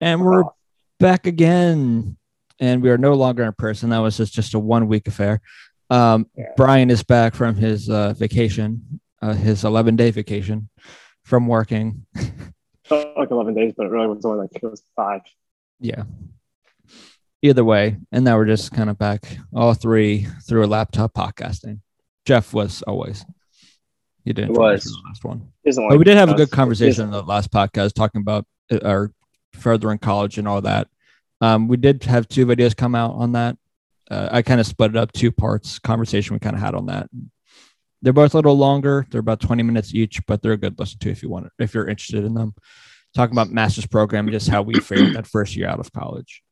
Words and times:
And 0.00 0.24
we're 0.24 0.44
back 0.98 1.26
again, 1.26 2.16
and 2.58 2.82
we 2.82 2.90
are 2.90 2.98
no 2.98 3.14
longer 3.14 3.42
in 3.44 3.52
person. 3.52 3.90
That 3.90 3.98
was 3.98 4.16
just, 4.16 4.32
just 4.32 4.54
a 4.54 4.58
one 4.58 4.88
week 4.88 5.06
affair. 5.06 5.40
Um, 5.90 6.26
Yeah. 6.36 6.46
Brian 6.56 6.90
is 6.90 7.02
back 7.02 7.34
from 7.34 7.54
his 7.56 7.90
uh, 7.90 8.14
vacation, 8.14 9.00
uh, 9.20 9.34
his 9.34 9.64
11 9.64 9.96
day 9.96 10.10
vacation 10.10 10.70
from 11.24 11.46
working. 11.46 12.06
Like 12.90 13.30
11 13.30 13.54
days, 13.54 13.74
but 13.76 13.86
it 13.86 13.90
really 13.90 14.08
was 14.08 14.24
only 14.24 14.40
like 14.40 14.50
it 14.54 14.62
was 14.62 14.82
five. 14.96 15.20
Yeah. 15.80 16.04
Either 17.42 17.64
way, 17.64 17.96
and 18.10 18.24
now 18.24 18.36
we're 18.36 18.46
just 18.46 18.72
kind 18.72 18.90
of 18.90 18.98
back, 18.98 19.36
all 19.54 19.74
three 19.74 20.26
through 20.46 20.64
a 20.64 20.66
laptop 20.66 21.14
podcasting. 21.14 21.80
Jeff 22.26 22.52
was 22.52 22.82
always. 22.82 23.24
You 24.24 24.32
didn't. 24.34 24.50
It 24.50 24.58
was. 24.58 24.84
the 24.84 24.98
last 25.06 25.24
one. 25.24 25.48
But 25.64 25.98
we 25.98 26.04
did 26.04 26.16
have 26.16 26.30
a 26.30 26.34
good 26.34 26.50
conversation 26.50 27.04
in 27.04 27.10
the 27.10 27.22
last 27.22 27.50
podcast 27.50 27.94
talking 27.94 28.20
about 28.20 28.44
uh, 28.70 28.80
our 28.84 29.12
further 29.52 29.90
in 29.90 29.98
college 29.98 30.38
and 30.38 30.48
all 30.48 30.60
that. 30.62 30.88
Um, 31.40 31.68
we 31.68 31.76
did 31.76 32.04
have 32.04 32.28
two 32.28 32.46
videos 32.46 32.76
come 32.76 32.94
out 32.94 33.14
on 33.14 33.32
that. 33.32 33.56
Uh, 34.10 34.28
I 34.30 34.42
kind 34.42 34.60
of 34.60 34.66
split 34.66 34.90
it 34.90 34.96
up 34.96 35.12
two 35.12 35.30
parts 35.30 35.78
conversation 35.78 36.34
we 36.34 36.40
kind 36.40 36.56
of 36.56 36.62
had 36.62 36.74
on 36.74 36.86
that. 36.86 37.08
They're 38.02 38.12
both 38.12 38.34
a 38.34 38.38
little 38.38 38.56
longer. 38.56 39.06
They're 39.10 39.20
about 39.20 39.40
20 39.40 39.62
minutes 39.62 39.94
each, 39.94 40.24
but 40.26 40.42
they're 40.42 40.52
a 40.52 40.56
good 40.56 40.78
listen 40.78 40.98
to 41.00 41.10
if 41.10 41.22
you 41.22 41.28
want 41.28 41.46
it, 41.46 41.52
if 41.58 41.74
you're 41.74 41.88
interested 41.88 42.24
in 42.24 42.34
them. 42.34 42.54
Talking 43.14 43.34
about 43.34 43.50
master's 43.50 43.86
program 43.86 44.30
just 44.30 44.48
how 44.48 44.62
we 44.62 44.74
fared 44.74 45.14
that 45.14 45.26
first 45.26 45.56
year 45.56 45.68
out 45.68 45.80
of 45.80 45.92
college. 45.92 46.42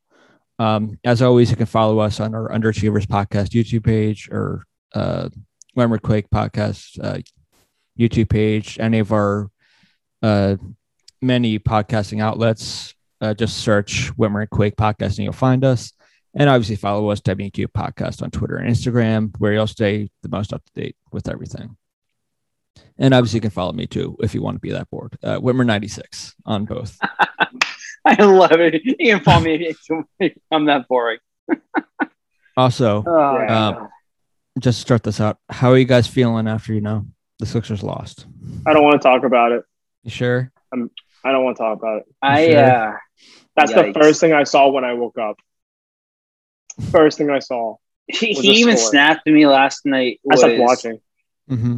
Um, 0.58 0.98
as 1.04 1.22
always, 1.22 1.50
you 1.50 1.56
can 1.56 1.66
follow 1.66 2.00
us 2.00 2.20
on 2.20 2.34
our 2.34 2.48
Underachievers 2.48 3.06
podcast 3.06 3.50
YouTube 3.50 3.84
page 3.84 4.28
or 4.30 4.64
uh, 4.94 5.28
Leonard 5.76 6.02
Quake 6.02 6.28
podcast 6.30 7.02
uh, 7.02 7.20
YouTube 7.98 8.28
page, 8.28 8.78
any 8.80 8.98
of 8.98 9.12
our 9.12 9.50
uh, 10.22 10.56
many 11.20 11.58
podcasting 11.58 12.22
outlets. 12.22 12.94
Uh, 13.20 13.34
just 13.34 13.58
search 13.58 14.12
Whitmer 14.16 14.42
and 14.42 14.50
Quake 14.50 14.76
podcast 14.76 15.16
and 15.16 15.18
you'll 15.18 15.32
find 15.32 15.64
us. 15.64 15.92
And 16.34 16.48
obviously 16.48 16.76
follow 16.76 17.08
us, 17.10 17.20
WQ 17.22 17.66
Podcast 17.68 18.22
on 18.22 18.30
Twitter 18.30 18.56
and 18.56 18.70
Instagram, 18.72 19.34
where 19.38 19.52
you'll 19.54 19.66
stay 19.66 20.10
the 20.22 20.28
most 20.28 20.52
up 20.52 20.62
to 20.64 20.80
date 20.80 20.94
with 21.10 21.28
everything. 21.28 21.76
And 22.98 23.12
obviously 23.14 23.38
you 23.38 23.40
can 23.40 23.50
follow 23.50 23.72
me 23.72 23.86
too 23.86 24.16
if 24.20 24.34
you 24.34 24.42
want 24.42 24.56
to 24.56 24.60
be 24.60 24.70
that 24.70 24.88
bored. 24.90 25.16
Uh, 25.22 25.40
Whitmer96 25.40 26.34
on 26.46 26.64
both. 26.64 26.96
I 28.04 28.22
love 28.22 28.52
it. 28.52 28.82
You 28.84 28.94
can 28.96 29.24
follow 29.24 29.40
me 29.44 29.74
if 30.20 30.32
I'm 30.52 30.66
that 30.66 30.86
boring. 30.88 31.18
Also, 32.56 33.04
Oh, 33.06 33.38
Yeah. 33.38 33.68
Um, 33.68 33.88
just 34.58 34.80
start 34.80 35.04
this 35.04 35.20
out, 35.20 35.38
how 35.48 35.70
are 35.70 35.78
you 35.78 35.84
guys 35.84 36.08
feeling 36.08 36.48
after 36.48 36.74
you 36.74 36.80
know 36.80 37.06
the 37.38 37.46
Sixers 37.46 37.84
lost? 37.84 38.26
I 38.66 38.72
don't 38.72 38.82
want 38.82 39.00
to 39.00 39.08
talk 39.08 39.22
about 39.22 39.52
it. 39.52 39.62
You 40.02 40.10
sure? 40.10 40.50
I 41.28 41.32
don't 41.32 41.44
want 41.44 41.56
to 41.58 41.62
talk 41.62 41.78
about 41.78 41.98
it. 41.98 42.06
I 42.22 42.46
Sure. 42.46 42.58
uh, 42.58 42.96
That's 43.56 43.72
Yikes. 43.72 43.92
the 43.92 44.00
first 44.00 44.20
thing 44.20 44.32
I 44.32 44.44
saw 44.44 44.68
when 44.68 44.84
I 44.84 44.94
woke 44.94 45.18
up. 45.18 45.36
First 46.90 47.18
thing 47.18 47.28
I 47.28 47.40
saw. 47.40 47.76
he, 48.06 48.32
he 48.32 48.60
even 48.60 48.76
score. 48.78 48.90
snapped 48.90 49.26
to 49.26 49.32
me 49.32 49.46
last 49.46 49.84
night. 49.84 50.20
I 50.30 50.36
stopped 50.36 50.58
watching. 50.58 51.00
Mm-hmm. 51.50 51.76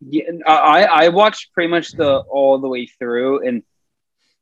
Yeah, 0.00 0.22
I 0.46 0.84
I 0.84 1.08
watched 1.08 1.52
pretty 1.52 1.68
much 1.68 1.92
the 1.92 2.18
all 2.18 2.58
the 2.58 2.68
way 2.68 2.86
through, 2.86 3.46
and 3.46 3.62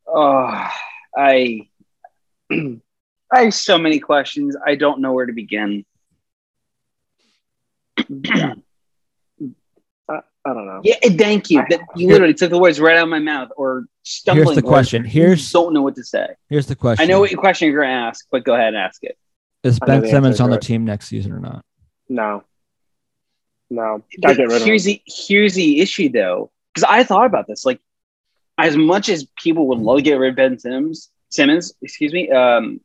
oh, 0.06 0.70
I 1.16 1.68
I 2.52 2.78
have 3.32 3.54
so 3.54 3.78
many 3.78 3.98
questions. 3.98 4.54
I 4.64 4.74
don't 4.76 5.00
know 5.00 5.12
where 5.12 5.26
to 5.26 5.32
begin. 5.32 5.84
I, 10.08 10.20
I 10.44 10.52
don't 10.52 10.66
know. 10.66 10.80
Yeah, 10.84 10.96
thank 11.02 11.50
you. 11.50 11.64
That 11.68 11.80
you 11.96 12.08
literally 12.08 12.34
took 12.34 12.50
the 12.50 12.58
words 12.58 12.80
right 12.80 12.96
out 12.96 13.04
of 13.04 13.08
my 13.08 13.18
mouth, 13.18 13.50
or 13.56 13.86
stumbling. 14.02 14.46
Here's 14.46 14.56
the 14.56 14.62
words. 14.62 14.72
question. 14.72 15.04
Here's 15.04 15.52
don't 15.52 15.72
know 15.72 15.82
what 15.82 15.96
to 15.96 16.04
say. 16.04 16.28
here's 16.48 16.66
the 16.66 16.76
question. 16.76 17.02
I 17.02 17.06
know 17.06 17.20
what 17.20 17.30
your 17.30 17.40
question 17.40 17.68
you're 17.68 17.80
going 17.80 17.90
to 17.90 17.94
ask, 17.94 18.26
but 18.30 18.44
go 18.44 18.54
ahead 18.54 18.68
and 18.68 18.76
ask 18.76 19.02
it. 19.02 19.18
Is 19.62 19.80
Ben 19.80 20.06
Simmons 20.06 20.40
on 20.40 20.50
the 20.50 20.56
it. 20.56 20.62
team 20.62 20.84
next 20.84 21.08
season 21.08 21.32
or 21.32 21.40
not? 21.40 21.64
No. 22.08 22.44
No. 23.68 24.04
Gotta 24.20 24.36
get 24.36 24.48
rid 24.48 24.56
of 24.56 24.62
him. 24.62 24.66
here's 24.68 24.84
the 24.84 25.02
here's 25.06 25.54
the 25.54 25.80
issue 25.80 26.08
though, 26.08 26.52
because 26.72 26.88
I 26.88 27.02
thought 27.02 27.26
about 27.26 27.48
this. 27.48 27.64
Like, 27.64 27.80
as 28.58 28.76
much 28.76 29.08
as 29.08 29.26
people 29.36 29.66
would 29.68 29.78
love 29.78 29.98
to 29.98 30.02
get 30.02 30.14
rid 30.14 30.30
of 30.30 30.36
Ben 30.36 30.58
Simmons, 30.58 31.10
Simmons, 31.30 31.74
excuse 31.82 32.12
me, 32.12 32.30
um, 32.30 32.80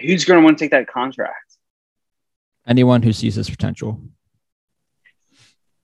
who's 0.00 0.24
going 0.24 0.40
to 0.40 0.44
want 0.44 0.58
to 0.58 0.64
take 0.64 0.70
that 0.70 0.86
contract? 0.86 1.56
Anyone 2.66 3.02
who 3.02 3.12
sees 3.12 3.34
his 3.34 3.50
potential. 3.50 4.00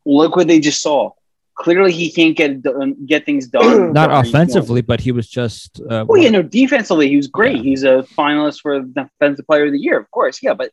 Look 0.06 0.37
what 0.37 0.48
they 0.48 0.60
just 0.60 0.82
saw. 0.82 1.10
Clearly, 1.56 1.92
he 1.92 2.10
can't 2.10 2.37
get 2.37 2.62
done, 2.62 2.97
get 3.06 3.25
things 3.25 3.47
done. 3.47 3.92
Not 3.92 4.10
Or, 4.10 4.15
you 4.16 4.22
know- 4.22 4.28
offensively, 4.28 4.82
but 4.82 5.00
he 5.00 5.12
was 5.12 5.28
just. 5.28 5.81
Uh, 5.88 6.04
Oh 6.09 6.16
yeah, 6.16 6.31
no, 6.31 6.42
defensively 6.42 7.09
he 7.09 7.16
was 7.16 7.28
great. 7.28 7.56
Yeah. 7.59 7.62
He's 7.62 7.82
a 7.84 8.04
finalist 8.19 8.60
for 8.60 8.81
the 8.81 9.09
defensive 9.19 9.47
player 9.47 9.66
of 9.66 9.72
the 9.72 9.78
year, 9.78 9.98
of 9.98 10.10
course. 10.10 10.43
Yeah, 10.43 10.54
but 10.54 10.70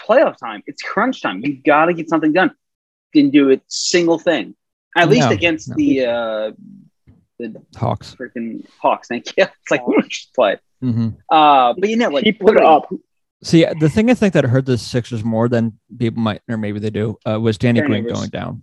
playoff 0.00 0.36
time, 0.36 0.62
it's 0.66 0.82
crunch 0.82 1.22
time. 1.22 1.42
You 1.44 1.54
got 1.62 1.86
to 1.86 1.94
get 1.94 2.08
something 2.08 2.32
done. 2.32 2.50
Didn't 3.14 3.32
do 3.32 3.52
a 3.52 3.60
single 3.68 4.18
thing. 4.18 4.54
At 4.96 5.08
least 5.08 5.28
No, 5.28 5.34
against 5.34 5.68
no. 5.68 5.74
the 5.76 6.06
uh, 6.06 6.52
the 7.38 7.62
Hawks. 7.76 8.16
freaking 8.18 8.66
Hawks. 8.80 9.08
Thank 9.08 9.36
you. 9.36 9.44
It's 9.62 9.70
like 9.70 9.82
just 10.08 10.34
play. 10.34 10.56
hmm 10.80 11.10
Uh, 11.30 11.72
but 11.78 11.88
you 11.88 11.96
know, 11.96 12.08
like 12.08 12.24
he 12.24 12.32
put 12.32 12.56
it 12.56 12.62
up. 12.64 12.92
See, 13.44 13.64
the 13.78 13.88
thing 13.88 14.10
I 14.10 14.14
think 14.14 14.32
that 14.34 14.44
hurt 14.44 14.66
the 14.66 14.76
Sixers 14.78 15.22
more 15.22 15.48
than 15.48 15.78
people 15.98 16.20
might, 16.22 16.40
or 16.48 16.56
maybe 16.56 16.78
they 16.80 16.90
do, 16.90 17.16
uh, 17.28 17.38
was 17.38 17.58
Danny 17.58 17.80
Green 17.82 18.08
going 18.08 18.30
down. 18.30 18.62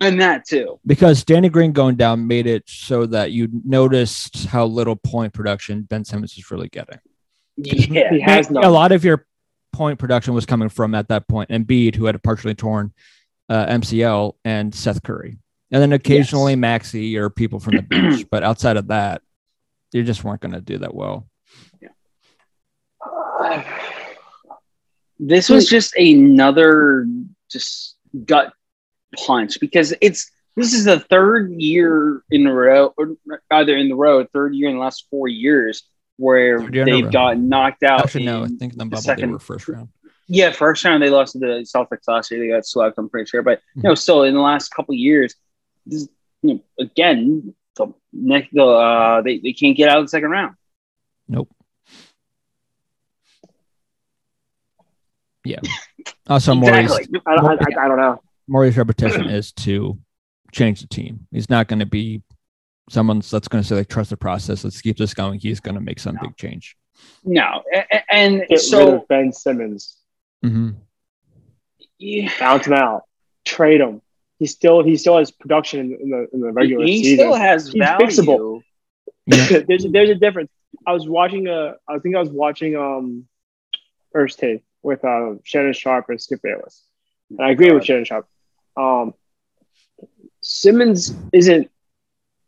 And 0.00 0.20
that 0.20 0.46
too. 0.46 0.80
Because 0.86 1.24
Danny 1.24 1.50
Green 1.50 1.72
going 1.72 1.96
down 1.96 2.26
made 2.26 2.46
it 2.46 2.64
so 2.66 3.04
that 3.06 3.32
you 3.32 3.48
noticed 3.64 4.46
how 4.46 4.64
little 4.64 4.96
point 4.96 5.34
production 5.34 5.82
Ben 5.82 6.04
Simmons 6.04 6.36
is 6.38 6.50
really 6.50 6.68
getting. 6.68 6.98
Yeah, 7.56 8.10
He 8.10 8.20
has 8.20 8.48
a 8.50 8.70
lot 8.70 8.92
of 8.92 9.04
your 9.04 9.26
point 9.72 9.98
production 9.98 10.34
was 10.34 10.46
coming 10.46 10.68
from 10.68 10.94
at 10.94 11.08
that 11.08 11.28
point 11.28 11.50
Embiid, 11.50 11.94
who 11.94 12.06
had 12.06 12.14
a 12.14 12.18
partially 12.18 12.54
torn 12.54 12.92
uh, 13.48 13.66
MCL, 13.66 14.34
and 14.44 14.74
Seth 14.74 15.02
Curry, 15.02 15.36
and 15.70 15.82
then 15.82 15.92
occasionally 15.92 16.56
Maxey 16.56 17.18
or 17.18 17.28
people 17.28 17.60
from 17.60 17.76
the 17.76 17.82
bench. 17.82 18.24
but 18.30 18.42
outside 18.42 18.76
of 18.76 18.88
that, 18.88 19.22
you 19.92 20.02
just 20.02 20.24
weren't 20.24 20.40
going 20.40 20.52
to 20.54 20.60
do 20.60 20.78
that 20.78 20.94
well. 20.94 21.28
Yeah. 21.80 21.88
this 25.18 25.50
was 25.50 25.68
just 25.68 25.94
another 25.96 27.06
just 27.50 27.96
gut 28.24 28.54
punch 29.16 29.58
because 29.60 29.94
it's 30.00 30.30
this 30.56 30.72
is 30.74 30.84
the 30.84 30.98
third 31.00 31.52
year 31.52 32.22
in 32.30 32.46
a 32.46 32.52
row, 32.52 32.92
or 32.96 33.16
either 33.50 33.76
in 33.76 33.88
the 33.88 33.94
row, 33.94 34.24
third 34.32 34.54
year 34.54 34.68
in 34.68 34.74
the 34.76 34.80
last 34.80 35.06
four 35.10 35.28
years 35.28 35.84
where 36.16 36.60
year 36.70 36.82
in 36.82 36.88
a 36.88 36.92
row. 36.92 37.00
they've 37.02 37.12
gotten 37.12 37.48
knocked 37.48 37.82
out. 37.82 38.00
Actually, 38.02 38.24
no, 38.26 38.44
I 38.44 38.48
think 38.48 38.72
in 38.72 38.78
the 38.78 38.84
bubble 38.84 38.96
they 38.96 39.00
second- 39.02 39.32
were 39.32 39.38
first 39.38 39.68
round. 39.68 39.88
Yeah, 40.32 40.52
first 40.52 40.84
round 40.84 41.02
they 41.02 41.10
lost 41.10 41.32
to 41.32 41.38
the 41.40 41.66
Celtics 41.74 42.06
last 42.06 42.30
year. 42.30 42.38
They 42.40 42.48
got 42.48 42.64
swept, 42.64 42.96
I'm 42.98 43.08
pretty 43.08 43.28
sure. 43.28 43.42
But 43.42 43.58
Mm-hmm. 43.58 43.80
you 43.80 43.88
know, 43.90 43.94
still 43.96 44.22
in 44.24 44.34
the 44.34 44.40
last 44.40 44.68
couple 44.68 44.94
years, 44.94 45.34
this, 45.86 46.08
you 46.42 46.54
know, 46.54 46.60
again, 46.78 47.52
the 47.76 47.92
next 48.12 48.50
the 48.52 48.62
uh, 48.64 49.22
they, 49.22 49.38
they 49.38 49.52
can't 49.52 49.76
get 49.76 49.88
out 49.88 49.98
of 49.98 50.04
the 50.04 50.08
second 50.08 50.30
round. 50.30 50.54
Nope. 51.26 51.48
Yeah. 55.44 55.60
Also, 56.28 56.54
Morey's, 56.54 56.90
Exactly. 56.92 57.20
I, 57.26 57.34
don't- 57.36 57.46
I, 57.46 57.52
I, 57.80 57.84
I 57.84 57.88
don't 57.88 57.96
know. 57.96 58.22
Maurice's 58.50 58.76
repetition 58.76 59.30
is 59.30 59.52
to 59.52 59.96
change 60.52 60.80
the 60.80 60.88
team. 60.88 61.26
He's 61.30 61.48
not 61.48 61.68
going 61.68 61.78
to 61.78 61.86
be 61.86 62.22
someone 62.90 63.20
that's 63.20 63.46
going 63.46 63.62
to 63.62 63.68
say 63.68 63.76
like 63.76 63.88
trust 63.88 64.10
the 64.10 64.16
process. 64.16 64.64
Let's 64.64 64.80
keep 64.80 64.98
this 64.98 65.14
going. 65.14 65.38
He's 65.38 65.60
going 65.60 65.76
to 65.76 65.80
make 65.80 66.00
some 66.00 66.18
big 66.20 66.36
change. 66.36 66.76
No, 67.24 67.62
a- 67.72 67.86
a- 67.92 68.12
and 68.12 68.40
Get 68.40 68.48
rid 68.50 68.60
so 68.60 68.96
of 68.96 69.08
Ben 69.08 69.32
Simmons. 69.32 69.96
hmm 70.42 70.70
yeah, 71.98 72.32
Bounce 72.40 72.66
him 72.66 72.72
out. 72.72 73.02
Trade 73.44 73.80
him. 73.80 74.02
He 74.38 74.46
still 74.46 74.82
he 74.82 74.96
still 74.96 75.18
has 75.18 75.30
production 75.30 75.80
in, 75.80 75.98
in 76.00 76.10
the 76.10 76.28
in 76.32 76.40
the 76.40 76.50
regular 76.50 76.84
he 76.84 76.98
season. 76.98 77.10
He 77.10 77.16
still 77.16 77.34
has 77.34 77.66
He's 77.68 77.78
value. 77.78 78.06
fixable. 78.06 78.60
Yeah. 79.26 79.60
there's 79.68 79.84
a, 79.84 79.88
there's 79.90 80.10
a 80.10 80.14
difference. 80.14 80.50
I 80.86 80.92
was 80.92 81.06
watching 81.08 81.46
a 81.46 81.74
I 81.86 81.98
think 81.98 82.16
I 82.16 82.20
was 82.20 82.30
watching 82.30 82.74
um 82.76 83.26
first 84.12 84.38
take 84.38 84.64
with 84.82 85.04
uh 85.04 85.34
Shannon 85.44 85.74
Sharpe 85.74 86.08
and 86.08 86.20
Skip 86.20 86.40
Bayless. 86.42 86.82
And 87.28 87.40
I 87.40 87.50
agree 87.50 87.70
with 87.70 87.84
Shannon 87.84 88.04
Sharpe. 88.04 88.26
Um 88.82 89.14
Simmons 90.42 91.14
isn't 91.32 91.70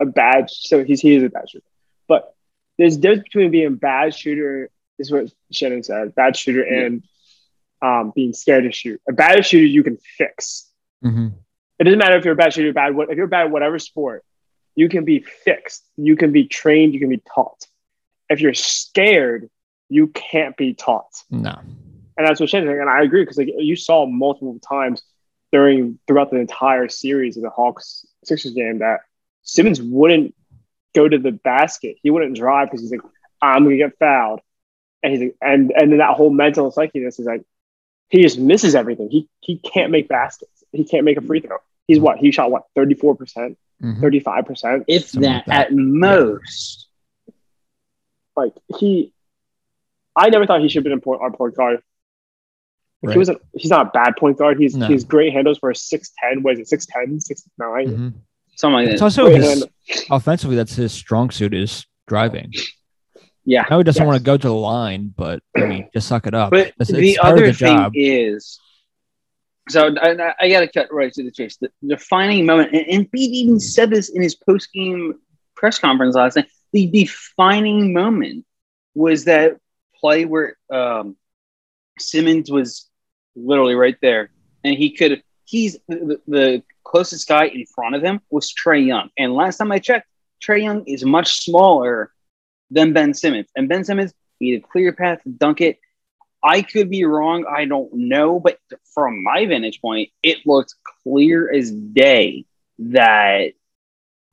a 0.01 0.07
bad 0.07 0.51
so 0.51 0.83
he's 0.83 1.01
he 1.01 1.15
is 1.15 1.23
a 1.23 1.29
bad 1.29 1.49
shooter. 1.51 1.65
But 2.09 2.35
there's 2.79 2.97
a 2.97 3.01
difference 3.01 3.25
between 3.25 3.51
being 3.51 3.67
a 3.67 3.71
bad 3.71 4.15
shooter, 4.15 4.71
this 4.99 5.09
is 5.09 5.13
what 5.13 5.31
Shannon 5.51 5.83
said, 5.83 6.15
bad 6.15 6.37
shooter 6.37 6.63
and 6.87 7.03
um 7.83 8.13
being 8.15 8.33
scared 8.33 8.65
to 8.65 8.73
shoot. 8.73 9.01
A 9.09 9.13
bad 9.13 9.45
shooter 9.45 9.65
you 9.67 9.83
can 9.83 9.99
fix. 10.19 10.69
hmm 11.03 11.29
It 11.79 11.85
doesn't 11.85 11.99
matter 11.99 12.17
if 12.17 12.25
you're 12.25 12.35
a 12.35 12.37
bad 12.37 12.53
shooter, 12.53 12.65
you're 12.67 12.75
bad. 12.75 12.95
what- 12.95 13.11
If 13.11 13.17
you're 13.19 13.27
bad 13.27 13.47
at 13.47 13.51
whatever 13.53 13.79
sport, 13.79 14.25
you 14.75 14.89
can 14.89 15.05
be 15.05 15.19
fixed. 15.21 15.85
You 15.97 16.17
can 16.17 16.33
be 16.33 16.45
trained. 16.47 16.95
You 16.95 17.01
can 17.01 17.11
be 17.11 17.23
taught. 17.35 17.67
If 18.31 18.41
you're 18.41 18.55
scared, 18.55 19.51
you 19.91 20.07
can't 20.09 20.57
be 20.57 20.73
taught. 20.73 21.13
No. 21.31 21.55
And 22.17 22.27
that's 22.27 22.41
what 22.41 22.49
Shannon. 22.49 22.81
And 22.81 22.89
I 22.89 23.03
agree 23.03 23.23
because 23.23 23.37
like 23.37 23.51
you 23.71 23.77
saw 23.77 24.07
multiple 24.07 24.59
times 24.61 25.03
during 25.53 25.99
throughout 26.07 26.31
the 26.31 26.39
entire 26.39 26.89
series 26.89 27.37
of 27.37 27.43
the 27.43 27.51
Hawks 27.51 28.07
Sixers 28.25 28.53
game 28.55 28.79
that 28.79 29.01
Simmons 29.43 29.81
wouldn't 29.83 30.35
go 30.95 31.09
to 31.09 31.19
the 31.19 31.33
basket. 31.33 31.97
He 32.03 32.11
wouldn't 32.11 32.37
drive 32.37 32.69
because 32.69 32.81
he's 32.81 32.91
like, 32.93 33.03
I'm 33.41 33.65
gonna 33.65 33.77
get 33.77 33.99
fouled, 33.99 34.41
and 35.03 35.13
he's 35.13 35.21
like, 35.21 35.37
and 35.43 35.71
and 35.73 35.91
then 35.93 35.99
that 35.99 36.17
whole 36.17 36.31
mental 36.31 36.73
psychiness 36.73 37.19
is 37.21 37.27
like 37.27 37.43
he 38.09 38.23
just 38.23 38.39
misses 38.39 38.75
everything. 38.75 39.09
He 39.11 39.29
he 39.41 39.59
can't 39.59 39.91
make 39.91 40.09
baskets. 40.09 40.65
He 40.73 40.85
can't 40.85 41.05
make 41.05 41.17
a 41.19 41.23
free 41.23 41.41
throw. 41.41 41.59
He's 41.89 41.99
what 42.01 42.19
he 42.19 42.31
shot 42.31 42.51
what 42.51 42.65
34 42.77 43.17
percent, 43.17 43.59
Mhm. 43.83 44.01
35 44.01 44.47
percent. 44.47 44.85
If 44.89 45.09
Something 45.09 45.31
that, 45.31 45.37
like 45.37 45.47
that. 45.47 45.67
at 45.69 45.73
most. 45.75 46.87
Like 48.37 48.55
he, 48.79 49.13
I 50.17 50.31
never 50.31 50.47
thought 50.47 50.61
he 50.63 50.69
should 50.69 50.77
have 50.79 50.85
been 50.85 50.93
a 50.99 51.01
point, 51.01 51.21
our 51.21 51.31
point 51.31 51.55
guard. 51.55 51.83
Like, 53.03 53.09
Right. 53.09 53.13
He 53.15 53.19
wasn't. 53.19 53.39
He's 53.57 53.71
not 53.71 53.87
a 53.89 53.91
bad 53.91 54.17
point 54.17 54.39
guard. 54.39 54.59
He's 54.61 54.77
No. 54.77 54.87
he's 54.87 55.03
great 55.05 55.33
handles 55.33 55.59
for 55.59 55.71
a 55.71 55.75
six 55.75 56.13
ten. 56.23 56.43
What 56.43 56.55
is 56.55 56.61
it? 56.61 56.69
Six 56.69 56.87
ten, 56.87 57.19
six 57.21 57.43
nine. 57.59 57.89
Mhm. 57.89 58.13
Something 58.57 58.75
like 58.75 58.89
It's 58.89 59.01
that. 59.01 59.05
also 59.05 59.29
his 59.29 59.67
offensively. 60.11 60.57
That's 60.57 60.75
his 60.77 60.93
strong 60.93 61.31
suit 61.31 61.53
is 61.55 61.85
driving. 62.07 62.53
Yeah. 63.45 63.65
I 63.67 63.71
know 63.71 63.79
he 63.79 63.85
doesn't 63.85 64.01
Yes. 64.03 64.07
want 64.07 64.19
to 64.19 64.25
go 64.25 64.37
to 64.37 64.47
the 64.49 64.55
line, 64.55 65.13
but 65.17 65.43
I 65.57 65.67
mean, 65.67 65.89
just 65.95 66.07
suck 66.07 66.27
it 66.29 66.35
up. 66.35 66.51
But 66.51 66.73
It's, 66.79 66.91
the 66.93 66.99
it's 67.11 67.19
part 67.19 67.33
other 67.35 67.47
the 67.49 67.53
thing 67.55 67.77
job. 67.77 67.93
is, 67.97 68.61
so 69.69 69.93
I, 70.01 70.35
I 70.39 70.49
got 70.49 70.61
to 70.61 70.69
cut 70.69 70.93
right 70.93 71.13
to 71.13 71.25
the 71.25 71.31
chase. 71.33 71.57
The 71.57 71.71
defining 71.85 72.47
moment, 72.47 72.73
and, 72.73 72.87
and 72.89 73.11
Pete 73.11 73.33
even 73.33 73.59
said 73.59 73.91
this 73.91 74.11
in 74.11 74.23
his 74.23 74.37
post 74.37 74.73
game 74.73 75.15
press 75.57 75.79
conference 75.81 76.15
last 76.15 76.37
night. 76.37 76.47
The 76.73 76.87
defining 76.87 77.93
moment 77.93 78.45
was 78.95 79.25
that 79.25 79.57
play 79.99 80.25
where 80.25 80.57
um, 80.73 81.17
Simmons 81.99 82.51
was 82.51 82.89
literally 83.37 83.75
right 83.75 83.97
there, 84.01 84.31
and 84.65 84.75
he 84.75 84.91
could. 84.91 85.23
He's 85.45 85.79
the, 85.89 86.21
the 86.27 86.63
closest 86.85 87.29
guy 87.29 87.47
in 87.47 87.67
front 87.67 87.95
of 87.95 88.03
him 88.03 88.21
was 88.31 88.53
Trae 88.53 88.87
Young, 88.87 89.11
and 89.19 89.35
last 89.35 89.59
time 89.59 89.73
I 89.73 89.79
checked, 89.79 90.09
Trae 90.43 90.63
Young 90.63 90.85
is 90.87 91.05
much 91.05 91.41
smaller 91.41 92.13
than 92.71 92.93
Ben 92.93 93.15
Simmons, 93.15 93.49
and 93.57 93.69
Ben 93.69 93.85
Simmons 93.85 94.15
he 94.43 94.53
had 94.53 94.63
a 94.63 94.67
clear 94.67 94.93
path 94.93 95.23
to 95.23 95.29
dunk 95.29 95.61
it. 95.61 95.79
I 96.43 96.63
could 96.63 96.91
be 96.91 97.05
wrong. 97.05 97.47
I 97.49 97.65
don't 97.65 97.93
know. 97.95 98.41
But 98.41 98.59
from 98.93 99.23
my 99.23 99.47
vantage 99.47 99.81
point, 99.81 100.11
it 100.23 100.39
looked 100.45 100.75
clear 101.05 101.51
as 101.53 101.71
day 101.71 102.45
that, 102.81 103.53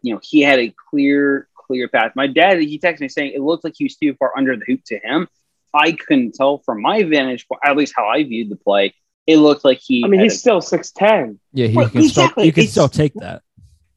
you 0.01 0.13
know, 0.13 0.19
he 0.23 0.41
had 0.41 0.59
a 0.59 0.73
clear, 0.89 1.47
clear 1.55 1.87
path. 1.87 2.13
My 2.15 2.25
dad, 2.25 2.59
he 2.59 2.79
texted 2.79 3.01
me 3.01 3.09
saying 3.09 3.33
it 3.35 3.41
looked 3.41 3.63
like 3.63 3.75
he 3.77 3.83
was 3.83 3.95
too 3.95 4.15
far 4.15 4.35
under 4.35 4.57
the 4.57 4.65
hoop 4.65 4.83
to 4.85 4.97
him. 4.97 5.27
I 5.73 5.91
couldn't 5.93 6.33
tell 6.35 6.59
from 6.59 6.81
my 6.81 7.03
vantage 7.03 7.47
point, 7.47 7.61
at 7.63 7.75
least 7.77 7.93
how 7.95 8.07
I 8.07 8.23
viewed 8.23 8.49
the 8.49 8.55
play. 8.55 8.93
It 9.27 9.37
looked 9.37 9.63
like 9.63 9.79
he. 9.79 10.03
I 10.03 10.07
mean, 10.07 10.19
had 10.19 10.23
he's 10.31 10.39
still 10.39 10.61
six 10.61 10.91
ten. 10.91 11.39
Yeah, 11.53 11.67
he 11.67 11.75
Well, 11.77 11.89
can 11.89 12.03
still 12.09 12.25
you 12.37 12.51
can 12.51 12.63
It's- 12.63 12.71
still 12.71 12.89
take 12.89 13.13
that. 13.15 13.43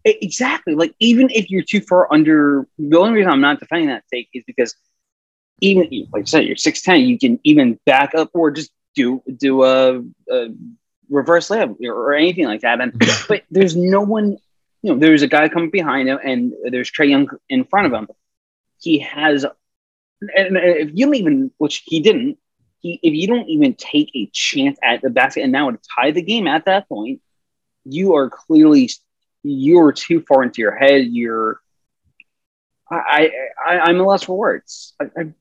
exactly 0.04 0.74
like 0.74 0.94
even 1.00 1.30
if 1.30 1.50
you're 1.50 1.62
too 1.62 1.80
far 1.80 2.12
under. 2.12 2.66
The 2.78 2.98
only 2.98 3.12
reason 3.14 3.30
I'm 3.32 3.40
not 3.40 3.60
defending 3.60 3.88
that 3.88 4.04
take 4.12 4.28
is 4.34 4.42
because 4.46 4.74
even 5.60 5.88
like 6.12 6.22
I 6.22 6.24
said, 6.26 6.44
you're 6.44 6.56
six 6.56 6.82
ten. 6.82 7.00
You 7.00 7.18
can 7.18 7.38
even 7.44 7.78
back 7.86 8.14
up 8.14 8.30
or 8.34 8.50
just 8.50 8.70
do 8.94 9.22
do 9.36 9.62
a, 9.64 10.02
a 10.30 10.48
reverse 11.08 11.48
layup 11.48 11.76
or, 11.82 11.94
or 11.94 12.12
anything 12.14 12.44
like 12.46 12.60
that. 12.62 12.80
And 12.80 12.92
but 13.28 13.42
there's 13.50 13.76
no 13.76 14.02
one. 14.02 14.36
You 14.84 14.92
know, 14.94 14.98
there's 14.98 15.22
a 15.22 15.28
guy 15.28 15.48
coming 15.48 15.70
behind 15.70 16.08
him, 16.08 16.18
and 16.24 16.52
there's 16.64 16.90
Trae 16.90 17.08
Young 17.08 17.28
in 17.48 17.62
front 17.64 17.86
of 17.86 17.92
him. 17.92 18.08
He 18.80 18.98
has, 18.98 19.46
and 20.36 20.56
if 20.56 20.90
you 20.94 21.06
don't 21.06 21.14
even, 21.16 21.50
which 21.58 21.82
he 21.86 22.00
didn't, 22.00 22.38
he 22.80 22.98
if 23.02 23.14
you 23.14 23.26
don't 23.26 23.48
even 23.48 23.74
take 23.74 24.10
a 24.14 24.28
chance 24.32 24.78
at 24.82 25.02
the 25.02 25.10
basket, 25.10 25.42
and 25.42 25.52
now 25.52 25.70
to 25.70 25.78
tie 25.96 26.10
the 26.10 26.22
game 26.22 26.46
at 26.46 26.64
that 26.66 26.88
point, 26.88 27.20
you 27.84 28.14
are 28.14 28.28
clearly 28.30 28.90
you're 29.42 29.92
too 29.92 30.20
far 30.28 30.42
into 30.42 30.60
your 30.62 30.74
head. 30.76 31.06
You're, 31.10 31.60
I, 32.90 33.30
I, 33.66 33.74
I 33.74 33.78
I'm 33.80 33.98
a 34.00 34.02
loss 34.04 34.22
for 34.24 34.36
words. 34.38 34.94
I, 35.00 35.06
I, 35.16 35.32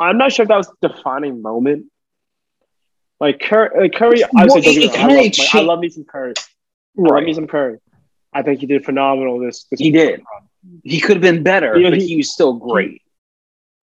I'm 0.00 0.18
not 0.18 0.32
sure 0.32 0.44
if 0.44 0.48
that 0.48 0.56
was 0.56 0.70
the 0.80 0.88
defining 0.88 1.42
moment. 1.42 1.86
Like 3.20 3.40
Curry, 3.40 3.70
like 3.80 3.92
Curry, 3.94 4.22
Well, 4.32 4.56
it- 4.58 4.64
it 4.66 4.96
I, 4.96 5.06
love, 5.06 5.16
like, 5.38 5.54
I 5.54 5.60
love 5.60 5.80
me 5.80 5.88
some 5.90 6.04
Curry. 6.04 6.34
I 6.36 7.02
love 7.02 7.24
me 7.24 7.34
some 7.34 7.46
Curry. 7.48 7.78
I 8.32 8.42
think 8.42 8.60
he 8.60 8.66
did 8.66 8.84
phenomenal. 8.84 9.38
This, 9.40 9.64
this 9.64 9.80
He 9.80 9.90
did. 9.90 10.22
He 10.84 11.00
could 11.00 11.16
have 11.16 11.22
been 11.22 11.42
better, 11.42 11.76
You 11.76 11.84
know, 11.84 11.90
but 11.90 11.98
he- 12.00 12.08
he 12.08 12.16
was 12.16 12.32
still 12.32 12.52
great. 12.54 13.02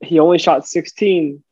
He 0.02 0.20
only 0.20 0.38
shot 0.38 0.68
16. 0.68 1.44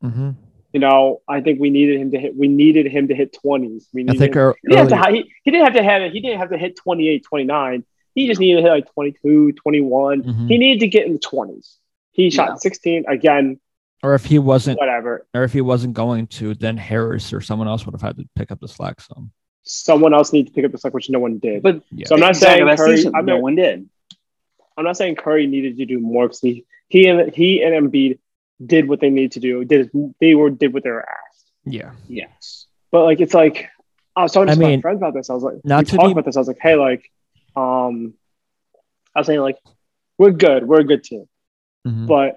hmm 0.00 0.30
You 0.72 0.80
know, 0.80 1.20
I 1.28 1.40
think 1.40 1.60
we 1.60 1.70
needed 1.70 2.00
him 2.00 2.10
to 2.12 2.18
hit. 2.18 2.36
We 2.36 2.48
needed 2.48 2.86
him 2.86 3.08
to 3.08 3.14
hit 3.14 3.36
20s. 3.44 3.86
We 3.92 4.02
I 4.08 4.14
think 4.14 4.34
him- 4.34 4.38
ear- 4.40 4.54
he, 4.62 4.68
didn't 4.74 4.90
have 4.92 5.06
to, 5.08 5.12
he, 5.14 5.32
he 5.44 5.50
didn't 5.50 5.64
have 5.64 5.74
to 5.74 5.82
have 5.82 6.02
it. 6.02 6.12
He 6.12 6.20
didn't 6.20 6.38
have 6.38 6.50
to 6.50 6.58
hit 6.58 6.76
28, 6.76 7.24
29. 7.24 7.84
He 8.14 8.26
just 8.26 8.40
needed 8.40 8.56
to 8.56 8.62
hit 8.62 8.70
like 8.70 8.92
22, 8.92 9.52
21. 9.52 10.22
Mhm. 10.22 10.48
He 10.48 10.58
needed 10.58 10.80
to 10.80 10.88
get 10.88 11.06
in 11.06 11.14
the 11.14 11.18
20s. 11.18 11.76
He 12.12 12.30
shot 12.30 12.48
Yeah. 12.50 12.54
16 12.56 13.04
again. 13.08 13.58
or 14.02 14.14
if 14.14 14.24
he 14.24 14.38
wasn't, 14.40 14.78
Whatever. 14.80 15.24
or 15.32 15.44
if 15.44 15.52
he 15.52 15.60
wasn't 15.60 15.94
going 15.94 16.26
to, 16.26 16.54
then 16.54 16.76
Harris 16.76 17.32
or 17.32 17.40
someone 17.40 17.68
else 17.68 17.86
would 17.86 17.92
have 17.94 18.02
had 18.02 18.16
to 18.16 18.28
pick 18.34 18.50
up 18.50 18.58
the 18.60 18.66
slack. 18.68 19.00
Some. 19.00 19.30
Someone 19.62 20.12
else 20.12 20.32
needed 20.32 20.48
to 20.48 20.52
pick 20.54 20.64
up 20.64 20.72
the 20.72 20.78
slack, 20.78 20.92
which 20.92 21.08
no 21.08 21.20
one 21.20 21.38
did. 21.38 21.62
But 21.62 21.82
Yeah. 21.92 22.06
So 22.08 22.16
I'm 22.16 22.20
not 22.20 22.30
exactly, 22.30 22.66
saying 22.66 22.76
Curry. 22.76 22.96
decent. 22.96 23.14
I'm 23.16 23.24
no 23.26 23.34
not, 23.34 23.42
one 23.42 23.54
did. 23.54 23.88
I'm 24.76 24.84
not 24.84 24.96
saying 24.96 25.14
Curry 25.16 25.46
needed 25.46 25.76
to 25.78 25.84
do 25.86 26.00
more 26.00 26.24
because 26.26 26.40
he 26.40 26.64
he 26.92 27.06
and 27.08 27.34
he 27.34 27.62
and 27.62 27.72
Embiid 27.90 28.18
did 28.64 28.86
what 28.86 29.00
they 29.00 29.08
needed 29.08 29.32
to 29.32 29.40
do. 29.40 29.64
Did 29.64 29.90
they 30.20 30.34
were 30.34 30.50
did 30.50 30.74
what 30.74 30.82
they 30.84 30.90
were 30.90 31.08
asked. 31.08 31.50
yeah. 31.64 31.92
Yes. 32.06 32.66
But 32.90 33.04
like 33.04 33.20
it's 33.20 33.32
like 33.32 33.70
I 34.14 34.22
was 34.22 34.32
talking 34.32 34.48
to 34.48 34.52
I 34.52 34.56
my 34.56 34.68
mean, 34.72 34.82
friends 34.82 34.98
about 34.98 35.14
this. 35.14 35.30
I 35.30 35.32
was 35.32 35.42
like, 35.42 35.64
not 35.64 35.86
to 35.86 35.96
talked 35.96 36.08
be- 36.08 36.12
about 36.12 36.26
this. 36.26 36.36
I 36.36 36.40
was 36.40 36.48
like, 36.48 36.58
hey, 36.60 36.74
like, 36.76 37.10
um, 37.56 38.12
I 39.14 39.20
was 39.20 39.26
saying 39.26 39.40
like, 39.40 39.56
we're 40.18 40.32
good. 40.32 40.68
We're 40.68 40.80
a 40.80 40.84
good 40.84 41.02
team. 41.02 41.24
Mhm. 41.86 42.06
But 42.06 42.36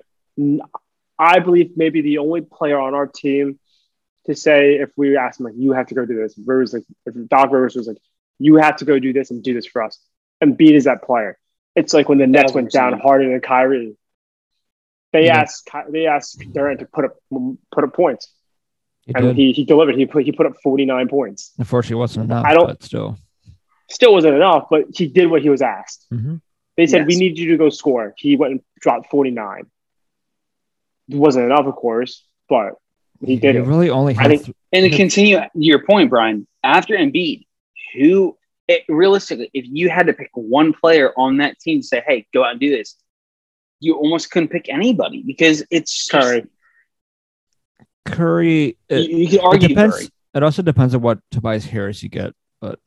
I 1.19 1.39
believe 1.39 1.75
maybe 1.75 1.99
the 2.01 2.19
only 2.19 2.39
player 2.41 2.79
on 2.79 2.93
our 2.95 3.07
team 3.07 3.59
to 4.27 4.35
say 4.35 4.75
if 4.75 4.89
we 4.95 5.17
asked 5.17 5.41
him 5.41 5.47
like, 5.47 5.55
you 5.57 5.73
have 5.73 5.87
to 5.87 5.95
go 5.95 6.05
do 6.05 6.15
this. 6.15 6.33
Rivers 6.37 6.73
like, 6.73 6.83
if 7.05 7.13
Doc 7.27 7.51
Rivers 7.51 7.75
was 7.75 7.87
like, 7.87 7.97
you 8.39 8.55
have 8.55 8.77
to 8.77 8.85
go 8.85 8.97
do 8.99 9.11
this 9.11 9.31
and 9.31 9.43
do 9.43 9.53
this 9.53 9.65
for 9.67 9.83
us. 9.83 9.99
And 10.39 10.57
Embiid 10.57 10.75
is 10.75 10.85
that 10.85 11.03
player. 11.03 11.37
It's 11.75 11.93
like 11.93 12.07
when 12.07 12.17
the 12.19 12.27
Nets 12.27 12.53
went 12.53 12.71
down 12.71 12.93
1000%. 12.93 13.01
Harden 13.01 13.33
and 13.33 13.43
Kyrie. 13.43 13.97
They 15.15 15.25
Yeah. 15.27 15.39
asked 15.41 15.69
they 15.91 16.07
asked 16.07 16.43
Durant 16.53 16.79
to 16.81 16.85
put 16.87 17.05
up 17.05 17.15
put 17.73 17.83
up 17.85 17.93
points, 17.93 18.33
He 19.05 19.13
and 19.15 19.23
did. 19.27 19.35
he, 19.37 19.51
he 19.53 19.63
delivered. 19.63 19.95
He 19.95 20.05
put 20.05 20.25
he 20.25 20.31
put 20.33 20.45
up 20.45 20.55
forty 20.61 20.85
nine 20.85 21.07
points. 21.07 21.53
Unfortunately, 21.57 21.95
it 21.95 21.99
wasn't 21.99 22.25
enough. 22.25 22.45
I 22.45 22.53
don't- 22.53 22.67
But 22.67 22.83
still. 22.83 23.17
Still 23.89 24.13
wasn't 24.13 24.35
enough, 24.35 24.67
but 24.69 24.85
he 24.93 25.07
did 25.07 25.29
what 25.29 25.41
he 25.41 25.49
was 25.49 25.61
asked. 25.61 26.05
Mhm. 26.11 26.41
They 26.75 26.87
said 26.87 27.01
Yes. 27.01 27.07
we 27.07 27.15
need 27.15 27.37
you 27.39 27.49
to 27.51 27.57
go 27.57 27.69
score. 27.69 28.13
He 28.17 28.35
went 28.35 28.51
and 28.53 28.61
dropped 28.81 29.09
forty 29.09 29.31
nine. 29.31 29.65
It 31.09 31.17
wasn't 31.17 31.45
enough, 31.45 31.65
of 31.67 31.75
course, 31.75 32.25
but 32.49 32.73
he 33.23 33.35
did 33.37 33.55
He 33.55 33.61
it. 33.61 33.65
really 33.65 33.89
only 33.89 34.15
I 34.17 34.21
had. 34.23 34.29
think- 34.31 34.43
th- 34.45 34.55
And 34.73 34.83
to 34.85 34.89
Yeah. 34.91 34.97
continue 34.97 35.39
your 35.53 35.85
point, 35.85 36.09
Brian, 36.09 36.47
after 36.63 36.95
Embiid, 36.97 37.45
who 37.93 38.37
it, 38.67 38.81
realistically, 38.89 39.49
if 39.53 39.63
you 39.67 39.89
had 39.89 40.07
to 40.07 40.13
pick 40.13 40.31
one 40.33 40.73
player 40.73 41.13
on 41.15 41.37
that 41.37 41.57
team 41.59 41.81
to 41.81 41.87
say, 41.87 42.01
"Hey, 42.05 42.25
go 42.33 42.43
out 42.43 42.51
and 42.51 42.59
do 42.59 42.71
this," 42.71 42.95
you 43.85 43.95
almost 43.95 44.31
couldn't 44.31 44.49
pick 44.49 44.67
anybody 44.69 45.21
because 45.25 45.63
it's 45.69 45.93
just- 45.95 46.11
Curry. 46.11 46.45
Curry. 48.05 48.77
You, 48.89 48.97
It, 48.97 49.09
you 49.09 49.25
could 49.27 49.35
it 49.35 49.43
argue 49.43 49.67
depends. 49.69 49.95
Curry. 49.97 50.09
It 50.35 50.43
also 50.43 50.61
depends 50.61 50.93
on 50.95 51.01
what 51.01 51.19
Tobias 51.31 51.65
Harris 51.65 52.01
you 52.03 52.09
get, 52.09 52.33
but 52.61 52.79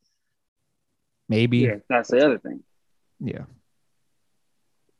maybe. 1.28 1.58
Yeah. 1.58 1.76
That's 1.88 2.10
the 2.10 2.24
other 2.24 2.38
thing. 2.38 2.62
yeah. 3.20 3.44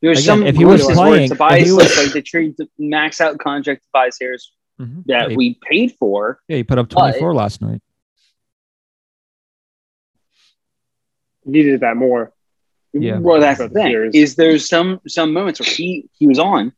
There's 0.00 0.19
Again, 0.21 0.38
some 0.38 0.47
if 0.47 0.57
he 0.57 0.64
was 0.64 0.85
playing- 0.85 0.99
where 0.99 1.21
if 1.23 1.31
Tobias 1.31 1.67
he 1.67 1.73
was- 1.73 1.97
like 1.97 2.12
the 2.12 2.23
trade 2.23 2.55
the 2.57 2.69
max 2.78 3.21
out 3.21 3.38
contract 3.38 3.83
Tobias 3.93 4.17
Harris 4.21 4.52
Mhm. 4.81 5.05
that 5.07 5.31
yeah, 5.31 5.37
we 5.37 5.59
paid 5.69 5.93
for. 5.99 6.38
yeah, 6.47 6.57
he 6.59 6.62
put 6.64 6.78
up 6.78 6.88
24 6.88 7.35
last 7.35 7.61
night. 7.61 7.83
Needed 11.45 11.81
that 11.81 11.97
more. 11.97 12.33
Yeah. 12.92 13.18
Well, 13.18 13.40
that's 13.40 13.59
the 13.59 13.68
But 13.68 13.75
thing. 13.75 13.87
here's- 13.88 14.14
Is 14.14 14.37
there's 14.37 14.68
some 14.68 15.00
some 15.07 15.33
moments 15.33 15.61
where 15.61 15.68
he 15.68 16.09
he 16.18 16.26
was 16.26 16.38
on. 16.38 16.73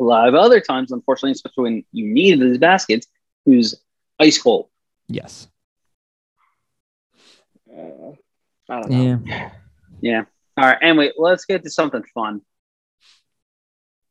A 0.00 0.02
lot 0.02 0.28
of 0.28 0.34
other 0.34 0.60
times, 0.60 0.90
unfortunately, 0.92 1.32
especially 1.32 1.62
when 1.62 1.84
you 1.92 2.06
needed 2.06 2.40
his 2.40 2.58
baskets, 2.58 3.06
he 3.44 3.56
was 3.56 3.80
ice 4.18 4.40
cold. 4.42 4.68
Yes. 5.08 5.46
Uh, 7.70 8.12
I 8.68 8.80
don't 8.82 8.90
know. 8.90 9.20
Yeah. 9.26 9.50
Yeah. 10.00 10.24
All 10.56 10.66
right. 10.66 10.78
Anyway, 10.82 11.12
let's 11.16 11.44
get 11.44 11.62
to 11.64 11.70
something 11.70 12.02
fun. 12.14 12.40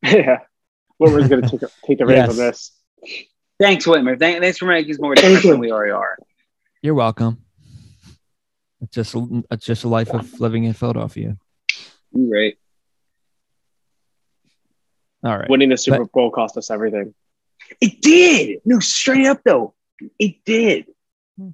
Yeah. 0.04 0.40
Whitmer's 1.02 1.28
going 1.30 1.42
to 1.42 1.50
take, 1.50 1.70
take 1.86 1.98
the 1.98 2.06
reins 2.08 2.18
Yes. 2.28 2.30
on 2.30 2.36
this. 2.38 2.72
Thanks, 3.60 3.86
Whitmer. 3.86 4.18
Thank, 4.20 4.42
thanks 4.42 4.58
for 4.58 4.66
making 4.66 4.94
us 4.94 5.00
more 5.00 5.16
Thank 5.16 5.28
different 5.36 5.54
than 5.54 5.60
we 5.60 5.72
already 5.72 5.92
are. 5.92 6.18
You're 6.82 6.94
welcome. 6.94 7.43
It's 8.84 8.94
just 8.94 9.16
it's 9.50 9.66
just 9.66 9.84
a 9.86 9.88
life 9.88 10.10
of 10.14 10.40
living 10.40 10.66
in 10.66 10.74
Philadelphia. 10.74 11.38
You're 12.12 12.30
Right. 12.30 12.58
All 15.24 15.38
right. 15.38 15.50
Winning 15.50 15.70
the 15.70 15.78
Super 15.78 16.06
Bowl 16.06 16.32
cost 16.32 16.58
us 16.58 16.70
everything. 16.70 17.14
It 17.80 18.02
did. 18.02 18.60
No, 18.66 18.80
straight 18.80 19.26
up 19.26 19.40
though, 19.46 19.74
it 20.20 20.44
did. 20.46 20.86
Hmm. 21.40 21.50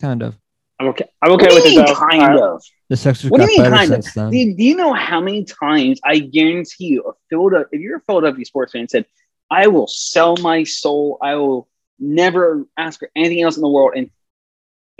Kind 0.00 0.22
of. 0.22 0.38
I'm 0.78 0.88
okay. 0.88 1.06
I'm 1.20 1.32
okay 1.32 1.46
What 1.46 1.64
with 1.64 1.72
you 1.74 1.80
it 1.82 1.86
though. 1.86 1.94
kind 1.94 2.22
Alright. 2.22 2.40
of? 2.40 2.62
The 2.88 2.96
Sixers 2.96 3.30
What 3.30 3.38
do 3.40 3.52
you 3.52 3.62
mean, 3.62 3.70
kind 3.70 3.92
of? 3.92 4.04
since. 4.04 4.14
Do 4.30 4.36
you, 4.36 4.56
do 4.56 4.62
you 4.62 4.76
know 4.76 4.94
how 4.94 5.20
many 5.20 5.44
times 5.44 6.00
I 6.04 6.20
guarantee 6.20 6.86
you 6.86 7.02
a 7.02 7.12
Philadelphia, 7.28 7.68
if 7.72 7.80
you're 7.80 7.96
a 7.98 8.02
Philadelphia 8.06 8.44
sports 8.44 8.72
fan, 8.72 8.88
said, 8.88 9.04
I 9.50 9.66
will 9.66 9.88
sell 9.88 10.36
my 10.40 10.62
soul. 10.64 11.18
I 11.20 11.34
will 11.34 11.68
never 11.98 12.66
ask 12.78 13.00
for 13.00 13.10
anything 13.16 13.42
else 13.42 13.56
in 13.56 13.62
the 13.62 13.68
world. 13.68 13.92
And 13.96 14.10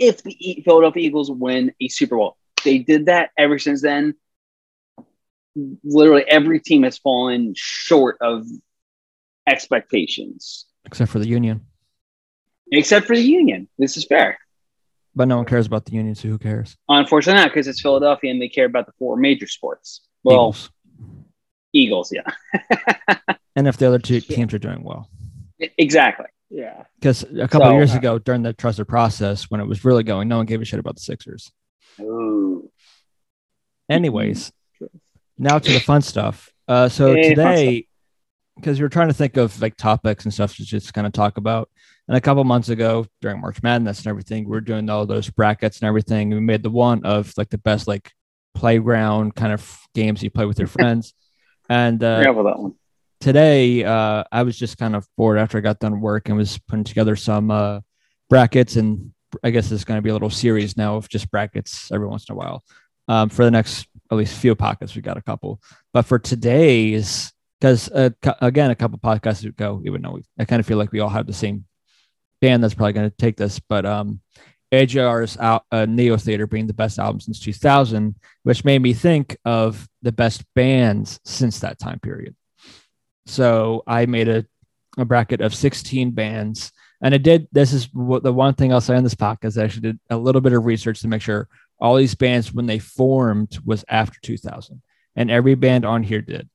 if 0.01 0.23
the 0.23 0.61
Philadelphia 0.65 1.03
Eagles 1.07 1.29
win 1.31 1.73
a 1.79 1.87
Super 1.87 2.17
Bowl, 2.17 2.35
they 2.65 2.79
did 2.79 3.05
that 3.05 3.29
ever 3.37 3.59
since 3.59 3.81
then. 3.81 4.15
Literally 5.83 6.23
every 6.27 6.59
team 6.59 6.83
has 6.83 6.97
fallen 6.97 7.53
short 7.55 8.17
of 8.21 8.45
expectations, 9.47 10.65
except 10.85 11.11
for 11.11 11.19
the 11.19 11.27
Union. 11.27 11.61
except 12.71 13.05
for 13.05 13.15
the 13.15 13.21
Union. 13.21 13.67
This 13.77 13.97
is 13.97 14.05
fair. 14.05 14.37
But 15.13 15.27
no 15.27 15.37
one 15.37 15.45
cares 15.45 15.67
about 15.67 15.85
the 15.85 15.91
Union, 15.91 16.15
so 16.15 16.29
who 16.29 16.37
cares? 16.37 16.77
Unfortunately, 16.87 17.41
not 17.41 17.49
because 17.49 17.67
it's 17.67 17.81
Philadelphia 17.81 18.31
and 18.31 18.41
they 18.41 18.47
care 18.47 18.65
about 18.65 18.85
the 18.85 18.93
four 18.97 19.17
major 19.17 19.47
sports. 19.47 20.01
Well, 20.23 20.35
Eagles. 20.53 20.69
Eagles, 21.73 22.13
yeah. 22.13 23.33
And 23.57 23.67
if 23.67 23.75
the 23.75 23.85
other 23.87 23.99
two 23.99 24.21
teams 24.21 24.53
are 24.53 24.59
doing 24.59 24.81
well. 24.81 25.09
Exactly. 25.77 26.27
Yeah. 26.53 26.83
Because 26.99 27.23
a 27.23 27.47
couple 27.47 27.67
So- 27.69 27.73
years 27.73 27.95
ago, 27.95 28.19
during 28.19 28.41
the 28.43 28.51
trusted 28.53 28.87
process, 28.87 29.49
when 29.49 29.61
it 29.61 29.67
was 29.67 29.85
really 29.85 30.03
going, 30.03 30.27
no 30.27 30.37
one 30.37 30.45
gave 30.45 30.61
a 30.61 30.65
shit 30.65 30.79
about 30.81 30.95
the 30.95 31.01
Sixers. 31.01 31.51
Ooh. 32.01 32.69
Anyways, 33.89 34.51
now 35.37 35.59
to 35.59 35.71
the 35.71 35.79
fun 35.79 36.01
stuff. 36.01 36.51
Uh, 36.67 36.87
so 36.89 37.13
Hey, 37.15 37.29
today, 37.29 37.87
because 38.55 38.79
we 38.79 38.83
were 38.83 38.89
trying 38.89 39.07
to 39.07 39.13
think 39.13 39.37
of 39.37 39.61
like 39.61 39.75
topics 39.77 40.23
and 40.25 40.33
stuff 40.33 40.55
to 40.55 40.65
just 40.65 40.93
kind 40.93 41.07
of 41.07 41.13
talk 41.13 41.37
about. 41.37 41.69
And 42.07 42.17
a 42.17 42.21
couple 42.21 42.43
months 42.43 42.69
ago, 42.69 43.05
during 43.21 43.39
March 43.39 43.63
Madness 43.63 43.99
and 43.99 44.07
everything, 44.07 44.47
we 44.47 44.57
are 44.57 44.61
doing 44.61 44.89
all 44.89 45.05
those 45.05 45.29
brackets 45.29 45.79
and 45.79 45.87
everything. 45.87 46.29
We 46.29 46.39
made 46.41 46.63
the 46.63 46.69
one 46.69 47.05
of 47.05 47.33
like 47.37 47.49
the 47.49 47.57
best 47.57 47.87
like 47.87 48.11
playground 48.53 49.35
kind 49.35 49.53
of 49.53 49.79
games 49.95 50.21
you 50.21 50.29
play 50.29 50.45
with 50.45 50.59
your 50.59 50.67
friends. 50.79 51.13
And 51.69 52.03
uh, 52.03 52.21
Yeah, 52.23 52.31
well, 52.31 52.45
that 52.45 52.59
one. 52.59 52.73
Today 53.21 53.83
uh, 53.83 54.23
I 54.31 54.41
was 54.41 54.57
just 54.57 54.79
kind 54.79 54.95
of 54.95 55.07
bored 55.15 55.37
after 55.37 55.59
I 55.59 55.61
got 55.61 55.77
done 55.77 56.01
work 56.01 56.27
and 56.27 56.35
was 56.35 56.57
putting 56.57 56.83
together 56.83 57.15
some 57.15 57.51
uh, 57.51 57.81
brackets. 58.31 58.77
And 58.77 59.13
I 59.43 59.51
guess 59.51 59.71
it's 59.71 59.83
going 59.83 59.99
to 59.99 60.01
be 60.01 60.09
a 60.09 60.13
little 60.13 60.31
series 60.31 60.75
now 60.75 60.95
of 60.95 61.07
just 61.07 61.29
brackets 61.29 61.91
every 61.91 62.07
once 62.07 62.27
in 62.27 62.33
a 62.33 62.35
while. 62.35 62.63
Um, 63.07 63.29
for 63.29 63.45
the 63.45 63.51
next 63.51 63.87
at 64.11 64.17
least 64.17 64.35
few 64.35 64.55
pockets, 64.55 64.95
we 64.95 65.03
got 65.03 65.17
a 65.17 65.21
couple. 65.21 65.61
But 65.93 66.07
for 66.07 66.17
today's, 66.17 67.31
because 67.59 67.91
uh, 67.91 68.09
again, 68.41 68.71
a 68.71 68.75
couple 68.75 68.97
podcasts 68.97 69.45
ago, 69.45 69.83
even 69.85 70.01
though 70.01 70.13
we, 70.13 70.23
I 70.39 70.45
kind 70.45 70.59
of 70.59 70.65
feel 70.65 70.79
like 70.79 70.91
we 70.91 70.99
all 70.99 71.09
have 71.09 71.27
the 71.27 71.33
same 71.33 71.65
band 72.41 72.63
that's 72.63 72.73
probably 72.73 72.93
going 72.93 73.11
to 73.11 73.17
take 73.17 73.37
this, 73.37 73.59
but 73.59 73.85
um, 73.85 74.19
AJR's 74.71 75.37
out, 75.37 75.65
uh, 75.71 75.85
Neotheater 75.85 76.49
being 76.49 76.65
the 76.65 76.73
best 76.73 76.97
album 76.97 77.19
since 77.19 77.39
2000, 77.39 78.15
which 78.41 78.65
made 78.65 78.81
me 78.81 78.93
think 78.93 79.37
of 79.45 79.87
the 80.01 80.11
best 80.11 80.43
bands 80.55 81.19
since 81.23 81.59
that 81.59 81.77
time 81.77 81.99
period. 81.99 82.35
So 83.25 83.83
I 83.87 84.05
made 84.05 84.27
a, 84.27 84.45
a 84.97 85.05
bracket 85.05 85.41
of 85.41 85.55
16 85.55 86.11
bands. 86.11 86.71
And 87.01 87.13
I 87.13 87.17
did, 87.17 87.47
this 87.51 87.73
is 87.73 87.91
what 87.93 88.23
the 88.23 88.33
one 88.33 88.53
thing 88.53 88.71
I'll 88.71 88.81
say 88.81 88.95
on 88.95 89.03
this 89.03 89.15
podcast. 89.15 89.59
I 89.59 89.65
actually 89.65 89.81
did 89.81 89.99
a 90.09 90.17
little 90.17 90.41
bit 90.41 90.53
of 90.53 90.65
research 90.65 91.01
to 91.01 91.07
make 91.07 91.21
sure 91.21 91.47
all 91.79 91.95
these 91.95 92.15
bands, 92.15 92.53
when 92.53 92.67
they 92.67 92.79
formed, 92.79 93.57
was 93.65 93.83
after 93.89 94.19
2000. 94.21 94.81
And 95.15 95.31
every 95.31 95.55
band 95.55 95.83
on 95.83 96.03
here 96.03 96.21
did. 96.21 96.47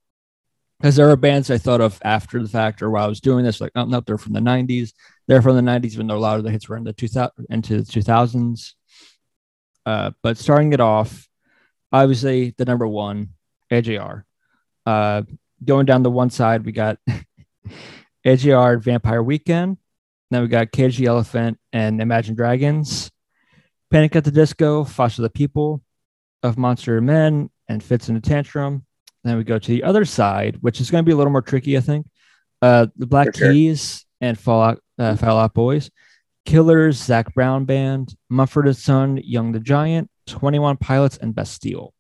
Because 0.79 0.95
there 0.95 1.11
are 1.11 1.17
bands 1.17 1.51
I 1.51 1.59
thought 1.59 1.81
of 1.81 1.99
after 2.05 2.41
the 2.41 2.49
fact 2.49 2.83
or 2.83 2.91
while 2.91 3.07
I 3.07 3.09
was 3.09 3.21
doing 3.21 3.45
this, 3.45 3.61
like, 3.61 3.73
oh, 3.75 3.87
no, 3.87 4.01
they're 4.01 4.19
from 4.19 4.35
the 4.35 4.41
90s. 4.41 4.93
They're 5.27 5.43
from 5.43 5.57
the 5.57 5.63
90s, 5.63 5.95
even 5.95 6.07
though 6.07 6.17
a 6.17 6.19
lot 6.19 6.39
of 6.39 6.45
the 6.45 6.51
hits 6.51 6.69
were 6.69 6.77
in 6.77 6.85
the 6.85 6.93
2000, 6.93 7.33
into 7.51 7.83
the 7.83 7.91
2000s. 7.91 8.75
Uh, 9.85 10.11
but 10.23 10.37
starting 10.37 10.73
it 10.73 10.81
off, 10.81 11.29
obviously 11.93 12.55
the 12.59 12.65
number 12.65 12.87
one, 12.87 13.31
AJR. 13.73 14.25
Uh, 14.85 15.23
going 15.65 15.87
down 15.87 16.03
the 16.03 16.11
one 16.11 16.31
side, 16.31 16.65
we 16.65 16.73
got 16.73 16.99
AJR 18.27 18.83
Vampire 18.83 19.23
Weekend. 19.23 19.79
Then 20.31 20.43
we 20.43 20.49
got 20.49 20.73
Cage 20.73 20.99
the 20.99 21.07
Elephant 21.07 21.59
and 21.73 22.01
Imagine 22.01 22.35
Dragons. 22.35 23.11
Panic 23.91 24.17
at 24.17 24.25
the 24.25 24.33
Disco, 24.33 24.85
Foster 24.85 25.23
the 25.23 25.31
People, 25.31 25.83
of 26.43 26.59
Monster 26.59 27.01
Men, 27.01 27.51
and 27.69 27.83
Fitz 27.83 28.09
and 28.09 28.17
the 28.17 28.29
Tantrum. 28.29 28.85
Then 29.23 29.37
we 29.37 29.45
go 29.45 29.59
to 29.59 29.71
the 29.71 29.85
other 29.85 30.05
side, 30.05 30.59
which 30.61 30.81
is 30.81 30.91
going 30.91 31.05
to 31.05 31.07
be 31.07 31.13
a 31.13 31.17
little 31.17 31.33
more 31.33 31.43
tricky, 31.43 31.77
I 31.77 31.81
think. 31.81 32.07
Uh, 32.63 32.87
the 32.97 33.07
Black 33.07 33.29
For 33.29 33.39
sure. 33.39 33.53
Keys 33.53 34.05
and 34.21 34.39
Fallout, 34.39 34.81
uh, 34.99 35.17
Fallout 35.17 35.55
Boys. 35.55 35.91
Killers, 36.45 36.97
Zac 36.97 37.35
Brown 37.35 37.65
Band, 37.65 38.15
Mumford 38.31 38.69
and 38.69 38.77
Son, 38.77 39.21
Young 39.23 39.53
the 39.53 39.59
Giant, 39.59 40.09
21 40.29 40.77
Pilots, 40.77 41.17
and 41.19 41.35
Bastille. 41.35 41.93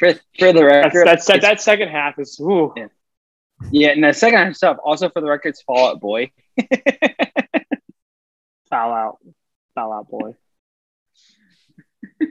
For, 0.00 0.14
for 0.38 0.52
the 0.52 0.60
That's, 0.62 0.94
record, 0.94 1.06
that's 1.06 1.26
that, 1.26 1.42
that 1.42 1.60
second 1.60 1.88
half 1.90 2.18
is 2.18 2.40
ooh. 2.40 2.72
Yeah. 2.76 2.86
yeah, 3.70 3.88
and 3.90 4.02
the 4.02 4.12
second 4.14 4.38
half 4.38 4.56
stuff. 4.56 4.78
Also, 4.82 5.10
for 5.10 5.20
the 5.20 5.28
record, 5.28 5.50
it's 5.50 5.60
Fallout 5.62 6.00
Boy. 6.00 6.32
foul 8.70 8.92
out. 8.92 9.18
Foul 9.74 9.92
out 9.92 10.08
boy. 10.08 10.34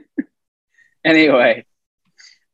anyway, 1.04 1.64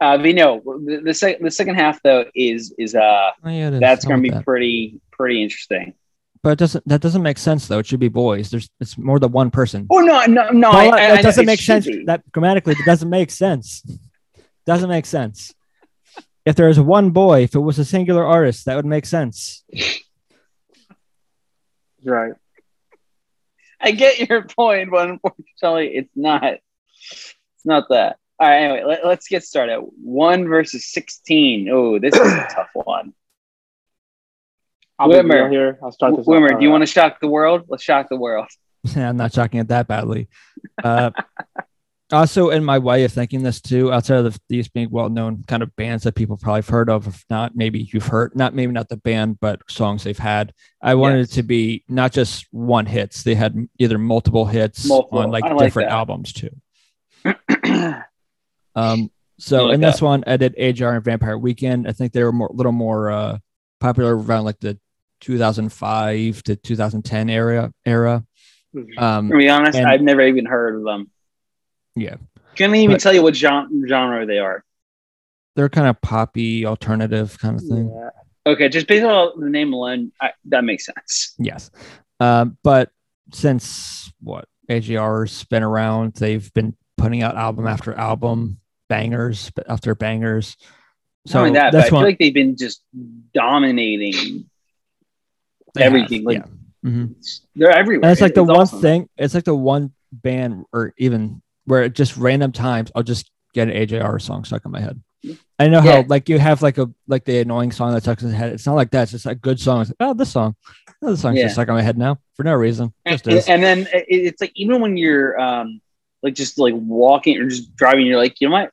uh, 0.01 0.19
but 0.19 0.35
no, 0.35 0.61
the 0.85 1.01
the, 1.05 1.15
sec- 1.15 1.41
the 1.41 1.51
second 1.51 1.77
half 1.77 2.03
though 2.03 2.27
is 2.35 2.75
is 2.79 2.95
uh 2.95 3.31
Oh, 3.45 3.49
yeah, 3.51 3.69
it 3.69 3.75
is. 3.75 3.81
that's 3.81 4.05
going 4.05 4.19
to 4.19 4.23
be 4.23 4.31
that. 4.31 4.45
pretty 4.45 5.01
pretty 5.13 5.43
interesting. 5.43 5.95
But 6.43 6.51
it 6.51 6.59
doesn't 6.59 6.87
that 6.87 7.01
doesn't 7.01 7.23
make 7.23 7.39
sense 7.39 7.67
though. 7.67 7.79
It 7.81 7.87
should 7.87 8.01
be 8.01 8.09
boys. 8.09 8.51
There's 8.51 8.69
it's 8.81 8.97
more 8.99 9.19
than 9.19 9.33
one 9.33 9.51
person. 9.51 9.87
Oh 9.91 10.01
no, 10.01 10.25
no, 10.27 10.51
no! 10.51 10.71
Fallout- 10.73 10.95
I- 11.01 11.05
I 11.05 11.09
that 11.09 11.17
know 11.17 11.23
doesn't 11.23 11.43
it 11.45 11.47
make 11.47 11.61
sense. 11.61 11.87
be. 11.87 12.05
That 12.05 12.31
grammatically 12.33 12.75
it 12.75 12.85
doesn't 12.85 13.11
make 13.11 13.31
sense. 13.31 13.83
Doesn't 14.67 14.89
make 14.89 15.07
sense. 15.07 15.55
If 16.45 16.57
there 16.57 16.69
is 16.69 16.79
one 16.79 17.11
boy, 17.11 17.43
if 17.43 17.55
it 17.55 17.61
was 17.61 17.79
a 17.79 17.85
singular 17.85 18.25
artist, 18.25 18.67
that 18.67 18.77
would 18.77 18.87
make 18.87 19.07
sense. 19.07 19.65
Right. 22.05 22.35
I 23.81 23.91
get 23.91 24.29
your 24.29 24.43
point, 24.43 24.91
but 24.91 25.09
unfortunately, 25.11 25.97
it's 25.97 26.11
not. 26.15 26.45
It's 26.45 27.65
not 27.65 27.89
that. 27.91 28.19
All 28.39 28.49
right. 28.49 28.63
Anyway, 28.63 28.85
let, 28.87 29.05
us 29.05 29.29
get 29.29 29.45
started. 29.45 29.81
One 30.03 30.47
versus 30.47 30.87
sixteen. 30.87 31.69
Oh, 31.69 31.99
this 31.99 32.15
is 32.15 32.21
a 32.21 32.49
tough 32.51 32.71
one. 32.75 33.13
I'll 34.99 35.09
be 35.09 35.15
Whitmer. 35.17 35.43
real 35.43 35.51
here. 35.51 35.79
I'll 35.83 35.93
start 35.93 36.17
this. 36.17 36.27
Whitmer, 36.27 36.59
do 36.59 36.65
you 36.65 36.71
want 36.71 36.83
to 36.83 36.87
shock 36.87 37.21
the 37.21 37.29
world? 37.29 37.65
Let's 37.69 37.83
shock 37.83 38.09
the 38.09 38.17
world. 38.17 38.47
I'm 38.97 39.17
not 39.17 39.33
shocking 39.33 39.61
it 39.61 39.69
that 39.69 39.89
badly. 39.89 40.29
Uh, 40.83 41.11
also, 42.13 42.51
in 42.51 42.65
my 42.65 42.79
way 42.79 43.03
of 43.05 43.13
thinking 43.13 43.43
this 43.43 43.61
too, 43.61 43.93
outside 43.93 44.19
of 44.25 44.33
the, 44.33 44.41
these 44.49 44.69
being 44.69 44.91
well-known 44.91 45.43
kind 45.49 45.63
of 45.63 45.75
bands 45.77 46.05
that 46.05 46.15
people 46.15 46.37
probably 46.37 46.59
have 46.59 46.69
heard 46.69 46.89
of, 46.89 47.07
if 47.07 47.25
not, 47.31 47.57
maybe 47.57 47.89
you've 47.93 48.07
heard, 48.07 48.37
not 48.37 48.55
maybe 48.55 48.73
not 48.73 48.89
the 48.89 48.97
band, 48.97 49.39
but 49.41 49.61
songs 49.69 50.05
they've 50.05 50.17
had. 50.19 50.53
I 50.81 50.95
wanted 50.95 51.19
Yes. 51.19 51.31
it 51.31 51.35
to 51.35 51.43
be 51.43 51.85
not 51.89 52.13
just 52.13 52.47
one 52.53 52.87
hits; 52.87 53.23
they 53.25 53.35
had 53.35 53.57
either 53.79 53.99
multiple 53.99 54.47
hits 54.47 54.87
Multiple. 54.87 55.19
on 55.19 55.31
like 55.31 55.45
like 55.45 55.59
different 55.59 55.89
that. 55.91 55.97
albums 55.97 56.33
too. 56.33 56.51
Um, 58.75 59.11
so 59.39 59.65
like 59.67 59.75
in 59.77 59.81
this 59.81 60.03
one, 60.03 60.23
I 60.27 60.37
did 60.37 60.55
AJR 60.57 60.97
and 60.97 61.05
Vampire 61.05 61.39
Weekend. 61.39 61.89
I 61.89 61.93
think 61.93 62.13
they 62.13 62.23
were 62.23 62.31
more, 62.33 62.49
a 62.49 62.53
little 62.53 62.73
more 62.73 63.11
uh, 63.11 63.39
popular 63.81 64.17
around 64.17 64.45
like 64.45 64.61
the 64.61 64.79
2005 65.21 66.43
to 66.45 66.57
2010 66.57 67.31
era 67.31 67.73
era. 67.87 68.23
Um, 68.99 69.31
to 69.31 69.37
be 69.39 69.49
honest, 69.49 69.79
And- 69.79 69.87
I've 69.87 70.03
never 70.03 70.21
even 70.21 70.45
heard 70.45 70.77
of 70.77 70.85
them. 70.85 71.11
Yeah, 71.97 72.17
Can't 72.55 72.75
even 72.77 72.95
But- 72.95 73.01
tell 73.01 73.13
you 73.15 73.23
what 73.23 73.35
genre, 73.35 73.69
genre 73.89 74.27
they 74.27 74.39
are. 74.39 74.63
they're 75.57 75.69
kind 75.71 75.89
of 75.89 76.01
poppy, 76.03 76.67
alternative 76.67 77.39
kind 77.39 77.59
of 77.59 77.67
thing. 77.67 77.91
Yeah. 77.95 78.11
Okay, 78.53 78.69
just 78.69 78.87
based 78.87 79.05
on 79.05 79.41
the 79.41 79.49
name 79.51 79.73
alone, 79.73 80.13
I, 80.21 80.31
that 80.47 80.63
makes 80.63 80.85
sense. 80.87 81.35
Yes, 81.39 81.71
um, 82.21 82.57
but 82.63 82.91
since 83.33 84.13
what 84.21 84.47
AJR's 84.71 85.43
been 85.45 85.63
around, 85.65 86.15
they've 86.15 86.53
been 86.55 86.77
putting 86.97 87.23
out 87.23 87.37
album 87.37 87.67
after 87.67 87.93
album, 87.95 88.61
bangers 88.89 89.51
after 89.69 89.95
bangers. 89.95 90.57
Not 91.27 91.37
only 91.37 91.51
that, 91.55 91.73
but 91.73 91.79
I 91.79 91.81
that's 91.81 91.89
feel 91.91 91.97
one 91.97 92.05
like 92.05 92.19
they've 92.19 92.33
been 92.35 92.57
just 92.57 92.83
dominating. 93.35 94.49
they 95.75 95.83
have, 95.83 95.93
everything, 95.95 96.25
like- 96.25 96.39
yeah. 96.39 96.91
Mhm. 96.91 97.15
They're 97.57 97.71
everywhere. 97.71 98.05
And 98.09 98.13
it's 98.13 98.21
like 98.21 98.35
the 98.35 98.45
one 98.45 98.61
awesome. 98.61 98.81
thing. 98.81 99.09
It's 99.17 99.35
like 99.35 99.45
the 99.45 99.57
one 99.57 99.93
band, 100.13 100.67
or 100.73 100.95
even 100.99 101.43
where 101.67 101.83
it 101.83 101.95
just 101.95 102.17
random 102.17 102.53
times 102.53 102.91
I'll 102.95 103.03
just 103.03 103.31
get 103.55 103.69
an 103.69 103.75
AJR 103.75 104.21
song 104.21 104.45
stuck 104.45 104.65
in 104.65 104.71
my 104.73 104.81
head. 104.81 105.01
I 105.59 105.69
know 105.69 105.83
Yeah. 105.83 106.03
how 106.03 106.05
like 106.09 106.29
you 106.29 106.39
have 106.39 106.63
like 106.63 106.79
a 106.79 106.89
like 107.09 107.25
the 107.25 107.39
annoying 107.41 107.73
song 107.73 107.93
that 107.93 108.03
stuck 108.03 108.23
in 108.23 108.29
the 108.31 108.37
head. 108.37 108.53
It's 108.53 108.67
not 108.67 108.75
like 108.75 108.91
that. 108.93 109.05
It's 109.05 109.13
just 109.13 109.27
a 109.27 109.35
good 109.35 109.59
song. 109.59 109.81
It's 109.83 109.91
like, 109.91 109.97
oh, 110.01 110.15
this 110.15 110.31
song. 110.31 110.55
Oh, 111.03 111.11
this 111.11 111.21
song's 111.21 111.39
Yeah. 111.39 111.45
just 111.45 111.55
stuck 111.57 111.69
in 111.69 111.75
my 111.75 111.83
head 111.83 111.99
now 111.99 112.19
for 112.35 112.45
no 112.45 112.55
reason. 112.55 112.93
and, 113.05 113.15
Just 113.23 113.27
is. 113.29 113.49
and 113.49 113.63
then 113.63 113.89
it's 113.93 114.41
like 114.41 114.53
even 114.55 114.81
when 114.81 114.97
you're 114.97 115.39
um 115.41 115.81
like 116.23 116.35
just 116.35 116.59
like 116.59 116.75
walking 116.77 117.39
or 117.39 117.49
just 117.49 117.75
driving, 117.77 118.07
you're 118.07 118.19
like, 118.19 118.41
you 118.41 118.49
know 118.49 118.53
what? 118.55 118.71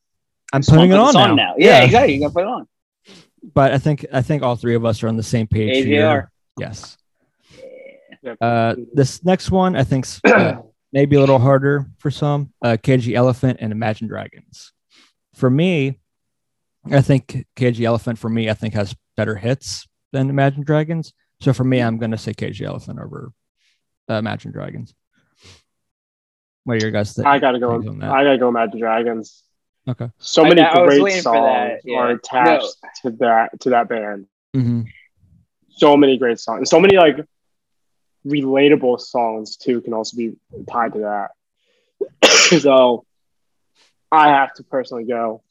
I'm 0.52 0.62
putting 0.62 0.92
it 0.92 0.96
on 0.96 1.08
this 1.08 1.36
now. 1.36 1.56
Yeah, 1.58 1.84
exactly. 1.84 2.14
You 2.14 2.20
gotta 2.22 2.34
put 2.34 2.44
it 2.44 2.48
on. 2.48 2.68
But 3.54 3.74
I 3.74 3.78
think 3.80 4.06
I 4.14 4.22
think 4.22 4.44
all 4.44 4.56
three 4.56 4.76
of 4.76 4.86
us 4.86 5.02
are 5.02 5.08
on 5.08 5.18
the 5.18 5.24
same 5.24 5.48
page 5.48 5.86
AJR. 5.86 5.88
here. 5.88 6.32
Yes. 6.60 6.98
Uh, 8.40 8.76
this 8.94 9.24
next 9.26 9.52
one, 9.52 9.76
I 9.76 9.84
think, 9.84 10.06
uh, 10.26 10.56
maybe 10.94 11.16
a 11.16 11.20
little 11.20 11.40
harder 11.40 11.88
for 11.98 12.12
some. 12.12 12.54
Uh, 12.62 12.78
Cage 12.82 13.06
the 13.06 13.16
Elephant 13.16 13.58
and 13.60 13.74
Imagine 13.74 14.08
Dragons. 14.08 14.72
For 15.34 15.50
me, 15.50 16.00
I 16.90 17.02
think 17.02 17.46
Cage 17.56 17.78
the 17.78 17.86
Elephant 17.86 18.20
for 18.20 18.30
me, 18.30 18.50
I 18.50 18.54
think 18.54 18.76
has 18.76 18.96
better 19.18 19.36
hits 19.36 19.88
than 20.14 20.30
Imagine 20.30 20.64
Dragons. 20.64 21.12
So 21.42 21.52
for 21.52 21.64
me, 21.64 21.80
I'm 21.80 21.98
going 21.98 22.12
to 22.12 22.18
say 22.18 22.34
Cage 22.34 22.60
the 22.60 22.66
Elephant 22.66 23.00
over 23.00 23.34
uh, 24.10 24.14
Imagine 24.14 24.52
Dragons. 24.52 24.94
What 26.64 26.76
are 26.76 26.78
your 26.78 26.92
guys 26.92 27.14
think? 27.14 27.28
I 27.28 27.40
gotta 27.40 27.60
go. 27.60 27.78
takes 27.78 27.90
on 27.90 28.00
that? 28.00 28.12
I 28.12 28.24
gotta 28.24 28.38
go. 28.38 28.48
Imagine 28.48 28.80
Dragons. 28.80 29.44
Okay. 29.88 30.10
So 30.18 30.46
many 30.46 30.62
I 30.62 30.80
was 30.80 30.88
great 30.88 31.02
waiting 31.02 31.22
songs 31.22 31.82
yeah. 31.84 31.98
are 31.98 32.12
attached 32.12 32.78
to 33.02 33.12
that 33.12 33.60
to 33.60 33.70
that 33.72 33.90
band. 33.90 34.28
hmm 34.54 34.84
So 35.72 35.98
many 35.98 36.18
great 36.18 36.40
songs. 36.40 36.70
So 36.70 36.80
many 36.80 36.96
like 36.96 37.18
relatable 38.26 39.00
songs 39.00 39.58
too 39.58 39.82
can 39.82 39.94
also 39.94 40.18
be 40.18 40.36
tied 40.70 40.94
to 40.94 41.00
that. 41.00 42.60
so 42.62 43.06
I 44.12 44.30
have 44.30 44.54
to 44.56 44.64
personally 44.64 45.06
go. 45.06 45.44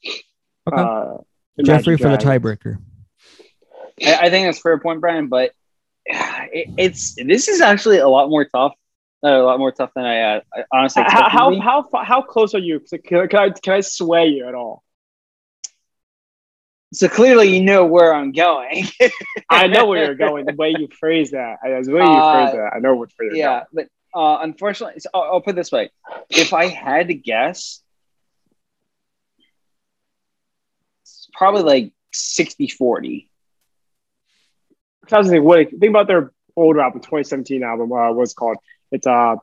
Okay. 0.71 0.81
Uh, 0.81 1.17
Jeffrey 1.63 1.97
for 1.97 2.09
the 2.09 2.17
tiebreaker. 2.17 2.77
I, 4.03 4.15
I 4.15 4.29
think 4.29 4.47
that's 4.47 4.59
fair 4.59 4.79
point, 4.79 5.01
Brian. 5.01 5.27
But 5.27 5.51
it, 6.05 6.69
it's 6.77 7.15
this 7.15 7.47
is 7.47 7.61
actually 7.61 7.97
a 7.97 8.07
lot 8.07 8.29
more 8.29 8.45
tough. 8.45 8.73
Uh, 9.25 9.41
a 9.41 9.43
lot 9.43 9.57
more 9.57 9.71
tough 9.71 9.91
than 9.95 10.03
I, 10.03 10.19
uh, 10.19 10.41
I 10.53 10.63
honestly 10.73 11.01
How 11.03 11.07
expected. 11.07 11.27
it 11.27 11.55
to 11.55 11.61
how 11.61 11.87
how, 11.93 12.03
how 12.03 12.21
close 12.21 12.53
are 12.55 12.59
you? 12.59 12.81
Can, 12.81 13.27
can 13.27 13.39
I 13.39 13.49
can 13.51 13.73
I 13.73 13.81
sway 13.81 14.27
you 14.27 14.47
at 14.47 14.55
all? 14.55 14.83
So 16.93 17.07
clearly, 17.07 17.55
you 17.55 17.63
know 17.63 17.85
where 17.85 18.13
I'm 18.13 18.31
going. 18.31 18.85
I 19.49 19.67
know 19.67 19.85
where 19.85 20.05
you're 20.05 20.15
going. 20.15 20.45
The 20.45 20.53
way 20.53 20.75
you 20.77 20.87
phrase 20.99 21.31
that, 21.31 21.57
I- 21.63 21.81
the 21.81 21.91
way 21.91 22.05
you 22.05 22.21
Uh, 22.21 22.31
phrase 22.31 22.51
that, 22.51 22.71
I 22.75 22.79
know 22.79 22.95
which 22.95 23.11
way 23.19 23.27
you're 23.27 23.35
yeah, 23.37 23.63
but 23.73 23.87
uh, 24.15 24.37
unfortunately, 24.41 24.99
so 24.99 25.09
I'll, 25.13 25.23
I'll 25.23 25.41
put 25.41 25.51
it 25.51 25.55
this 25.55 25.71
way: 25.71 25.91
if 26.29 26.53
I 26.53 26.67
had 26.67 27.07
to 27.07 27.13
guess, 27.13 27.81
it's 31.03 31.29
probably 31.33 31.63
like 31.63 31.93
60-40. 32.13 33.27
I 35.11 35.17
was 35.17 35.27
thinking, 35.27 35.43
what 35.43 35.69
think 35.69 35.83
about 35.89 36.07
their 36.07 36.31
older 36.55 36.79
album, 36.79 37.01
2017 37.01 37.63
album. 37.63 37.91
Uh, 37.91 38.11
what's 38.13 38.31
it 38.31 38.35
called? 38.35 38.57
It's 38.91 39.05
uh, 39.07 39.35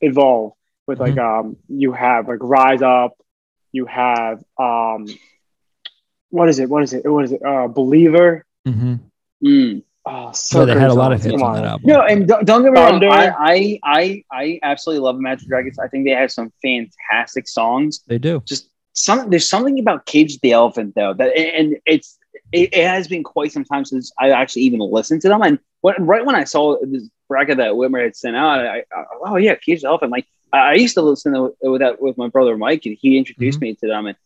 Evolve. 0.00 0.52
With 0.86 1.00
like 1.00 1.18
um, 1.18 1.56
you 1.68 1.92
have 1.92 2.28
like 2.28 2.38
Rise 2.40 2.82
Up. 2.82 3.16
You 3.72 3.86
have 3.86 4.38
um, 4.58 5.06
what 6.30 6.48
is 6.48 6.58
it? 6.58 6.68
What 6.68 6.82
is 6.82 6.92
it? 6.92 7.06
What 7.06 7.24
is 7.24 7.32
it? 7.32 7.42
Uh, 7.44 7.68
Believer. 7.68 8.44
Mm-hmm. 8.66 8.94
Mm. 9.44 9.82
Oh, 10.08 10.30
so 10.32 10.60
So 10.60 10.66
they 10.66 10.78
had 10.78 10.90
a 10.90 10.94
lot 10.94 11.12
of 11.12 11.20
songs. 11.20 11.32
hits 11.32 11.42
Come 11.42 11.48
on 11.50 11.56
that 11.56 11.64
album. 11.64 11.88
No, 11.88 12.00
and 12.02 12.28
don't, 12.28 12.44
don't 12.44 12.62
get 12.62 12.72
me 12.72 12.78
Thunder. 12.78 13.08
wrong. 13.08 13.16
I, 13.16 13.32
I 13.38 13.80
I 13.82 14.24
I 14.30 14.60
absolutely 14.62 15.00
love 15.00 15.16
Imagine 15.16 15.48
Dragons. 15.48 15.78
I 15.78 15.88
think 15.88 16.04
they 16.04 16.12
have 16.12 16.30
some 16.30 16.52
fantastic 16.62 17.48
songs. 17.48 18.00
They 18.06 18.18
do. 18.18 18.42
Just 18.46 18.70
some 18.92 19.28
there's 19.30 19.48
something 19.48 19.78
about 19.78 20.06
Cage 20.06 20.38
the 20.40 20.52
Elephant 20.52 20.94
though 20.94 21.12
that 21.14 21.36
and 21.36 21.76
it's 21.86 22.18
it, 22.52 22.72
it 22.72 22.86
has 22.86 23.08
been 23.08 23.24
quite 23.24 23.52
some 23.52 23.64
time 23.64 23.84
since 23.84 24.12
I 24.18 24.30
actually 24.30 24.62
even 24.62 24.80
listened 24.80 25.22
to 25.22 25.28
them. 25.28 25.42
And 25.42 25.58
when, 25.80 25.94
right 25.98 26.24
when 26.24 26.36
I 26.36 26.44
saw 26.44 26.76
this 26.82 27.08
bracket 27.28 27.58
that 27.58 27.72
Whitmer 27.72 28.02
had 28.02 28.16
sent 28.16 28.36
out, 28.36 28.60
I, 28.64 28.78
I 28.78 29.04
oh 29.24 29.36
yeah, 29.36 29.56
Cage 29.56 29.82
the 29.82 29.88
Elephant. 29.88 30.12
Like 30.12 30.26
I, 30.52 30.58
I 30.58 30.72
used 30.74 30.94
to 30.94 31.02
listen 31.02 31.32
to 31.32 31.56
with 31.62 31.80
that 31.80 32.00
with 32.00 32.16
my 32.16 32.28
brother 32.28 32.56
Mike, 32.56 32.86
and 32.86 32.96
he 33.00 33.18
introduced 33.18 33.60
me 33.60 33.74
to 33.74 33.86
them. 33.88 34.06
And 34.06 34.16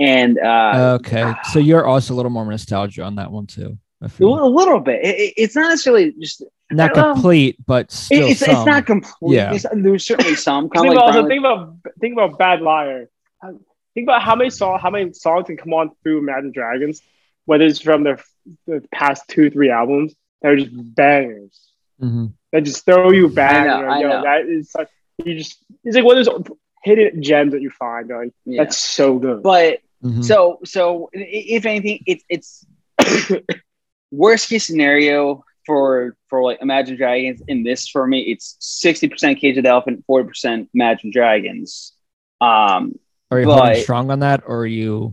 and 0.00 0.38
uh, 0.38 0.98
Okay. 1.00 1.32
So 1.52 1.58
you're 1.60 1.86
also 1.86 2.14
a 2.14 2.16
little 2.16 2.30
more 2.30 2.44
nostalgia 2.44 3.02
on 3.04 3.14
that 3.16 3.30
one 3.30 3.46
too. 3.46 3.78
I 4.02 4.06
a 4.06 4.08
feel. 4.08 4.32
little, 4.32 4.48
a 4.48 4.54
little 4.54 4.80
bit. 4.80 5.04
It, 5.04 5.16
it- 5.18 5.34
it's 5.36 5.54
not 5.54 5.68
necessarily 5.68 6.12
just 6.18 6.42
Not 6.70 6.96
well, 6.96 7.12
complete, 7.12 7.56
but 7.66 7.86
it- 7.86 7.92
still 7.92 8.26
it's 8.28 8.40
some. 8.40 8.50
it's 8.56 8.66
not 8.66 8.86
complete. 8.86 9.34
Yeah. 9.36 9.54
It's- 9.54 9.66
there's 9.74 10.06
certainly 10.06 10.34
some 10.48 10.70
kind 10.70 10.84
Think 10.84 10.94
of 10.94 10.96
like 10.96 11.04
about, 11.10 11.16
also, 11.16 11.28
think 11.28 11.40
about 11.40 11.76
think 12.00 12.12
about 12.14 12.38
Bad 12.38 12.62
Liar. 12.62 13.08
Think 13.94 14.04
about 14.06 14.22
how 14.22 14.34
many 14.36 14.50
song 14.50 14.78
how 14.80 14.88
many 14.90 15.12
songs 15.12 15.46
can 15.46 15.56
come 15.56 15.74
on 15.74 15.90
through 16.02 16.18
Imagine 16.18 16.52
Dragons, 16.52 17.02
whether 17.44 17.64
it's 17.64 17.80
from 17.80 18.04
their 18.04 18.18
the 18.66 18.82
past 18.92 19.24
two 19.28 19.50
three 19.50 19.70
albums 19.70 20.14
that 20.40 20.52
are 20.52 20.56
just 20.56 20.70
bangers. 20.94 21.60
Mhm. 22.00 22.32
That 22.52 22.62
just 22.62 22.84
throw 22.86 23.10
you 23.10 23.28
back. 23.28 23.66
I 23.66 23.66
know, 23.66 23.80
you 23.80 23.82
know, 23.84 23.90
I 23.92 24.00
yo, 24.00 24.08
know. 24.08 24.22
That 24.22 24.46
is 24.46 24.70
such, 24.70 24.88
you 25.24 25.36
just 25.36 25.62
it's 25.84 25.94
like 25.96 26.04
one 26.04 26.16
of 26.18 26.24
those 26.24 26.44
hidden 26.82 27.22
gems 27.22 27.52
that 27.52 27.60
you 27.60 27.70
find. 27.70 28.08
Like 28.08 28.32
Yeah. 28.46 28.62
that's 28.64 28.78
so 28.78 29.18
good. 29.18 29.42
but 29.42 29.80
Mhm. 30.02 30.24
So, 30.24 30.58
so 30.64 31.10
if 31.12 31.66
anything, 31.66 32.02
it's 32.06 32.24
it's 32.28 32.66
worst 34.10 34.48
case 34.48 34.66
scenario 34.66 35.44
for 35.66 36.16
for 36.28 36.42
like 36.42 36.58
Imagine 36.62 36.96
Dragons. 36.96 37.42
In 37.48 37.62
this, 37.64 37.88
for 37.88 38.06
me, 38.06 38.20
it's 38.22 38.56
sixty 38.60 39.08
percent 39.08 39.38
Cage 39.38 39.56
of 39.58 39.64
the 39.64 39.70
Elephant, 39.70 40.04
forty 40.06 40.26
percent 40.28 40.68
Imagine 40.74 41.10
Dragons. 41.10 41.92
Um, 42.40 42.98
Are 43.30 43.40
you 43.40 43.46
but- 43.46 43.76
strong 43.78 44.10
on 44.10 44.20
that, 44.20 44.42
or 44.46 44.60
are 44.60 44.66
you 44.66 45.12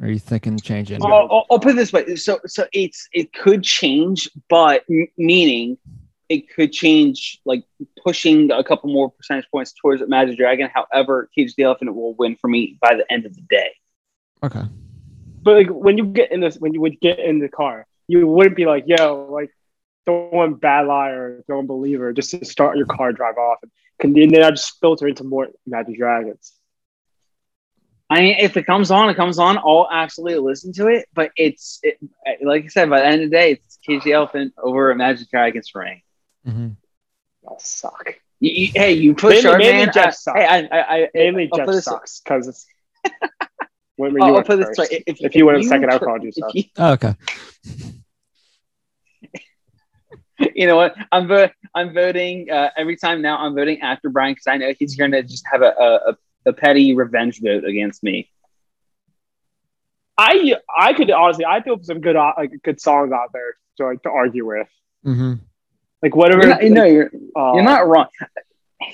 are 0.00 0.08
you 0.08 0.18
thinking 0.18 0.58
changing? 0.58 1.02
I'll, 1.04 1.12
I'll- 1.30 1.46
I'll 1.50 1.58
put 1.60 1.72
it 1.72 1.76
this 1.76 1.92
way. 1.92 2.16
So, 2.16 2.40
so 2.46 2.66
it's 2.72 3.08
it 3.12 3.32
could 3.34 3.62
change, 3.62 4.28
but 4.48 4.84
m- 4.90 5.08
meaning 5.18 5.76
it 6.30 6.48
could 6.54 6.72
change, 6.72 7.38
like 7.44 7.62
pushing 8.02 8.50
a 8.50 8.64
couple 8.64 8.90
more 8.90 9.10
percentage 9.10 9.44
points 9.50 9.74
towards 9.74 10.00
Imagine 10.00 10.34
Dragon. 10.36 10.70
However, 10.72 11.28
Cage 11.36 11.50
of 11.50 11.56
the 11.56 11.64
Elephant 11.64 11.94
will 11.94 12.14
win 12.14 12.36
for 12.40 12.48
me 12.48 12.78
by 12.80 12.94
the 12.94 13.04
end 13.12 13.26
of 13.26 13.34
the 13.34 13.42
day. 13.42 13.72
Okay. 14.42 14.62
But 15.42 15.54
like 15.56 15.68
when 15.68 15.98
you 15.98 16.06
get 16.06 16.32
in 16.32 16.40
this, 16.40 16.56
when 16.56 16.72
you 16.74 16.80
would 16.80 17.00
get 17.00 17.18
in 17.18 17.38
the 17.38 17.48
car, 17.48 17.86
you 18.08 18.26
wouldn't 18.26 18.56
be 18.56 18.66
like, 18.66 18.84
"Yo, 18.86 19.28
like 19.30 19.50
throwing 20.04 20.54
bad 20.54 20.86
liar, 20.86 21.42
throwing 21.46 21.66
believer," 21.66 22.12
just 22.12 22.30
to 22.30 22.44
start 22.44 22.76
your 22.76 22.86
car, 22.86 23.12
drive 23.12 23.38
off, 23.38 23.58
and 23.62 23.70
can 23.98 24.16
and 24.20 24.32
then 24.34 24.42
I 24.44 24.50
just 24.50 24.78
filter 24.80 25.06
into 25.08 25.24
more 25.24 25.48
Imagine 25.66 25.94
Dragons. 25.96 26.52
I 28.10 28.20
mean, 28.20 28.36
if 28.38 28.56
it 28.56 28.66
comes 28.66 28.90
on, 28.90 29.08
it 29.08 29.14
comes 29.16 29.38
on. 29.38 29.56
I'll 29.58 29.88
absolutely 29.90 30.40
listen 30.40 30.72
to 30.74 30.88
it. 30.88 31.06
But 31.14 31.30
it's 31.36 31.80
it, 31.82 31.98
like 32.44 32.64
I 32.64 32.68
said, 32.68 32.90
by 32.90 33.00
the 33.00 33.06
end 33.06 33.22
of 33.22 33.30
the 33.30 33.36
day, 33.36 33.52
it's 33.52 33.78
Cage 33.86 34.04
the 34.04 34.12
Elephant 34.12 34.52
over 34.62 34.90
Imagine 34.90 35.26
Dragons 35.30 35.68
for 35.68 35.82
me. 35.84 36.04
Mhm. 36.46 36.76
I'll 37.48 37.58
suck. 37.58 38.14
You, 38.38 38.50
you, 38.66 38.72
hey, 38.74 38.92
you 38.92 39.14
push 39.14 39.34
Mainly- 39.42 39.50
our 39.50 39.58
mainly 39.58 39.84
man. 39.86 39.94
Jeff 39.94 40.06
I- 40.06 40.10
sucks. 40.10 40.38
hey, 40.38 40.46
I, 40.46 40.58
I, 40.58 41.02
I, 41.04 41.08
Mainly 41.14 41.50
Jeff 41.54 41.70
sucks 41.82 42.20
because 42.20 42.48
it's. 42.48 42.66
when 44.10 44.22
I'll, 44.22 44.28
you 44.28 44.32
I'll 44.32 44.34
went 44.36 44.46
put 44.46 44.56
this 44.58 44.66
first. 44.76 44.90
way. 44.92 45.02
If, 45.06 45.16
If 45.20 45.34
you 45.36 45.46
went 45.46 45.64
second, 45.64 45.88
tr- 45.88 45.92
I'll 45.92 45.98
call 46.00 46.18
you 46.22 46.32
if 46.34 46.54
you- 46.54 46.64
Oh, 46.78 46.92
okay. 46.92 47.14
you 50.54 50.66
know 50.66 50.76
what? 50.76 50.94
I'm 51.12 51.28
vo- 51.28 51.50
I'm 51.74 51.94
voting 51.94 52.50
uh, 52.50 52.70
every 52.76 52.96
time 52.96 53.22
now. 53.22 53.38
I'm 53.38 53.54
voting 53.54 53.80
after 53.80 54.10
Brian 54.10 54.32
because 54.32 54.46
I 54.46 54.56
know 54.56 54.72
he's 54.78 54.96
going 54.96 55.12
to 55.12 55.22
just 55.22 55.44
have 55.50 55.62
a, 55.62 55.74
a, 55.78 55.94
a, 56.10 56.16
a 56.46 56.52
petty 56.52 56.94
revenge 56.94 57.40
vote 57.40 57.64
against 57.64 58.02
me. 58.02 58.28
I 60.18 60.54
I 60.76 60.92
could 60.92 61.10
honestly 61.10 61.44
I 61.46 61.62
feel 61.62 61.78
some 61.82 62.00
good 62.00 62.16
uh, 62.16 62.32
like 62.36 62.52
good 62.62 62.80
songs 62.80 63.12
out 63.12 63.30
there 63.32 63.54
to 63.78 63.86
like 63.86 64.02
to 64.02 64.10
argue 64.10 64.46
with 64.46 64.68
hmm 65.02 65.34
like 66.02 66.14
whatever. 66.14 66.42
You're 66.42 66.50
not, 66.50 66.62
like, 66.62 66.72
no, 66.72 66.84
you're 66.84 67.10
uh, 67.36 67.52
you're 67.54 67.62
not 67.62 67.86
wrong. 67.88 68.06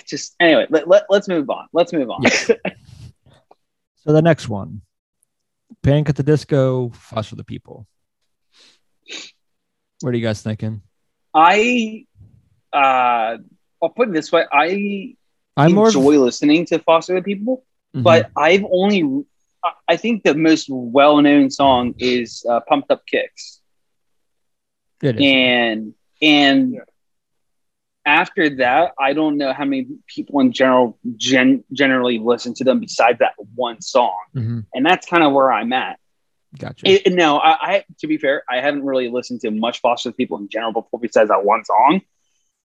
Just 0.07 0.37
anyway, 0.39 0.67
let, 0.71 0.87
let, 0.87 1.05
let's 1.09 1.27
move 1.29 1.49
on. 1.51 1.67
Let's 1.73 1.93
move 1.93 2.11
on. 2.11 2.23
Yeah. 2.23 2.31
So 4.05 4.13
the 4.15 4.23
next 4.23 4.49
one, 4.49 4.81
Panic 5.83 6.09
at 6.09 6.17
the 6.17 6.23
Disco, 6.23 6.91
Foster 6.91 7.37
the 7.37 7.45
People. 7.45 7.87
What 10.01 10.15
are 10.15 10.17
you 10.17 10.23
guys 10.23 10.43
thinking? 10.43 10.83
I 11.35 12.07
uh 12.73 13.39
I'll 13.83 13.91
put 13.95 14.09
it 14.09 14.15
this 14.15 14.31
way. 14.33 14.45
I 14.53 15.15
I'm 15.57 15.73
more. 15.75 15.89
of- 15.89 15.95
enjoy 15.95 16.19
listening 16.19 16.67
to 16.67 16.79
Foster 16.81 17.15
the 17.15 17.23
People, 17.23 17.65
Mhm. 17.95 18.03
but 18.03 18.31
I've 18.37 18.65
only 18.71 19.25
I- 19.65 19.73
I 19.89 19.97
think 19.97 20.23
the 20.23 20.35
most 20.35 20.67
well-known 20.71 21.51
song 21.51 21.95
is 21.99 22.45
uh, 22.49 22.61
"Pumped 22.69 22.91
Up 22.93 23.03
Kicks," 23.07 23.61
It 25.03 25.17
is. 25.17 25.23
and 25.23 25.95
and 26.23 26.75
Yeah. 26.75 26.81
After 28.09 28.49
that, 28.57 28.93
I 28.99 29.13
don't 29.13 29.37
know 29.37 29.53
how 29.53 29.65
many 29.65 29.87
people 30.07 30.41
in 30.41 30.53
general 30.53 30.99
gen- 31.17 31.63
generally 31.73 32.19
listen 32.19 32.55
to 32.55 32.65
them 32.65 32.81
besides 32.81 33.19
that 33.19 33.35
one 33.55 33.81
song, 33.83 34.19
Mhm. 34.35 34.67
and 34.75 34.87
that's 34.87 35.07
kind 35.07 35.23
of 35.23 35.33
where 35.33 35.53
I'm 35.53 35.73
at. 35.73 35.99
Gotcha. 36.59 36.89
It, 36.89 37.13
no, 37.13 37.37
I, 37.39 37.51
I 37.73 37.85
to 37.99 38.07
be 38.07 38.17
fair, 38.17 38.43
I 38.49 38.61
haven't 38.61 38.85
really 38.85 39.11
listened 39.11 39.43
to 39.43 39.51
much 39.51 39.81
Foster 39.81 40.13
People 40.13 40.39
in 40.39 40.49
general 40.49 40.73
before 40.73 40.99
besides 40.99 41.29
that 41.29 41.45
one 41.45 41.65
song. 41.65 42.01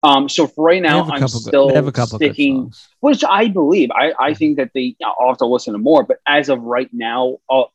Um, 0.02 0.28
so 0.28 0.46
for 0.46 0.64
right 0.64 0.82
now, 0.82 1.04
I'm 1.10 1.26
still 1.28 1.74
have 1.74 1.86
a 1.86 1.92
couple 1.92 2.18
good 2.18 2.32
sticking 2.32 2.72
which 3.00 3.24
I 3.24 3.48
believe. 3.48 3.90
I, 3.92 4.12
I 4.18 4.34
think 4.34 4.56
that 4.56 4.70
they 4.74 4.96
I'll 5.04 5.28
have 5.28 5.38
to 5.38 5.46
listen 5.46 5.72
to 5.74 5.78
more, 5.78 6.02
but 6.02 6.18
as 6.26 6.48
of 6.48 6.60
right 6.62 6.88
now, 6.92 7.38
I'll 7.50 7.72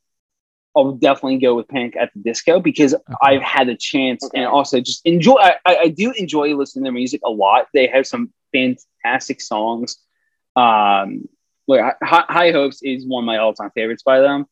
I'll 0.76 0.92
definitely 0.92 1.38
go 1.38 1.54
with 1.54 1.68
Panic 1.68 1.96
at 1.96 2.12
the 2.14 2.20
Disco 2.20 2.58
because 2.60 2.94
I've 3.22 3.42
had 3.42 3.68
a 3.68 3.76
chance 3.76 4.24
Okay. 4.24 4.38
and 4.38 4.46
also 4.46 4.80
just 4.80 5.04
enjoy. 5.06 5.36
I, 5.36 5.54
I 5.64 5.76
I 5.82 5.88
do 5.88 6.12
enjoy 6.12 6.54
listening 6.56 6.82
to 6.82 6.86
their 6.86 6.92
music 6.92 7.20
a 7.24 7.30
lot. 7.30 7.68
They 7.72 7.86
have 7.86 8.06
some 8.06 8.32
fantastic 8.52 9.40
songs. 9.40 9.96
Um, 10.56 11.28
like 11.68 11.96
High, 12.02 12.24
High 12.28 12.50
Hopes 12.52 12.82
is 12.82 13.06
one 13.06 13.24
of 13.24 13.26
my 13.26 13.38
all 13.38 13.54
time 13.54 13.70
favorites 13.74 14.02
by 14.02 14.20
them. 14.20 14.46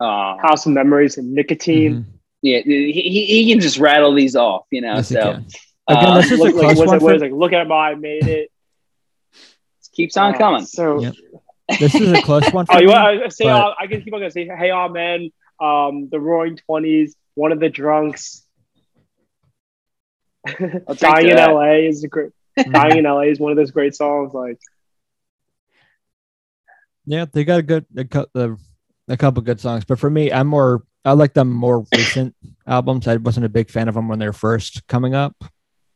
Uh, 0.00 0.36
House 0.38 0.64
of 0.66 0.72
Memories 0.72 1.18
and 1.18 1.32
Nicotine. 1.34 1.94
Mhm. 1.94 2.04
yeah, 2.42 2.60
he, 2.64 2.90
he, 2.92 3.24
he 3.26 3.50
can 3.52 3.60
just 3.60 3.76
rattle 3.78 4.14
these 4.14 4.34
off, 4.36 4.64
you 4.70 4.80
know. 4.80 4.96
Yes, 4.96 5.08
so. 5.08 5.20
Again, 5.20 5.44
Uh, 5.88 6.14
this 6.16 6.30
is 6.30 6.40
a 6.40 6.42
look, 6.44 6.54
like, 6.54 6.64
close 6.76 6.78
was 6.78 6.86
one. 6.86 6.96
it, 6.96 7.00
For, 7.00 7.12
was 7.12 7.22
like, 7.22 7.32
look 7.32 7.52
at 7.52 7.66
my, 7.68 7.90
I 7.90 7.94
made 7.96 8.26
it. 8.26 8.50
keeps 9.92 10.16
on 10.16 10.34
Uh, 10.34 10.38
coming. 10.38 10.64
So, 10.64 11.00
Yep. 11.02 11.14
this 11.80 11.94
is 11.96 12.12
a 12.12 12.22
close 12.22 12.50
one. 12.52 12.64
For 12.66 12.76
oh, 12.76 12.78
you 12.78 12.86
me, 12.86 12.92
want 12.92 13.24
to 13.24 13.30
say? 13.30 13.44
but- 13.44 13.50
uh, 13.66 13.74
I 13.78 13.86
can 13.88 14.00
keep 14.02 14.14
on 14.14 14.20
gonna 14.20 14.30
say, 14.30 14.46
hey, 14.46 14.70
all 14.70 14.88
man, 14.88 15.30
um, 15.60 16.08
the 16.10 16.20
Roaring 16.20 16.56
Twenties, 16.56 17.16
one 17.34 17.52
of 17.52 17.60
the 17.60 17.68
drunks. 17.68 18.44
I'll 20.46 20.94
Dying 20.94 21.28
in 21.28 21.36
that. 21.36 21.50
LA 21.50 21.88
is 21.88 22.02
a 22.04 22.08
great. 22.08 22.30
Dying 22.70 22.98
in 22.98 23.04
LA 23.04 23.22
is 23.22 23.38
one 23.38 23.52
of 23.52 23.56
those 23.56 23.70
great 23.70 23.94
songs. 23.94 24.32
Like, 24.32 24.58
Yeah, 27.06 27.26
they 27.30 27.44
got 27.44 27.60
a 27.60 27.62
good 27.62 27.86
a, 27.96 28.04
cou- 28.04 28.26
a, 28.34 28.56
a 29.08 29.16
couple 29.16 29.42
good 29.42 29.60
songs, 29.60 29.84
but 29.84 29.98
for 29.98 30.10
me, 30.10 30.32
I'm 30.32 30.46
more 30.46 30.82
I 31.04 31.12
like 31.12 31.34
them 31.34 31.50
more 31.50 31.84
recent 31.94 32.34
albums. 32.66 33.08
I 33.08 33.16
wasn't 33.16 33.46
a 33.46 33.50
big 33.50 33.70
fan 33.70 33.88
of 33.88 33.94
them 33.94 34.08
when 34.08 34.18
they 34.18 34.26
were 34.26 34.32
first 34.32 34.86
coming 34.86 35.14
up 35.14 35.44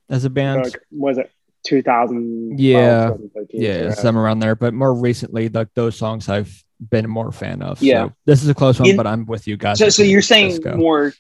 as 0.09 0.25
a 0.25 0.31
band. 0.31 0.65
like 0.65 0.81
was 0.91 1.19
it 1.19 1.31
2000? 1.65 2.59
Yeah. 2.59 3.13
yeah, 3.51 3.91
some 3.91 4.17
around 4.17 4.39
there, 4.41 4.55
but 4.55 4.75
more 4.75 4.95
recently, 4.95 5.49
like 5.49 5.69
those 5.75 5.97
songs 5.97 6.29
I've 6.29 6.63
been 6.91 7.09
more 7.09 7.33
fan 7.33 7.63
of. 7.63 7.83
Yeah. 7.83 8.07
so 8.09 8.13
this 8.27 8.43
is 8.43 8.49
a 8.49 8.55
close 8.55 8.79
one, 8.79 8.91
In- 8.91 8.97
but 8.97 9.07
I'm 9.07 9.27
with 9.27 9.47
you 9.47 9.57
guys. 9.57 9.79
So, 9.79 9.89
so 9.89 10.03
you're 10.03 10.23
saying 10.23 10.51
Disco. 10.51 10.77
more, 10.77 11.13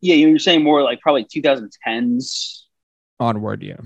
yeah, 0.00 0.14
you're 0.14 0.38
saying 0.38 0.62
more 0.64 0.82
like 0.82 1.00
probably 1.00 1.24
2010s. 1.24 2.62
onward, 3.20 3.62
yeah. 3.62 3.76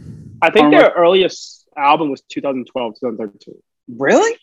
I 0.40 0.50
think 0.50 0.66
On 0.66 0.70
their 0.70 0.90
earliest 0.90 1.66
album 1.76 2.10
was 2.10 2.22
2012, 2.28 2.94
2013. 3.00 3.54
Really? 3.98 4.38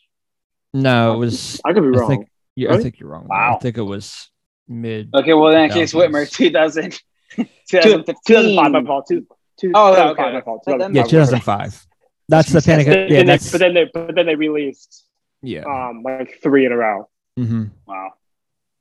No, 0.73 1.13
it 1.13 1.17
was. 1.17 1.59
I 1.65 1.73
could 1.73 1.81
be 1.83 1.97
I 1.97 2.01
wrong. 2.01 2.09
think 2.09 2.27
yeah, 2.55 2.73
I 2.73 2.77
think 2.81 2.99
you're 2.99 3.09
wrong. 3.09 3.27
Wow. 3.27 3.55
I 3.55 3.59
think 3.59 3.77
it 3.77 3.81
was 3.83 4.29
mid. 4.67 5.09
Okay, 5.13 5.33
well, 5.33 5.47
in 5.47 5.67
that 5.67 5.71
case, 5.73 5.93
Whitmer, 5.93 6.29
2000, 6.29 6.99
2015. 7.35 8.15
2005, 8.27 8.71
my 8.71 8.83
fault. 8.85 9.05
Two, 9.09 9.25
two, 9.59 9.71
Oh, 9.75 9.91
2005, 9.95 10.25
okay. 10.25 10.33
my 10.33 10.41
fault. 10.41 10.63
But 10.65 10.77
then- 10.79 10.95
Yeah, 10.95 11.03
2005. 11.03 11.43
2005. 11.73 11.87
That's 12.29 12.51
the 12.51 12.61
panic. 12.61 12.85
Then- 12.87 12.97
Yeah, 13.09 13.17
then 13.17 13.25
they- 13.25 13.31
that's 13.33 13.51
but 13.51 13.57
then 13.59 13.73
they 13.73 13.85
but 13.93 14.15
then 14.15 14.25
they 14.25 14.35
released 14.35 15.05
yeah. 15.41 15.63
um 15.63 16.03
like 16.03 16.39
three 16.41 16.65
in 16.65 16.71
a 16.71 16.77
row. 16.77 17.09
hmm 17.37 17.65
Wow. 17.87 18.13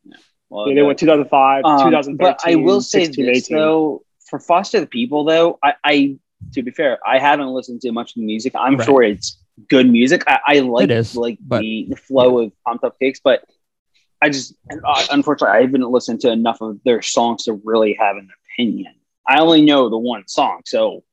Yeah. 0.05 0.17
Well, 0.51 0.69
Yeah, 0.69 0.75
they 0.77 0.83
went 0.83 0.99
2005, 0.99 1.64
Um, 1.64 1.79
2013. 1.91 2.17
but 2.17 2.41
I 2.45 2.55
will 2.57 2.81
say 2.81 3.05
16, 3.05 3.27
this 3.27 3.45
18. 3.47 3.57
though, 3.57 4.03
for 4.29 4.38
Foster 4.38 4.81
the 4.81 4.87
People 4.87 5.25
though, 5.25 5.59
I, 5.62 5.75
I 5.85 6.17
to 6.53 6.62
be 6.62 6.71
fair, 6.71 6.99
I 7.07 7.19
haven't 7.19 7.49
listened 7.49 7.81
to 7.83 7.93
much 7.93 8.11
of 8.12 8.17
the 8.21 8.27
music. 8.27 8.53
I'm 8.55 8.77
Right. 8.77 8.87
sure 8.87 9.03
it's 9.03 9.38
good 9.69 9.91
music. 9.91 10.23
I, 10.29 10.38
I 10.47 10.59
like 10.61 10.85
It 10.85 10.91
is, 10.93 11.17
like 11.17 11.38
but- 11.41 11.61
the, 11.62 11.87
the 11.91 11.97
flow 11.97 12.38
of 12.41 12.53
Pumped 12.67 12.85
Up 12.85 12.99
Cakes, 12.99 13.21
but 13.23 13.45
I 14.21 14.29
just 14.31 14.55
uh, 14.71 15.07
unfortunately 15.12 15.57
I 15.59 15.62
haven't 15.62 15.88
listened 15.91 16.21
to 16.23 16.31
enough 16.33 16.61
of 16.61 16.79
their 16.85 17.03
songs 17.03 17.45
to 17.45 17.53
really 17.64 17.95
have 18.01 18.17
an 18.17 18.29
opinion. 18.53 18.95
I 19.29 19.41
only 19.41 19.62
know 19.62 19.91
the 19.91 19.99
one 19.99 20.27
song, 20.27 20.62
so 20.64 21.05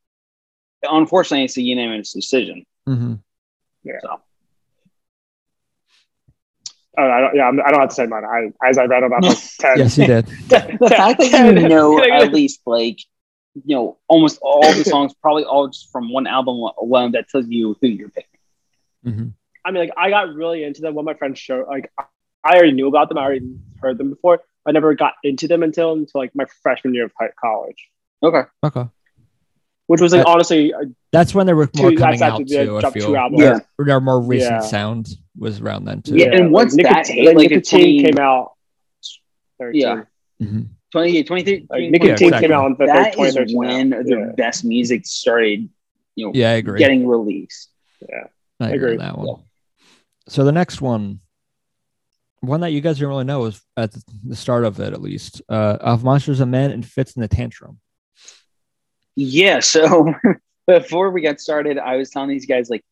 unfortunately 0.84 1.46
it's 1.46 1.58
a 1.58 1.62
unanimous 1.62 2.14
decision. 2.14 2.66
Mm-hmm. 2.88 3.16
So 4.02 4.22
Oh, 6.98 7.04
I 7.04 7.20
don't, 7.20 7.36
yeah, 7.36 7.48
I'm, 7.48 7.58
don't 7.58 7.80
have 7.80 7.90
to 7.90 7.96
say 7.96 8.06
mine. 8.06 8.24
I, 8.24 8.52
as 8.68 8.78
I 8.78 8.86
read 8.86 9.04
about 9.04 9.24
like 9.24 9.38
10. 9.60 9.78
Yes, 9.78 9.98
you 9.98 10.08
did. 10.08 10.26
the 10.48 10.94
fact 10.96 11.20
that 11.20 11.62
you 11.62 11.68
know 11.68 12.02
at 12.02 12.32
least 12.32 12.62
like 12.66 13.00
you 13.54 13.76
know 13.76 13.98
almost 14.08 14.40
all 14.42 14.74
the 14.74 14.86
songs, 14.86 15.14
probably 15.22 15.44
all 15.44 15.68
just 15.68 15.92
from 15.92 16.12
one 16.12 16.28
album 16.28 16.56
alone, 16.82 17.12
that 17.12 17.28
tells 17.30 17.48
you 17.48 17.76
who 17.82 17.88
you're 17.88 18.10
picking. 18.10 18.40
hmm 19.04 19.28
I 19.66 19.72
mean, 19.72 19.88
like, 19.88 19.94
I 19.98 20.12
got 20.12 20.32
really 20.36 20.64
into 20.64 20.82
them. 20.82 20.94
when 20.94 21.06
my 21.06 21.16
friends 21.16 21.40
showed, 21.40 21.66
like, 21.68 21.92
I 22.44 22.56
already 22.56 22.74
knew 22.74 22.88
about 22.88 23.10
them. 23.10 23.18
I 23.18 23.24
already 23.24 23.56
heard 23.82 23.98
them 23.98 24.12
before. 24.12 24.42
I 24.64 24.72
never 24.72 24.94
got 24.94 25.14
into 25.24 25.48
them 25.48 25.64
until 25.64 25.94
until 25.94 26.22
like 26.22 26.36
my 26.36 26.46
freshman 26.62 26.94
year 26.94 27.06
of 27.06 27.12
college, 27.42 27.90
Okay. 28.24 28.42
Okay. 28.64 28.86
which 29.88 30.02
was 30.02 30.14
like 30.14 30.26
Uh, 30.26 30.30
honestly 30.32 30.74
That's 31.12 31.36
when 31.36 31.46
they 31.46 31.54
were 31.54 31.70
more 31.78 31.92
two. 31.92 31.98
coming 31.98 32.22
out 32.24 32.42
after 32.42 32.46
they 32.46 32.66
too. 32.66 32.78
I 32.78 32.90
feel. 32.92 33.06
two 33.08 33.16
albums. 33.16 33.42
Yeah. 33.44 33.60
Their, 33.78 33.86
their 33.86 34.02
more 34.02 34.20
recent 34.22 34.52
Yeah. 34.54 34.60
sound 34.62 35.08
was 35.38 35.62
around 35.62 35.86
then 35.86 36.02
too. 36.02 36.16
Yeah, 36.16 36.34
and 36.34 36.52
what's 36.52 36.74
like, 36.76 36.86
that 36.86 37.08
Nicotine, 37.08 37.24
hit? 37.24 37.36
Like 37.38 37.50
Nicotine 37.52 37.80
20 37.80 38.04
came 38.04 38.18
out. 38.20 38.52
13. 39.60 39.82
Yeah. 39.82 40.04
hmm 40.40 40.62
20, 40.92 41.24
23, 41.26 41.68
Like, 41.70 41.82
Yeah, 42.04 42.14
exactly. 42.14 42.40
came 42.42 42.52
out 42.54 42.66
in 42.68 42.76
the 42.80 42.86
that 42.86 43.10
is 43.10 43.16
2013 43.36 43.58
when 43.58 43.90
now. 43.90 43.98
the 44.04 44.34
best 44.38 44.64
music 44.64 45.06
started, 45.06 45.68
you 46.16 46.26
know, 46.28 46.32
Yeah, 46.34 46.52
I 46.52 46.54
agree. 46.54 46.80
getting 46.80 47.06
released. 47.08 47.70
I 48.10 48.16
I 48.62 48.70
agree 48.70 48.76
agree. 48.76 48.92
on 48.94 48.98
that 49.00 49.18
one. 49.18 49.42
So 50.30 50.44
the 50.46 50.52
next 50.54 50.82
one, 50.82 51.20
one 52.40 52.62
that 52.62 52.72
you 52.72 52.80
guys 52.82 52.96
didn't 52.98 53.10
really 53.10 53.24
know 53.26 53.42
was 53.42 53.62
at 53.76 53.92
the- 53.92 54.04
the 54.24 54.36
start 54.36 54.64
of 54.64 54.80
it, 54.80 54.94
at 54.94 55.02
least, 55.02 55.42
uh, 55.50 55.78
of 55.82 56.04
Monsters 56.04 56.40
and 56.40 56.50
Men 56.52 56.72
and 56.72 56.86
Fitz 56.86 57.14
and 57.16 57.24
the 57.24 57.28
Tantrum. 57.28 57.80
Yeah. 59.16 59.60
So 59.60 60.14
before 60.68 61.12
we 61.12 61.22
got 61.22 61.40
started, 61.40 61.78
I 61.78 61.96
was 61.98 62.10
telling 62.10 62.30
these 62.30 62.46
guys 62.46 62.70
like 62.70 62.84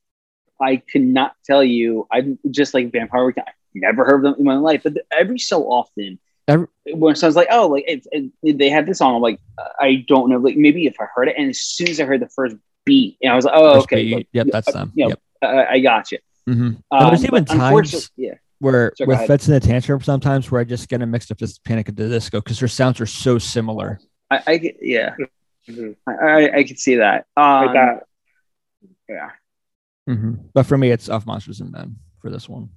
I 0.61 0.77
could 0.77 1.01
not 1.01 1.35
tell 1.45 1.63
you. 1.63 2.07
I'm 2.11 2.39
just 2.51 2.73
like 2.73 2.91
Vampire 2.91 3.25
Weekend. 3.25 3.47
I've 3.47 3.53
never 3.73 4.05
heard 4.05 4.17
of 4.17 4.21
them 4.23 4.35
in 4.39 4.45
my 4.45 4.55
life, 4.57 4.81
but 4.83 4.93
every 5.11 5.39
so 5.39 5.63
often, 5.63 6.19
Every- 6.47 6.67
when 6.93 7.15
someone's 7.15 7.35
like, 7.35 7.47
"Oh, 7.51 7.67
like 7.67 7.85
it, 7.87 8.05
it, 8.43 8.57
they 8.57 8.69
had 8.69 8.85
this 8.85 8.99
song," 8.99 9.15
I'm 9.15 9.21
like, 9.21 9.39
I 9.79 10.05
don't 10.07 10.29
know. 10.29 10.37
Like 10.37 10.55
maybe 10.57 10.85
if 10.85 10.95
I 10.99 11.05
heard 11.15 11.27
it, 11.29 11.35
and 11.37 11.49
as 11.49 11.59
soon 11.59 11.89
as 11.89 11.99
I 11.99 12.05
heard 12.05 12.21
the 12.21 12.29
first 12.29 12.55
beat, 12.85 13.17
and 13.21 13.31
I 13.31 13.35
was 13.35 13.45
like, 13.45 13.55
"Oh, 13.57 13.75
First 13.75 13.85
okay, 13.85 14.15
like, 14.15 14.27
yep, 14.31 14.47
that's 14.51 14.67
uh, 14.67 14.71
them. 14.71 14.91
you 14.95 15.05
know, 15.05 15.09
Yep. 15.09 15.19
I, 15.41 15.65
I 15.75 15.79
got 15.79 16.11
you." 16.11 16.19
hmm 16.45 16.71
Um, 16.91 17.07
there's 17.07 17.25
even 17.25 17.45
times- 17.45 18.11
yeah. 18.15 18.33
Where 18.59 18.93
So 18.95 19.05
with. 19.05 19.27
Fitz 19.27 19.47
and 19.47 19.55
the 19.55 19.59
Tantrum, 19.59 20.01
sometimes 20.01 20.49
where 20.49 20.61
I 20.61 20.63
just 20.63 20.87
get 20.87 21.01
a 21.01 21.05
mixed 21.05 21.31
up 21.31 21.41
with 21.41 21.61
Panic 21.65 21.89
at 21.89 21.97
the 21.97 22.07
Disco 22.07 22.39
because 22.39 22.59
their 22.59 22.69
sounds 22.69 23.01
are 23.01 23.05
so 23.05 23.37
similar. 23.37 23.99
I, 24.31 24.41
I 24.47 24.73
yeah, 24.81 25.15
Mhm. 25.69 25.95
I, 26.07 26.11
I, 26.13 26.57
I 26.57 26.63
could 26.63 26.79
see 26.79 26.95
that. 26.95 27.25
Um, 27.37 27.65
Like 27.65 27.73
that. 27.73 28.03
Yeah. 29.09 29.29
hmm 30.07 30.33
But 30.53 30.65
for 30.65 30.77
me, 30.77 30.91
it's 30.91 31.09
of 31.09 31.25
Monsters 31.25 31.61
and 31.61 31.71
Men 31.71 31.97
for 32.19 32.29
this 32.29 32.49
one. 32.49 32.69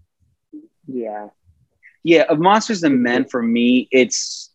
Yeah. 0.87 1.29
Yeah, 2.05 2.22
of 2.29 2.38
Monsters 2.38 2.83
and 2.85 3.03
Men 3.03 3.25
for 3.25 3.42
me, 3.42 3.88
it's 3.90 4.53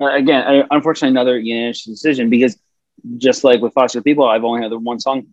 uh, 0.00 0.06
again, 0.14 0.42
I, 0.46 0.64
unfortunately, 0.74 1.10
another 1.10 1.38
unanimous 1.38 1.84
decision 1.84 2.30
because 2.30 2.58
just 3.18 3.44
like 3.44 3.60
with 3.60 3.74
Foster 3.74 4.00
People, 4.02 4.26
I've 4.26 4.44
only 4.44 4.62
had 4.62 4.70
the 4.72 4.78
one 4.78 4.98
song 4.98 5.26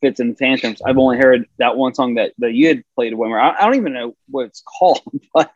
Fitz 0.00 0.20
and 0.20 0.32
the 0.32 0.34
Tantrums. 0.34 0.82
I've 0.82 0.98
only 0.98 1.16
heard 1.18 1.46
that 1.58 1.76
one 1.76 1.94
song 1.94 2.14
that, 2.14 2.32
that 2.38 2.52
you 2.52 2.68
had 2.68 2.82
played, 2.94 3.12
Whitmer. 3.14 3.40
I, 3.40 3.56
I 3.56 3.64
don't 3.64 3.76
even 3.76 3.92
know 3.94 4.16
what 4.28 4.46
it's 4.46 4.62
called, 4.62 5.00
but 5.34 5.50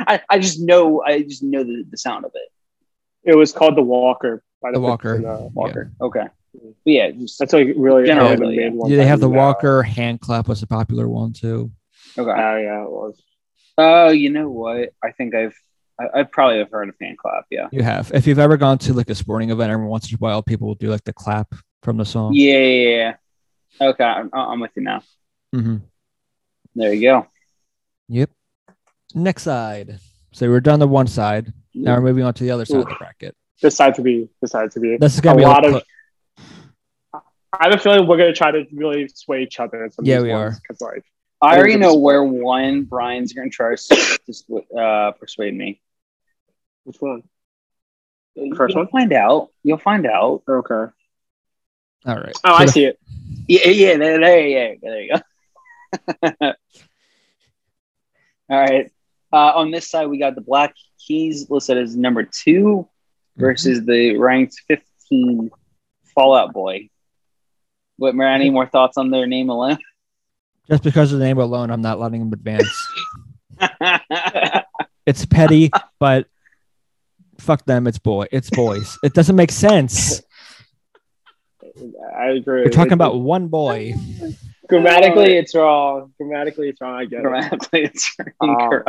I, 0.00 0.20
I 0.28 0.38
just 0.38 0.60
know 0.60 1.02
I 1.04 1.22
just 1.22 1.42
know 1.42 1.62
the, 1.62 1.84
the 1.88 1.96
sound 1.98 2.24
of 2.24 2.32
it. 2.34 3.30
It 3.30 3.36
was 3.36 3.52
called 3.52 3.76
The 3.76 3.82
Walker. 3.82 4.42
By 4.62 4.72
The 4.72 4.80
Walker. 4.80 5.14
and, 5.14 5.26
uh, 5.26 5.48
Walker. 5.52 5.92
Okay. 6.00 6.26
But 6.54 6.72
yeah, 6.84 7.10
just, 7.10 7.38
That's 7.38 7.52
like 7.52 7.68
really 7.76 8.06
Generally, 8.06 8.36
the 8.36 8.46
yeah. 8.62 8.68
main 8.68 8.76
one 8.76 8.90
Yeah, 8.90 8.96
they 8.96 9.06
have 9.06 9.20
the 9.20 9.28
you 9.28 9.32
know. 9.34 9.38
Walker 9.38 9.82
hand 9.82 10.20
clap 10.20 10.48
was 10.48 10.62
a 10.62 10.66
popular 10.66 11.08
one 11.08 11.32
too. 11.32 11.70
okay. 12.16 12.30
Oh 12.30 12.56
yeah, 12.56 12.82
it 12.82 12.90
was. 12.90 13.22
Oh, 13.76 14.08
you 14.08 14.30
know 14.30 14.50
what? 14.50 14.90
I 15.04 15.12
think 15.12 15.34
I've 15.34 15.54
I, 16.00 16.20
I 16.20 16.22
probably 16.24 16.58
have 16.58 16.70
heard 16.70 16.88
a 16.88 17.04
hand 17.04 17.18
clap. 17.18 17.44
Yeah. 17.50 17.68
You 17.70 17.82
have. 17.82 18.10
If 18.12 18.26
you've 18.26 18.38
ever 18.38 18.56
gone 18.56 18.78
to 18.78 18.92
like 18.92 19.10
a 19.10 19.14
sporting 19.14 19.50
event, 19.50 19.70
every 19.70 19.86
once 19.86 20.08
in 20.10 20.14
a 20.14 20.18
while, 20.18 20.42
people 20.42 20.66
will 20.68 20.74
do 20.74 20.90
like 20.90 21.04
the 21.04 21.12
clap 21.12 21.54
from 21.82 21.96
the 21.96 22.04
song. 22.04 22.32
Yeah. 22.34 22.58
yeah, 22.58 22.96
yeah. 23.80 23.88
Okay, 23.88 24.04
I'm, 24.04 24.30
I'm 24.32 24.60
with 24.60 24.72
you 24.74 24.82
now. 24.82 25.02
hmm 25.52 25.76
There 26.74 26.92
you 26.92 27.02
go. 27.02 27.26
Yep. 28.08 28.30
Next 29.14 29.42
side. 29.44 29.98
So 30.32 30.48
we're 30.48 30.60
done 30.60 30.80
the 30.80 30.88
one 30.88 31.06
side. 31.06 31.52
Now 31.74 31.94
we're 31.94 32.02
moving 32.02 32.24
on 32.24 32.34
to 32.34 32.42
the 32.44 32.50
other 32.50 32.64
side 32.64 32.80
of 32.80 32.88
the 32.88 32.94
bracket. 32.98 33.36
This 33.62 33.76
side 33.76 33.94
to 33.96 34.02
be. 34.02 34.28
This 34.40 34.52
side 34.52 34.70
to 34.72 34.80
be. 34.80 34.96
This 34.96 35.14
is 35.14 35.20
gonna 35.20 35.36
a 35.36 35.38
be 35.38 35.44
lot 35.44 35.64
a 35.64 35.76
of. 35.76 35.82
I 37.52 37.64
have 37.64 37.74
a 37.74 37.78
feeling 37.78 38.06
we're 38.06 38.16
gonna 38.18 38.32
try 38.32 38.50
to 38.50 38.66
really 38.72 39.08
sway 39.08 39.42
each 39.42 39.58
other. 39.58 39.84
In 39.84 39.90
some 39.90 40.04
Yeah, 40.04 40.18
we 40.20 40.28
these 40.28 40.34
are. 40.34 40.44
ones, 40.44 40.60
'cause, 40.66 40.80
like, 40.80 41.04
I 41.40 41.56
already 41.56 41.76
know 41.76 41.90
Sport. 41.90 42.02
where 42.02 42.24
one 42.24 42.82
Brian's 42.84 43.32
going 43.32 43.48
to 43.50 43.54
try 43.54 43.74
to 43.76 44.76
uh, 44.76 45.12
persuade 45.12 45.54
me. 45.56 45.80
which 46.84 46.96
one? 47.00 47.22
You'll 48.34 48.56
one? 48.56 48.88
find 48.88 49.12
out. 49.12 49.50
You'll 49.62 49.78
find 49.78 50.04
out. 50.06 50.42
Okay. 50.48 50.74
All 50.74 50.92
right. 52.06 52.32
Oh, 52.44 52.48
So 52.50 52.54
I 52.54 52.66
the- 52.66 52.72
see 52.72 52.84
it. 52.86 52.98
Yeah, 53.46 53.68
yeah, 53.68 53.96
there, 53.98 54.18
there, 54.20 54.46
yeah, 54.46 54.74
there 54.82 55.00
you 55.02 55.12
go. 55.14 56.30
All 58.50 58.58
right. 58.60 58.90
Uh, 59.32 59.52
on 59.56 59.70
this 59.70 59.88
side, 59.88 60.06
we 60.08 60.18
got 60.18 60.34
the 60.34 60.40
Black 60.40 60.74
Keys 60.98 61.48
listed 61.50 61.78
as 61.78 61.96
number 61.96 62.22
two 62.24 62.88
versus 63.38 63.84
the 63.86 64.16
ranked 64.18 64.60
15 64.68 65.50
Fallout 66.14 66.52
Boy. 66.52 66.90
Whitmer, 68.00 68.32
any 68.32 68.50
more 68.50 68.66
thoughts 68.66 68.96
on 68.98 69.10
their 69.10 69.26
name 69.26 69.48
alone? 69.50 69.78
Just 70.68 70.82
because 70.82 71.12
of 71.12 71.18
the 71.18 71.24
name 71.24 71.38
alone, 71.38 71.70
I'm 71.70 71.80
not 71.80 71.98
letting 71.98 72.20
them 72.20 72.32
advance. 72.32 72.88
It's 75.06 75.24
petty, 75.24 75.70
but 75.98 76.26
fuck 77.38 77.64
them. 77.64 77.86
It's 77.86 77.98
boy. 77.98 78.26
It's 78.30 78.50
boys. 78.50 78.98
It 79.02 79.14
doesn't 79.14 79.36
make 79.36 79.50
sense. 79.50 80.20
I 82.14 82.26
agree. 82.32 82.64
We're 82.64 82.68
talking 82.68 82.88
It's- 82.88 82.92
about 82.92 83.18
one 83.18 83.48
boy. 83.48 83.94
grammatically, 84.68 85.38
it's 85.38 85.54
wrong. 85.54 86.12
Grammatically, 86.18 86.68
it's 86.68 86.82
wrong. 86.82 86.94
I 86.94 87.06
get 87.06 87.20
it. 87.20 87.22
Grammatically, 87.22 87.84
it's 87.84 88.14
Um. 88.42 88.82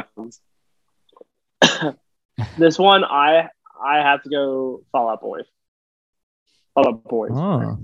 This 2.57 2.77
one, 2.77 3.05
I 3.05 3.47
I 3.83 3.97
have 3.97 4.23
to 4.23 4.29
go 4.29 4.81
Fallout 4.91 5.21
Boy. 5.21 5.39
Fall 6.73 6.87
Out 6.87 7.03
Boys. 7.05 7.31
Oh, 7.33 7.77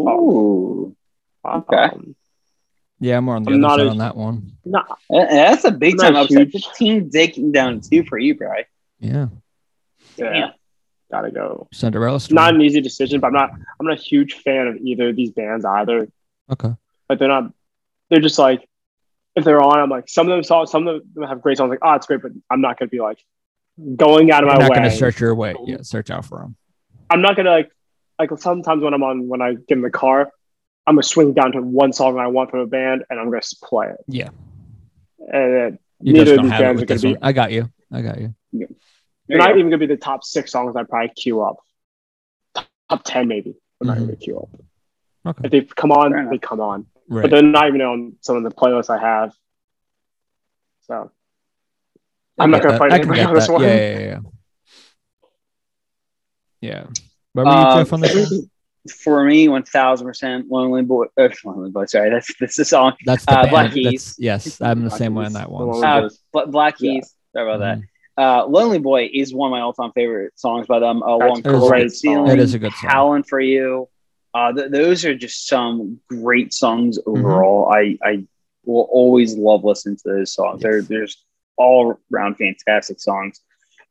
Ooh, 0.00 0.96
okay. 1.44 1.76
Um, 1.76 2.14
yeah, 3.00 3.18
I'm 3.18 3.24
more 3.24 3.36
on 3.36 3.44
the 3.44 3.52
I'm 3.52 3.64
other 3.64 3.78
side 3.78 3.86
a- 3.86 3.90
on 3.90 3.98
that 3.98 4.16
one. 4.16 4.52
nah, 4.64 4.80
Uh, 5.10 5.24
That's 5.26 5.64
a 5.64 5.70
big 5.70 5.94
I'm 5.94 5.98
time 5.98 6.12
not 6.14 6.24
upset. 6.24 6.48
huge. 6.48 6.64
15 6.66 7.10
taking 7.10 7.52
down 7.52 7.80
two 7.80 8.02
for 8.04 8.18
you, 8.18 8.34
bro. 8.34 8.52
Yeah, 8.98 9.28
yeah, 10.16 10.30
Damn. 10.30 10.50
gotta 11.12 11.30
go. 11.30 11.68
Cinderella 11.72 12.18
story. 12.18 12.34
Not 12.34 12.54
an 12.54 12.60
easy 12.62 12.80
decision, 12.80 13.20
but 13.20 13.28
I'm 13.28 13.32
not. 13.34 13.50
I'm 13.78 13.86
not 13.86 13.98
a 13.98 14.02
huge 14.02 14.34
fan 14.34 14.66
of 14.66 14.76
either 14.78 15.10
of 15.10 15.16
these 15.16 15.30
bands 15.30 15.64
either. 15.64 16.08
okay. 16.50 16.74
Like 17.08 17.18
they're 17.20 17.28
not. 17.28 17.52
They're 18.10 18.20
just 18.20 18.38
like, 18.38 18.66
if 19.36 19.44
they're 19.44 19.62
on, 19.62 19.78
I'm 19.78 19.90
like 19.90 20.08
some 20.08 20.26
of 20.28 20.34
them 20.34 20.42
songs. 20.42 20.70
Some 20.72 20.88
of 20.88 21.02
them 21.14 21.22
have 21.24 21.40
great 21.42 21.58
songs. 21.58 21.70
Like, 21.70 21.78
oh, 21.82 21.92
it's 21.92 22.06
great, 22.06 22.22
but 22.22 22.32
I'm 22.50 22.60
not 22.60 22.78
gonna 22.78 22.88
be 22.88 23.00
like 23.00 23.18
going 23.96 24.30
out 24.30 24.42
of 24.44 24.48
my 24.48 24.54
way, 24.58 24.60
You're 24.64 24.68
my 24.68 24.68
not 24.68 24.70
way. 24.70 24.76
going 24.80 24.90
to 24.90 24.96
search 24.96 25.20
your 25.20 25.34
way. 25.34 25.54
Yeah, 25.66 25.78
search 25.82 26.10
out 26.10 26.24
for 26.24 26.38
them. 26.38 26.56
I'm 27.10 27.22
not 27.22 27.36
gonna 27.36 27.50
like 27.50 27.70
like 28.18 28.30
sometimes 28.38 28.82
when 28.82 28.92
I'm 28.92 29.02
on 29.02 29.28
when 29.28 29.40
I 29.40 29.54
get 29.54 29.70
in 29.78 29.82
the 29.82 29.90
car, 29.90 30.30
I'm 30.86 30.96
gonna 30.96 31.02
swing 31.02 31.32
down 31.32 31.52
to 31.52 31.62
one 31.62 31.92
song 31.92 32.16
that 32.16 32.20
I 32.20 32.26
want 32.26 32.50
from 32.50 32.60
a 32.60 32.66
band 32.66 33.04
and 33.08 33.18
I'm 33.18 33.30
gonna 33.30 33.40
play 33.62 33.88
it. 33.88 34.04
Yeah. 34.08 34.28
And 35.18 35.54
then 35.54 35.78
You 36.00 36.12
neither 36.12 36.24
just 36.24 36.30
of 36.32 36.36
don't 36.36 36.44
these 36.46 36.52
have 36.52 36.60
bands 36.60 36.82
are 36.82 36.86
gonna 36.86 37.00
be 37.00 37.08
one. 37.14 37.18
I 37.22 37.32
got 37.32 37.52
you. 37.52 37.70
I 37.92 38.02
got 38.02 38.20
you. 38.20 38.34
There 38.52 38.68
they're 39.28 39.36
you 39.36 39.38
not 39.38 39.48
go. 39.52 39.58
even 39.58 39.70
gonna 39.70 39.78
be 39.78 39.86
the 39.86 39.96
top 39.96 40.22
six 40.24 40.52
songs 40.52 40.76
I 40.76 40.82
probably 40.82 41.10
queue 41.16 41.40
up. 41.42 41.56
Top 42.90 43.02
ten 43.04 43.28
maybe. 43.28 43.54
I'm 43.80 43.86
not 43.86 43.96
Mhm. 43.96 44.00
gonna 44.00 44.16
queue 44.16 44.38
up. 44.38 44.60
Okay. 45.26 45.40
If 45.44 45.50
they 45.50 45.60
come 45.62 45.92
on, 45.92 46.28
they 46.30 46.38
come 46.38 46.60
on. 46.60 46.86
Right. 47.08 47.22
But 47.22 47.30
they're 47.30 47.42
not 47.42 47.68
even 47.68 47.80
on 47.80 48.16
some 48.20 48.36
of 48.36 48.42
the 48.42 48.50
playlists 48.50 48.90
I 48.90 48.98
have. 49.00 49.32
So 50.82 51.10
I'm 52.38 52.50
not 52.50 52.62
gonna 52.62 52.72
that. 52.72 52.78
fight 52.78 52.92
I 52.92 52.96
anybody 52.96 53.20
get 53.20 53.28
on 53.28 53.34
this 53.34 53.46
that. 53.46 53.52
one. 53.52 53.62
Yeah, 53.62 53.74
yeah, 53.74 53.98
yeah. 53.98 54.18
Yeah. 56.60 56.86
What 57.32 57.46
were 57.46 57.52
you 57.52 57.58
Um, 57.58 57.78
Jeff, 57.84 57.92
on 57.92 58.00
this? 58.00 58.44
For 59.04 59.24
me, 59.24 59.48
1000% 59.48 60.44
Lonely 60.50 60.82
Boy. 60.82 61.06
Uh, 61.18 61.28
Lonely 61.44 61.70
Boy, 61.70 61.84
sorry. 61.86 62.10
That's, 62.10 62.32
that's 62.40 62.56
the 62.56 62.64
song. 62.64 62.94
That's 63.04 63.24
the 63.26 63.32
uh, 63.32 63.42
band. 63.42 63.50
Black 63.50 63.72
Keys. 63.72 64.16
Yes, 64.18 64.60
I'm 64.60 64.82
the 64.82 64.88
Black 64.88 64.98
same 64.98 65.14
way 65.14 65.26
on 65.26 65.34
that 65.34 65.50
one. 65.50 65.66
one 65.66 65.74
so- 65.74 65.80
with 65.80 65.84
Uh, 65.84 66.08
the- 66.08 66.16
Bla- 66.32 66.46
Black 66.46 66.80
Yeah. 66.80 66.92
Keys. 66.92 67.14
Sorry 67.34 67.52
about 67.52 67.60
Mhm. 67.60 67.82
that. 68.16 68.22
Uh, 68.22 68.46
Lonely 68.46 68.78
Boy 68.78 69.08
is 69.12 69.32
one 69.34 69.48
of 69.48 69.52
my 69.52 69.60
all-time 69.60 69.92
favorite 69.92 70.32
songs 70.36 70.66
by 70.66 70.78
them. 70.80 71.02
Uh, 71.02 71.18
That's 71.18 71.30
One 71.30 71.54
a 71.54 71.68
great 71.68 71.92
Ceiling, 71.92 72.26
song. 72.28 72.30
It 72.36 72.40
is 72.40 72.54
a 72.54 72.58
good 72.58 72.72
song. 72.72 72.90
Howlin' 72.90 73.22
for 73.24 73.38
You. 73.40 73.88
Uh, 74.34 74.52
th- 74.52 74.70
those 74.72 75.04
are 75.04 75.14
just 75.14 75.46
some 75.46 76.00
great 76.08 76.52
songs 76.52 76.98
Mm-hmm. 76.98 77.10
overall. 77.18 77.70
I, 77.72 77.96
I 78.02 78.24
will 78.64 78.88
always 78.90 79.36
love 79.36 79.62
listening 79.64 79.96
to 79.96 80.02
those 80.04 80.32
songs. 80.34 80.62
They're, 80.62 80.82
they're 80.82 81.04
just 81.06 81.24
all 81.58 81.98
around 82.12 82.36
fantastic 82.36 83.00
songs. 83.00 83.40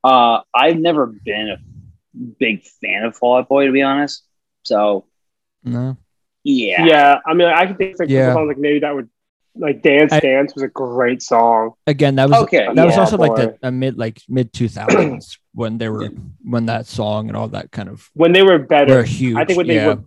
Uh, 0.04 0.40
I've 0.56 0.78
never 0.80 1.06
been 1.08 1.50
a 1.50 1.58
big 2.40 2.64
fan 2.64 3.04
of 3.04 3.16
Fall 3.16 3.38
Out 3.38 3.50
Boy, 3.50 3.66
to 3.66 3.72
be 3.72 3.82
honest. 3.84 4.24
So, 4.64 5.06
No. 5.64 5.98
yeah. 6.44 6.86
Yeah. 6.86 7.20
I 7.26 7.34
mean 7.34 7.48
I 7.48 7.66
can 7.66 7.76
think 7.76 8.00
like 8.00 8.10
Yeah. 8.10 8.28
yeah. 8.28 8.34
songs 8.34 8.48
like 8.48 8.58
maybe 8.58 8.80
that 8.80 8.96
would 8.96 9.10
like 9.56 9.82
Dance 9.82 10.14
I- 10.14 10.20
Dance 10.20 10.54
was 10.56 10.64
a 10.64 10.68
great 10.68 11.22
song. 11.22 11.72
Again, 11.88 12.16
that 12.16 12.30
was 12.30 12.44
Okay. 12.44 12.68
that 12.74 12.86
was 12.86 12.96
Yeah, 12.96 13.00
also 13.02 13.18
like 13.18 13.36
the 13.36 13.58
a 13.64 13.72
mid 13.72 13.98
like 13.98 14.22
mid 14.30 14.54
two 14.54 14.68
thousands 14.70 15.38
when 15.54 15.78
they 15.78 15.90
were 15.90 16.10
when 16.44 16.68
that 16.68 16.86
song 16.86 17.28
and 17.28 17.36
all 17.36 17.48
that 17.50 17.72
kind 17.72 17.90
of 17.90 18.10
When 18.14 18.32
they 18.34 18.44
were 18.44 18.60
better. 18.60 18.96
were 18.98 19.04
huge. 19.04 19.36
I 19.36 19.46
think 19.46 19.58
when 19.58 19.68
they 19.68 19.76
yeah. 19.76 19.88
were 19.96 20.04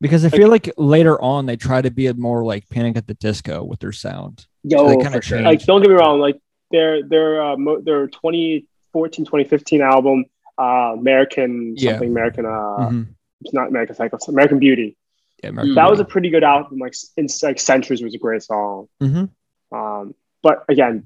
because 0.00 0.24
I 0.24 0.28
like- 0.28 0.36
feel 0.36 0.48
like 0.48 0.72
later 0.78 1.20
on 1.20 1.46
they 1.46 1.56
try 1.56 1.82
to 1.82 1.90
be 1.90 2.06
a 2.06 2.14
more 2.14 2.44
like 2.44 2.68
Panic 2.68 2.96
at 2.96 3.06
the 3.06 3.14
Disco 3.14 3.62
with 3.64 3.80
their 3.80 3.92
sound. 3.92 4.46
Yo, 4.62 4.98
kinda 5.00 5.22
sure. 5.22 5.40
like 5.40 5.64
don't 5.64 5.80
get 5.80 5.88
me 5.88 5.94
wrong 5.96 6.20
like 6.20 6.38
their 6.70 7.02
their 7.02 7.42
uh, 7.42 7.56
mo- 7.56 7.80
their 7.80 8.06
2014 8.08 9.24
2015 9.24 9.80
album 9.80 10.24
uh 10.58 10.92
american 10.98 11.74
Yeah. 11.76 11.92
something 11.92 12.10
american 12.10 12.44
uh 12.46 12.48
Mhm. 12.90 13.08
it's 13.40 13.54
not 13.54 13.68
american 13.68 13.94
psycho 13.96 14.18
american 14.28 14.58
beauty 14.58 14.96
Yeah, 15.42 15.50
American 15.50 15.74
that 15.76 15.90
was 15.90 16.00
a 16.00 16.04
pretty 16.04 16.28
good 16.30 16.44
album 16.44 16.78
like 16.78 16.94
in 17.16 17.28
like 17.42 17.58
centuries 17.58 18.02
was 18.02 18.14
a 18.14 18.18
great 18.18 18.42
song 18.42 18.88
Mhm. 19.02 19.30
um 19.72 20.14
but 20.42 20.64
again 20.68 21.04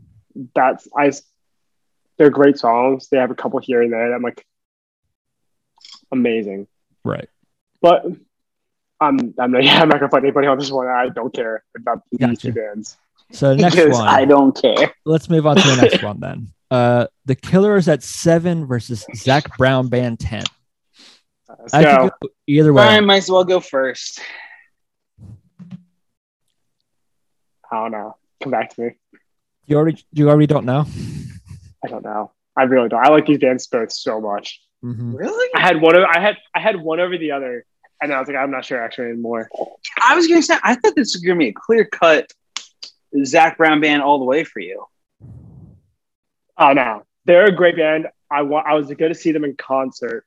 that's 0.55 0.89
i 0.97 1.13
they're 2.19 2.31
great 2.31 2.59
songs 2.59 3.09
they 3.11 3.19
have 3.19 3.31
a 3.31 3.35
couple 3.37 3.61
here 3.61 3.83
and 3.83 3.93
there 3.93 4.09
that 4.09 4.15
i'm 4.17 4.23
like 4.23 4.45
amazing 6.13 6.67
right. 7.05 7.29
but 7.81 8.05
i'm 9.01 9.35
i'm 9.39 9.51
not 9.53 9.63
yeah, 9.65 9.79
i'm 9.83 9.89
not 9.89 9.99
gonna 10.01 10.11
fight 10.11 10.23
anybody 10.25 10.47
on 10.47 10.59
this 10.59 10.71
one 10.71 10.87
i 10.89 11.09
don't 11.09 11.33
care 11.35 11.63
about 11.77 12.03
these 12.11 12.21
Gotcha. 12.21 12.37
two 12.37 12.53
bands 12.53 12.97
So 13.35 13.55
next 13.57 13.75
because 13.77 13.93
one, 13.99 14.09
I 14.09 14.25
don't 14.25 14.53
care. 14.61 14.95
let's 15.05 15.29
move 15.29 15.47
on 15.47 15.57
to 15.57 15.63
the 15.63 15.83
next 15.83 16.03
one 16.11 16.21
then. 16.21 16.49
Uh, 16.71 17.07
the 17.27 17.35
Killers 17.35 17.89
at 17.89 18.03
seven 18.03 18.67
versus 18.67 19.05
Zac 19.15 19.57
Brown 19.59 19.89
Band 19.89 20.19
ten. 20.21 20.45
let's 21.49 21.75
I 21.75 21.83
go 21.83 22.11
go 22.23 22.29
either 22.47 22.73
way. 22.73 22.83
I 22.85 23.01
might 23.01 23.19
as 23.19 23.31
well 23.31 23.45
go 23.45 23.61
first. 23.61 24.21
i 27.71 27.77
don't 27.77 27.91
know 27.93 28.15
come 28.43 28.53
back 28.53 28.71
to 28.75 28.81
me 28.83 28.91
You 29.67 29.77
already 29.79 30.05
you 30.13 30.29
already 30.29 30.47
don't 30.47 30.65
know. 30.67 30.87
I 31.85 31.89
don't 31.89 32.05
know. 32.05 32.31
I 32.57 32.63
really 32.65 32.89
don't. 32.89 33.05
I 33.05 33.11
like 33.11 33.27
these 33.27 33.39
bands 33.39 33.67
both 33.67 33.91
so 33.93 34.21
much. 34.21 34.61
Mhm. 34.85 35.19
Really? 35.19 35.51
I 35.57 35.61
had 35.61 35.81
one. 35.81 35.97
Over, 35.97 36.07
I 36.07 36.21
had 36.21 36.37
I 36.55 36.61
had 36.61 36.77
one 36.81 37.01
over 37.01 37.19
the 37.19 37.33
other, 37.33 37.65
and 38.01 38.13
I 38.13 38.19
was 38.21 38.29
like, 38.29 38.37
I'm 38.37 38.51
not 38.51 38.65
sure 38.65 38.81
actually 38.83 39.09
anymore. 39.09 39.49
I 40.03 40.15
was 40.15 40.29
gonna 40.29 40.43
say 40.43 40.55
I 40.63 40.75
thought 40.77 40.95
this 40.95 41.15
was 41.15 41.23
gonna 41.23 41.39
be 41.39 41.49
a 41.49 41.53
clear 41.53 41.85
cut 41.85 42.31
Zac 43.25 43.59
Brown 43.59 43.81
band 43.81 44.03
all 44.03 44.19
the 44.19 44.25
way 44.25 44.45
for 44.45 44.61
you. 44.61 44.87
Oh 46.57 46.73
no, 46.73 47.05
they're 47.25 47.47
a 47.47 47.53
great 47.53 47.77
band. 47.77 48.09
I 48.31 48.43
want. 48.43 48.67
I 48.67 48.75
was 48.75 48.87
going 48.87 49.13
to 49.13 49.15
see 49.15 49.33
them 49.33 49.45
in 49.45 49.57
concert. 49.57 50.27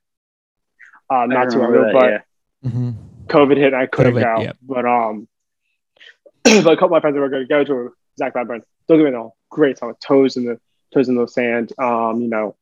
Uh, 1.10 1.26
not 1.26 1.50
too 1.50 1.58
long 1.58 1.74
ago, 1.74 1.90
but 1.92 2.10
yeah. 2.10 2.70
Mhm. 2.70 2.94
COVID 3.26 3.56
hit 3.56 3.72
and 3.72 3.76
I 3.76 3.86
couldn't 3.86 4.14
COVID, 4.14 4.36
go. 4.36 4.42
yeah. 4.42 4.52
But 4.62 4.86
um, 4.86 5.28
but 6.44 6.66
a 6.66 6.76
couple 6.76 6.86
of 6.86 6.90
my 6.90 7.00
friends 7.00 7.16
were 7.16 7.28
going 7.28 7.42
to 7.42 7.48
go 7.48 7.64
to 7.64 7.74
a 7.74 7.88
Zac 8.18 8.32
Brown 8.32 8.46
band. 8.46 8.62
Don't 8.88 8.98
get 8.98 9.04
me 9.04 9.10
wrong, 9.10 9.30
great 9.50 9.78
song. 9.78 9.94
Toes 10.02 10.36
in 10.36 10.44
the 10.44 10.60
toes 10.92 11.08
in 11.08 11.14
the 11.14 11.26
sand. 11.26 11.72
Um, 11.78 12.20
you 12.20 12.28
know, 12.28 12.56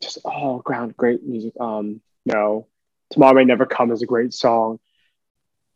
just 0.00 0.18
all 0.24 0.58
ground 0.58 0.96
great 0.96 1.22
music. 1.22 1.54
Um, 1.60 2.00
you 2.24 2.32
know, 2.32 2.66
tomorrow 3.10 3.34
may 3.34 3.44
never 3.44 3.66
come 3.66 3.92
is 3.92 4.02
a 4.02 4.06
great 4.06 4.32
song. 4.32 4.80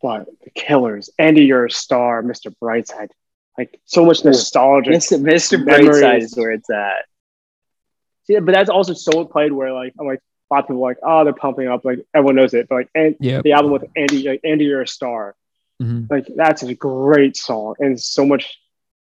But 0.01 0.27
the 0.43 0.51
Killers, 0.51 1.09
Andy, 1.17 1.45
you're 1.45 1.65
a 1.65 1.71
star, 1.71 2.21
Mr. 2.21 2.53
Brightside, 2.61 3.09
like 3.57 3.79
so 3.85 4.05
much 4.05 4.23
nostalgia. 4.25 4.91
Mr. 4.91 5.19
Mr. 5.21 5.63
Memories. 5.63 5.89
Brightside 6.01 6.21
is 6.21 6.35
where 6.35 6.51
it's 6.51 6.69
at. 6.69 7.05
Yeah, 8.27 8.39
but 8.39 8.53
that's 8.53 8.69
also 8.69 8.93
so 8.93 9.23
played 9.25 9.51
where 9.51 9.71
like 9.73 9.93
I'm 9.99 10.07
like 10.07 10.19
a 10.49 10.53
lot 10.53 10.59
of 10.63 10.67
people 10.67 10.83
are 10.85 10.89
like, 10.89 10.97
oh, 11.03 11.23
they're 11.23 11.33
pumping 11.33 11.67
up, 11.67 11.85
like 11.85 11.99
everyone 12.13 12.35
knows 12.35 12.53
it. 12.53 12.67
But 12.69 12.75
like 12.75 12.89
and 12.95 13.15
Yeah. 13.19 13.41
the 13.43 13.53
album 13.53 13.71
with 13.71 13.85
Andy, 13.95 14.27
like 14.27 14.41
Andy, 14.43 14.65
you're 14.65 14.81
a 14.81 14.87
star. 14.87 15.35
Mhm. 15.81 16.09
Like 16.09 16.27
that's 16.35 16.63
a 16.63 16.73
great 16.73 17.35
song, 17.37 17.75
and 17.79 17.99
so 17.99 18.25
much 18.25 18.57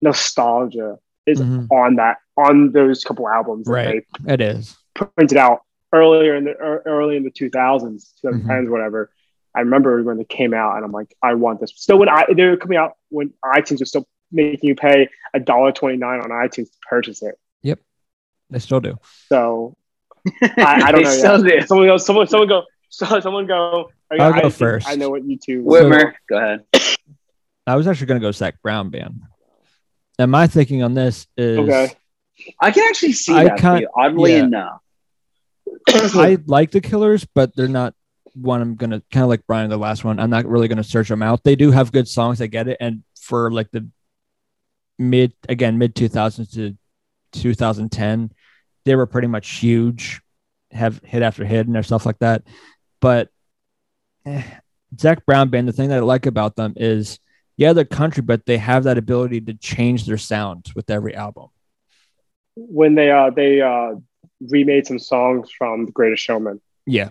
nostalgia 0.03 0.99
is 1.27 1.41
Mhm. 1.41 1.71
on 1.71 1.97
that 1.97 2.19
on 2.37 2.73
those 2.73 3.03
couple 3.05 3.29
albums 3.29 3.67
Right. 3.67 4.05
It 4.27 4.41
is. 4.41 4.77
they 4.99 5.07
printed 5.17 5.37
out 5.39 5.63
earlier 5.93 6.35
in 6.37 6.45
the 6.45 6.51
ear- 6.51 6.83
early 6.87 7.17
in 7.17 7.25
the 7.25 7.31
2000s, 7.31 8.13
Mm-hmm. 8.25 8.71
whatever. 8.71 9.11
I 9.55 9.61
remember 9.61 10.03
when 10.05 10.19
they 10.19 10.25
came 10.25 10.55
out, 10.55 10.77
and 10.77 10.85
I'm 10.85 10.93
like, 10.93 11.15
I 11.23 11.35
want 11.35 11.61
this. 11.61 11.73
Still, 11.75 11.99
when 11.99 12.09
I 12.09 12.27
they 12.33 12.47
were 12.47 12.57
coming 12.57 12.79
out, 12.79 12.93
when 13.09 13.33
iTunes 13.45 13.81
was 13.81 13.89
still 13.89 14.07
making 14.33 14.69
you 14.69 14.75
pay 14.75 15.09
a 15.35 15.41
dollar 15.41 15.73
twenty 15.73 15.97
nine 15.97 16.21
on 16.21 16.31
iTunes 16.31 16.71
to 16.71 16.79
purchase 16.89 17.23
it. 17.23 17.35
Yep, 17.63 17.81
they 18.51 18.59
still 18.59 18.81
do. 18.81 18.99
So 19.29 19.77
I, 20.43 20.83
I 20.87 20.93
don't 20.93 20.95
They 21.03 21.05
know. 21.05 21.11
still 21.11 21.47
yet. 21.47 21.61
do. 21.63 21.67
Someone 21.67 21.87
go. 21.87 21.97
Someone. 21.97 22.27
Someone 22.29 22.49
go. 22.49 22.63
So, 22.91 23.21
someone 23.21 23.47
go. 23.47 23.91
I'll 24.11 24.21
I 24.33 24.37
go 24.37 24.41
think 24.49 24.55
first. 24.55 24.89
I 24.89 24.95
know 24.95 25.11
what 25.11 25.23
you 25.25 25.37
two. 25.39 25.63
Whitmer, 25.63 26.15
go 26.29 26.39
ahead. 26.39 26.65
I 27.67 27.77
was 27.77 27.87
actually 27.87 28.07
going 28.07 28.19
to 28.21 28.27
go 28.27 28.33
Zac 28.33 28.63
Brown 28.63 28.89
Band. 28.89 29.21
And 30.19 30.31
my 30.31 30.47
thinking 30.47 30.83
on 30.83 30.95
this 30.95 31.27
is 31.37 31.59
Okay. 31.59 31.93
I 32.59 32.71
can 32.71 32.85
actually 32.89 33.13
see 33.13 33.35
I 33.35 33.45
that. 33.45 33.59
For 33.59 33.63
can't- 33.63 33.81
you, 33.83 33.89
oddly 33.95 34.33
yeah. 34.33 34.45
enough. 34.45 34.81
I 35.89 36.39
like 36.47 36.71
the 36.71 36.81
Killers, 36.81 37.27
but 37.35 37.55
they're 37.55 37.69
not 37.69 37.95
one 38.35 38.63
I'm 38.63 38.75
gonna 38.77 39.03
kind 39.13 39.23
of 39.25 39.29
like 39.29 39.47
Brian 39.47 39.69
the 39.69 39.77
last 39.77 40.03
one. 40.05 40.19
I'm 40.19 40.31
not 40.31 40.47
really 40.47 40.69
gonna 40.69 40.83
search 40.85 41.09
them 41.11 41.23
out. 41.23 41.45
They 41.45 41.57
do 41.57 41.71
have 41.71 41.93
good 41.93 42.09
songs. 42.09 42.41
I 42.41 42.47
get 42.47 42.69
it. 42.69 42.79
And 42.81 43.03
for 43.21 43.51
like 43.53 43.71
the 43.71 43.87
mid 44.99 45.33
again 45.49 45.79
mid 45.79 45.95
2000s 45.95 46.53
to 46.55 46.77
2010, 47.33 48.33
they 48.85 48.97
were 48.97 49.07
pretty 49.07 49.29
much 49.29 49.49
huge, 49.59 50.21
have 50.71 51.01
hit 51.05 51.23
after 51.23 51.45
hit 51.45 51.67
and 51.67 51.75
their 51.75 51.83
stuff 51.83 52.07
like 52.07 52.19
that. 52.21 52.43
But 53.01 53.29
eh, 54.27 54.43
Zac 54.99 55.25
Brown 55.27 55.51
band, 55.51 55.69
the 55.69 55.73
thing 55.73 55.91
that 55.91 55.99
I 55.99 56.01
like 56.01 56.27
about 56.27 56.57
them 56.57 56.75
is 56.77 57.19
yeah, 57.57 57.73
they're 57.73 57.85
country, 57.85 58.23
but 58.23 58.47
they 58.47 58.57
have 58.59 58.85
that 58.85 58.99
ability 58.99 59.41
to 59.43 59.55
change 59.55 60.07
their 60.07 60.17
sound 60.19 60.67
with 60.77 60.91
every 60.91 61.15
album. 61.15 61.49
when 62.57 62.95
they 62.95 63.11
uh 63.11 63.31
they 63.31 63.61
uh 63.61 63.95
remade 64.41 64.87
some 64.87 64.99
songs 64.99 65.51
from 65.51 65.87
The 65.87 65.93
Greatest 65.93 66.23
Showman. 66.23 66.61
Yeah. 66.87 67.11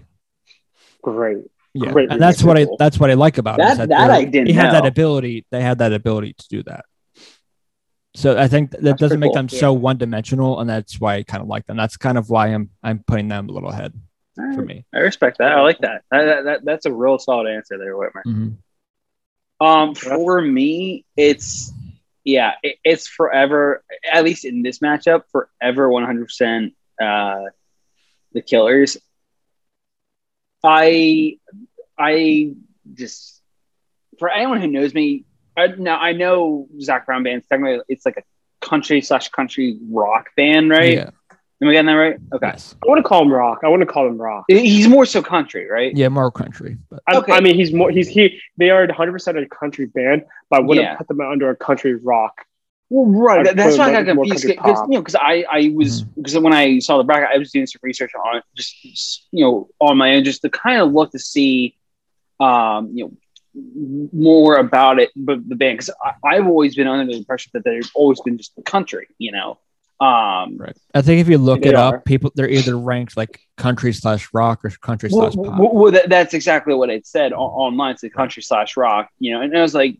Great. 1.01 1.39
Yeah, 1.73 1.91
Great 1.91 2.09
and 2.09 2.19
that's 2.21 2.43
what 2.43 2.57
i 2.57 2.65
that's 2.79 2.97
what 2.99 3.11
I 3.11 3.13
like 3.13 3.37
about 3.37 3.59
it. 3.59 3.65
is 3.67 3.77
That- 3.77 3.89
that 3.89 4.09
I 4.09 4.23
didn't 4.23 4.47
They 4.47 4.53
have 4.53 4.71
that 4.71 4.85
ability. 4.85 5.45
They 5.51 5.61
had 5.61 5.77
that 5.79 5.93
ability 5.93 6.33
to 6.33 6.47
do 6.49 6.63
that. 6.63 6.85
So 8.17 8.35
I 8.35 8.47
think 8.47 8.71
that 8.71 8.81
That's 8.81 8.99
doesn't 8.99 9.19
make 9.19 9.27
cool, 9.27 9.35
them 9.35 9.47
so 9.47 9.73
one 9.73 9.97
dimensional, 9.97 10.59
and 10.59 10.67
that's 10.67 10.99
why 10.99 11.17
I 11.17 11.23
kind 11.23 11.43
of 11.43 11.47
like 11.47 11.67
them. 11.67 11.77
That's 11.77 11.97
kind 11.97 12.17
of 12.17 12.31
why 12.31 12.47
I'm 12.47 12.71
I'm 12.81 12.97
putting 13.05 13.27
them 13.27 13.47
a 13.47 13.51
little 13.51 13.69
ahead. 13.69 13.93
for 14.35 14.63
me. 14.63 14.85
I 14.91 14.99
respect 14.99 15.37
that. 15.37 15.51
I 15.51 15.61
like 15.61 15.77
that. 15.79 16.01
That, 16.09 16.23
that, 16.25 16.43
that- 16.45 16.65
that's 16.65 16.85
a 16.87 16.91
real 16.93 17.19
solid 17.19 17.47
answer 17.47 17.77
there, 17.77 17.95
Whitmer. 17.95 18.23
Mhm. 18.25 18.57
Um, 19.59 19.93
for 19.93 20.41
me, 20.41 21.05
it's 21.15 21.71
yeah, 22.23 22.53
it, 22.63 22.77
it's 22.83 23.07
forever. 23.07 23.83
At 24.11 24.23
least 24.23 24.45
in 24.45 24.63
this 24.63 24.79
matchup, 24.79 25.23
forever 25.31 25.87
one 25.87 26.03
hundred 26.03 26.25
percent. 26.25 26.73
Uh, 26.99 27.43
the 28.33 28.41
Killers. 28.41 28.97
I, 30.63 31.37
I 31.97 32.53
just 32.95 33.41
for 34.17 34.29
anyone 34.29 34.59
who 34.59 34.67
knows 34.67 34.91
me, 34.93 35.25
I, 35.57 35.67
now 35.67 35.97
I 35.99 36.13
know 36.13 36.67
Zac 36.79 37.05
Brown 37.05 37.23
band. 37.23 37.43
Technically, 37.49 37.81
it's 37.89 38.05
like 38.05 38.17
a 38.17 38.65
country 38.65 39.01
slash 39.01 39.29
country 39.29 39.77
rock 39.89 40.29
band, 40.37 40.69
right? 40.69 40.93
Yeah. 40.93 41.09
Am 41.59 41.69
I 41.69 41.71
getting 41.71 41.87
that 41.87 41.93
right? 41.93 42.17
Okay. 42.33 42.47
Yes. 42.47 42.75
I 42.83 42.87
want 42.87 42.99
to 42.99 43.03
call 43.03 43.23
him 43.23 43.33
rock. 43.33 43.61
I 43.63 43.69
want 43.69 43.81
to 43.81 43.87
call 43.87 44.05
him 44.05 44.19
rock. 44.21 44.45
He's 44.47 44.87
more 44.87 45.07
so 45.07 45.23
country, 45.23 45.67
right? 45.67 45.95
Yeah, 45.95 46.09
more 46.09 46.29
country, 46.29 46.77
but 46.91 47.01
I, 47.07 47.17
Okay. 47.17 47.31
I 47.33 47.39
mean, 47.39 47.55
he's 47.55 47.73
more. 47.73 47.89
He's 47.89 48.07
he. 48.07 48.39
They 48.57 48.69
are 48.69 48.85
100 48.85 49.11
percent 49.11 49.39
a 49.39 49.45
country 49.47 49.87
band, 49.87 50.25
but 50.51 50.57
I 50.57 50.59
wouldn't 50.61 50.85
Yeah. 50.85 50.95
put 50.97 51.07
them 51.07 51.19
under 51.19 51.49
a 51.49 51.55
country 51.55 51.95
rock. 51.95 52.45
Well, 52.89 53.05
right. 53.11 53.39
I'd 53.39 53.45
That- 53.47 53.55
that's 53.57 53.77
why 53.77 53.93
I 53.95 54.03
got 54.03 54.15
more 54.15 54.25
confused 54.25 54.47
because 54.47 54.77
you 54.87 54.95
know 54.95 55.01
because 55.01 55.15
I 55.15 55.43
I 55.51 55.71
was 55.75 56.03
because 56.03 56.37
when 56.37 56.53
I 56.53 56.77
saw 56.77 56.99
the 56.99 57.03
bracket, 57.03 57.29
I 57.33 57.39
was 57.39 57.51
doing 57.51 57.65
some 57.65 57.79
research 57.81 58.11
on 58.15 58.41
just 58.55 58.79
just, 58.83 59.27
you 59.31 59.43
know 59.43 59.69
on 59.81 59.97
my 59.97 60.13
own, 60.15 60.23
just 60.23 60.43
to 60.43 60.49
kind 60.51 60.79
of 60.79 60.93
look 60.93 61.11
to 61.13 61.19
see, 61.19 61.75
um, 62.39 62.91
you 62.93 63.05
know, 63.05 63.11
more 64.13 64.57
about 64.57 64.99
it, 64.99 65.11
but 65.15 65.47
the 65.47 65.55
band 65.55 65.79
because 65.79 65.93
I've 66.23 66.47
always 66.47 66.75
been 66.75 66.87
under 66.87 67.11
the 67.11 67.17
impression 67.17 67.51
that 67.53 67.63
they've 67.63 67.89
always 67.95 68.21
been 68.21 68.37
just 68.37 68.55
the 68.55 68.61
country, 68.61 69.07
you 69.17 69.31
know. 69.31 69.57
Um, 69.99 70.57
right. 70.57 70.77
I 70.93 71.01
think 71.01 71.21
if 71.21 71.27
you 71.27 71.39
look 71.39 71.65
it 71.65 71.73
are. 71.73 71.95
up, 71.95 72.05
people 72.05 72.31
they're 72.35 72.49
either 72.49 72.77
ranked 72.77 73.17
like 73.17 73.41
country 73.57 73.93
slash 73.93 74.29
rock 74.31 74.63
or 74.63 74.69
country 74.69 75.09
well, 75.11 75.31
slash 75.31 75.43
pop. 75.43 75.59
well, 75.59 75.73
well, 75.73 75.91
that, 75.91 76.09
that's 76.09 76.35
exactly 76.35 76.75
what 76.75 76.91
it 76.91 77.07
said 77.07 77.33
on, 77.33 77.39
online. 77.39 77.93
It's 77.93 78.01
the 78.01 78.11
country 78.11 78.43
slash 78.43 78.77
rock, 78.77 79.09
you 79.17 79.33
know, 79.33 79.41
and 79.41 79.57
I 79.57 79.61
was 79.61 79.73
like, 79.73 79.97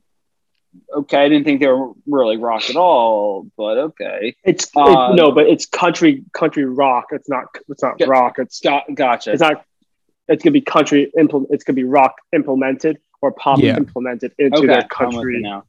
okay, 0.96 1.18
I 1.18 1.30
didn't 1.30 1.46
think 1.46 1.62
they 1.62 1.68
were 1.68 1.94
really 2.06 2.38
rock 2.38 2.70
at 2.70 2.76
all, 2.76 3.48
but 3.58 3.78
okay, 3.80 4.36
It's 4.44 4.66
it- 4.66 4.72
Uh, 4.76 5.14
no, 5.16 5.32
but 5.32 5.48
it's 5.48 5.66
country 5.66 6.24
country 6.32 6.66
rock. 6.66 7.06
It's 7.12 7.28
not. 7.28 7.46
It's 7.68 7.82
not 7.82 7.96
Yeah. 8.00 8.06
rock. 8.08 8.36
It's 8.38 8.60
got 8.60 8.84
gotcha. 8.94 9.32
it's 9.32 9.42
not. 9.42 9.66
It's 10.28 10.44
gonna 10.44 10.52
be 10.52 10.62
country 10.62 11.12
implement. 11.18 11.52
It's 11.54 11.64
gonna 11.64 11.76
be 11.76 11.86
rock 11.86 12.18
implemented 12.34 13.00
or 13.22 13.32
pop 13.32 13.62
Yeah. 13.62 13.78
implemented 13.78 14.34
into 14.38 14.68
okay, 14.68 14.70
their 14.70 14.84
I'm 15.00 15.16
with 15.16 15.28
you 15.32 15.40
country 15.40 15.42
now. 15.42 15.64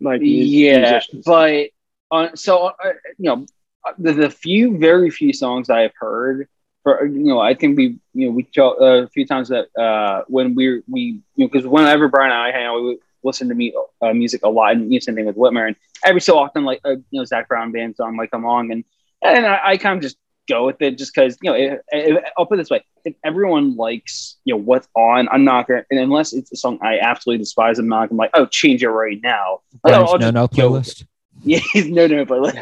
like 0.00 0.22
yeah 0.24 1.00
musicians. 1.06 1.24
but 1.24 1.66
uh, 2.10 2.28
so 2.34 2.66
uh, 2.66 2.72
you 3.18 3.28
know 3.30 3.46
uh, 3.86 3.92
the, 3.98 4.12
the 4.12 4.30
few 4.30 4.78
very 4.78 5.10
few 5.10 5.32
songs 5.32 5.70
i 5.70 5.80
have 5.80 5.92
heard 5.98 6.46
for 6.82 7.04
you 7.06 7.24
know 7.24 7.40
i 7.40 7.54
think 7.54 7.76
we 7.76 7.96
you 8.14 8.26
know 8.26 8.32
we 8.32 8.42
talked 8.44 8.80
uh, 8.80 9.04
a 9.04 9.08
few 9.08 9.26
times 9.26 9.48
that 9.48 9.66
uh 9.80 10.22
when 10.28 10.54
we 10.54 10.82
we 10.88 11.00
you 11.36 11.44
know 11.44 11.48
because 11.50 11.66
whenever 11.66 12.08
brian 12.08 12.30
and 12.32 12.40
i 12.40 12.50
hang 12.50 12.66
out 12.66 12.80
we 12.82 12.98
listen 13.22 13.48
to 13.48 13.54
me 13.54 13.72
uh, 14.02 14.12
music 14.12 14.42
a 14.44 14.48
lot 14.48 14.72
and 14.72 14.90
you 14.92 14.98
know, 14.98 15.00
same 15.00 15.14
thing 15.14 15.26
with 15.26 15.36
whitmer 15.36 15.66
and 15.66 15.76
every 16.04 16.20
so 16.20 16.38
often 16.38 16.64
like 16.64 16.80
uh, 16.84 16.90
you 17.10 17.20
know 17.20 17.24
zac 17.24 17.48
brown 17.48 17.72
band 17.72 17.94
song 17.96 18.16
might 18.16 18.30
come 18.30 18.44
along 18.44 18.70
and 18.72 18.84
and 19.22 19.46
i, 19.46 19.60
I 19.72 19.76
kind 19.76 19.96
of 19.96 20.02
just 20.02 20.16
go 20.48 20.66
with 20.66 20.80
it 20.82 20.96
just 20.98 21.14
because 21.14 21.36
you 21.42 21.50
know 21.50 22.20
i'll 22.38 22.46
put 22.46 22.54
it 22.54 22.62
this 22.62 22.70
way 22.70 22.84
if 23.04 23.14
everyone 23.24 23.76
likes 23.76 24.36
you 24.44 24.54
know 24.54 24.60
what's 24.60 24.88
on 24.94 25.28
i'm 25.30 25.44
not 25.44 25.66
gonna 25.68 25.84
and 25.90 26.00
unless 26.00 26.32
it's 26.32 26.52
a 26.52 26.56
song 26.56 26.78
i 26.82 26.98
absolutely 26.98 27.38
despise 27.38 27.78
i'm 27.78 27.88
not 27.88 28.08
gonna 28.08 28.18
like 28.18 28.30
oh 28.34 28.46
change 28.46 28.82
it 28.82 28.88
right 28.88 29.20
now 29.22 29.60
Like, 29.84 29.94
I'll 29.94 30.18
no 30.18 30.30
no 30.30 30.48
playlist. 30.48 31.04
yeah, 31.42 31.60
no, 31.74 32.06
no, 32.06 32.24
playlist 32.24 32.54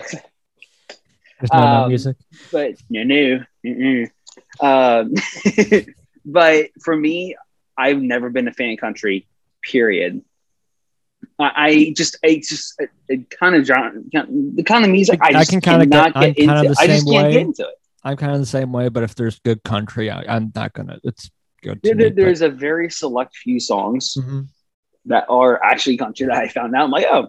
There's 1.41 1.53
no 1.53 1.59
no 1.61 1.67
Um, 1.85 1.89
music. 1.89 2.17
but 2.53 2.75
no, 2.91 3.03
no. 3.05 3.45
mm-mm. 3.65 4.11
Um, 4.61 5.15
but 6.25 6.71
for 6.83 6.97
me, 6.97 7.37
I've 7.77 8.01
never 8.01 8.31
been 8.31 8.49
a 8.49 8.53
fan 8.53 8.73
of 8.73 8.79
country. 8.79 9.27
Period. 9.63 10.23
I, 11.39 11.93
just, 11.97 12.17
I 12.25 12.37
just, 12.43 12.75
it, 12.79 12.91
it 13.09 13.31
kind 13.31 13.55
of 13.55 13.67
the 13.67 14.63
kind 14.65 14.85
of 14.85 14.91
music 14.91 15.21
I, 15.23 15.39
I 15.41 15.45
can 15.45 15.61
kinda 15.61 15.87
cannot 15.87 16.15
get- 16.15 16.21
get 16.37 16.39
into. 16.39 16.55
kinda 16.55 16.69
the 16.75 16.77
I 16.81 16.87
just 16.87 17.05
same 17.05 17.13
can't 17.13 17.27
way. 17.27 17.33
get 17.33 17.43
into 17.43 17.63
it. 17.63 17.75
I'm 18.03 18.17
kind 18.17 18.33
of 18.33 18.41
the 18.41 18.47
same 18.47 18.73
way, 18.73 18.89
but 18.89 19.03
if 19.03 19.15
there's 19.15 19.39
good 19.41 19.63
country, 19.63 20.11
I, 20.11 20.25
I'm 20.29 20.53
not 20.55 20.73
gonna. 20.75 20.99
It's 21.05 21.31
good. 21.63 21.81
There, 21.83 21.95
me, 21.95 22.03
there- 22.05 22.11
but- 22.11 22.17
there's 22.17 22.43
a 22.43 22.49
very 22.51 22.91
select 22.91 23.37
few 23.37 23.59
songs 23.61 24.15
Mhm. 24.19 24.47
that 25.07 25.25
are 25.29 25.63
actually 25.63 25.97
country 25.97 26.27
that 26.27 26.37
I 26.37 26.49
found 26.49 26.75
out. 26.75 26.85
I'm 26.85 26.91
like, 26.91 27.07
oh, 27.11 27.29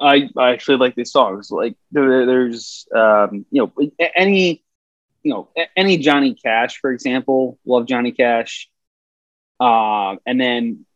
I, 0.00 0.28
I 0.36 0.52
actually 0.52 0.76
like 0.76 0.94
these 0.94 1.10
songs. 1.12 1.50
Like 1.50 1.74
there, 1.90 2.26
there's, 2.26 2.86
um, 2.94 3.44
you 3.50 3.62
know, 3.62 3.88
any, 4.14 4.62
you 5.22 5.32
know, 5.32 5.48
any 5.76 5.96
Johnny 5.98 6.34
Cash, 6.34 6.78
for 6.78 6.92
example, 6.92 7.58
love 7.64 7.86
Johnny 7.86 8.12
Cash. 8.12 8.68
Um, 9.60 10.18
and 10.26 10.40
then 10.40 10.86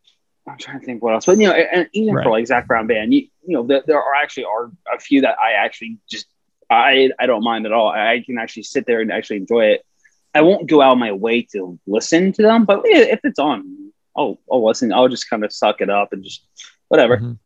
I'm 0.49 0.59
trying 0.59 0.79
to 0.79 0.87
think 0.87 1.03
what 1.03 1.15
else, 1.15 1.27
but 1.27 1.39
you 1.39 1.49
know, 1.49 1.55
and 1.55 1.89
even 1.93 2.15
for 2.23 2.31
like 2.31 2.47
Zac 2.47 2.67
Brown 2.67 2.87
band, 2.87 3.13
you, 3.13 3.23
you 3.47 3.55
know, 3.55 3.65
there, 3.65 3.83
there 3.87 4.01
are 4.01 4.15
actually 4.15 4.45
are 4.45 4.71
a 4.95 4.99
few 4.99 5.23
that 5.23 5.37
I 5.43 5.53
actually 5.53 5.99
just, 6.09 6.27
I, 6.71 7.11
I 7.19 7.27
don't 7.27 7.43
mind 7.43 7.67
at 7.67 7.73
all. 7.73 7.89
I, 7.89 8.23
can 8.25 8.39
actually 8.39 8.63
sit 8.63 8.87
there 8.87 9.01
and 9.01 9.11
actually 9.11 9.39
enjoy 9.39 9.67
it. 9.67 9.85
I 10.35 10.43
won't 10.43 10.69
go 10.69 10.81
out 10.81 10.93
of 10.93 10.99
my 10.99 11.13
way 11.13 11.43
to 11.53 11.79
listen 11.87 12.33
to 12.33 12.43
them, 12.43 12.65
but 12.65 12.83
if 12.85 13.21
it's 13.25 13.39
on, 13.39 13.93
I'll, 14.17 14.39
I'll 14.51 14.65
listen. 14.65 14.93
I'll 14.93 15.09
just 15.09 15.29
kind 15.29 15.45
of 15.45 15.53
suck 15.53 15.81
it 15.81 15.91
up 15.91 16.13
and 16.13 16.23
just 16.23 16.47
whatever. 16.89 17.37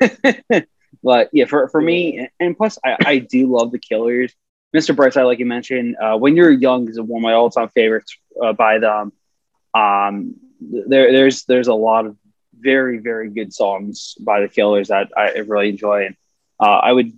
Mhm. 0.00 0.66
but 1.02 1.28
yeah, 1.32 1.44
for, 1.44 1.68
for 1.68 1.80
me, 1.80 2.28
and 2.40 2.56
plus, 2.56 2.78
I, 2.84 2.96
I 3.04 3.18
do 3.18 3.50
love 3.54 3.72
the 3.72 3.78
Killers. 3.78 4.32
Mr. 4.74 4.94
Brightside, 4.94 5.26
like 5.26 5.38
you 5.38 5.46
mentioned, 5.46 5.96
uh, 6.00 6.16
when 6.16 6.36
you're 6.36 6.50
young 6.50 6.88
is 6.88 7.00
one 7.00 7.20
of 7.20 7.22
my 7.22 7.32
all-time 7.32 7.68
favorites 7.70 8.16
uh, 8.42 8.52
by 8.52 8.78
them. 8.78 9.12
Um, 9.74 10.36
there, 10.60 11.12
there's 11.12 11.44
there's 11.44 11.68
a 11.68 11.74
lot 11.74 12.06
of 12.06 12.16
very 12.58 12.98
very 12.98 13.30
good 13.30 13.52
songs 13.52 14.14
by 14.20 14.40
the 14.40 14.48
Killers 14.48 14.88
that 14.88 15.10
I 15.16 15.38
really 15.38 15.70
enjoy, 15.70 16.06
and 16.06 16.16
uh, 16.60 16.78
I 16.78 16.92
would 16.92 17.12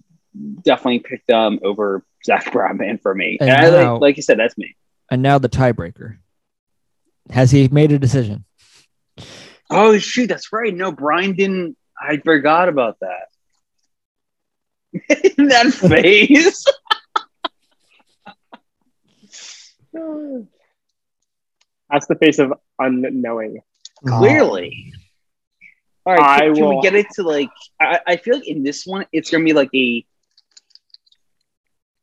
definitely 0.63 1.01
pick 1.01 1.27
them 1.27 1.59
over 1.63 2.05
Zac 2.25 2.53
Brown 2.53 2.99
for 2.99 3.15
me. 3.15 3.39
And 3.41 3.51
And 3.51 3.77
I, 3.77 3.91
like, 3.91 4.01
like 4.01 4.17
you 4.17 4.23
said, 4.23 4.39
that's 4.39 4.57
me. 4.59 4.77
And 5.11 5.23
now 5.23 5.39
the 5.39 5.49
tiebreaker. 5.49 6.19
Has 7.31 7.51
he 7.51 7.69
made 7.69 7.93
a 7.93 7.99
decision? 7.99 8.45
Oh 9.71 9.99
shoot, 9.99 10.29
that's 10.29 10.53
right. 10.53 10.75
No, 10.75 10.93
Brian 10.93 11.35
didn't. 11.35 11.77
I 12.01 12.17
forgot 12.19 12.69
about 12.69 12.99
that. 13.01 13.29
that 15.37 15.73
face. 15.75 16.65
That's 21.91 22.07
the 22.07 22.17
face 22.17 22.39
of 22.39 22.53
unknowing. 22.79 23.61
Clearly. 24.07 24.93
All 26.09 26.15
right, 26.17 26.43
I 26.43 26.47
can, 26.47 26.55
can 26.55 26.69
we 26.71 26.81
get 26.81 26.95
it 26.95 27.07
to 27.17 27.23
like? 27.23 27.51
I, 27.79 28.01
I 28.07 28.17
feel 28.17 28.37
like 28.37 28.49
in 28.49 28.63
this 28.63 28.87
one, 28.87 29.05
it's 29.13 29.31
gonna 29.31 29.45
be 29.45 29.53
like 29.53 29.69
a 29.75 30.07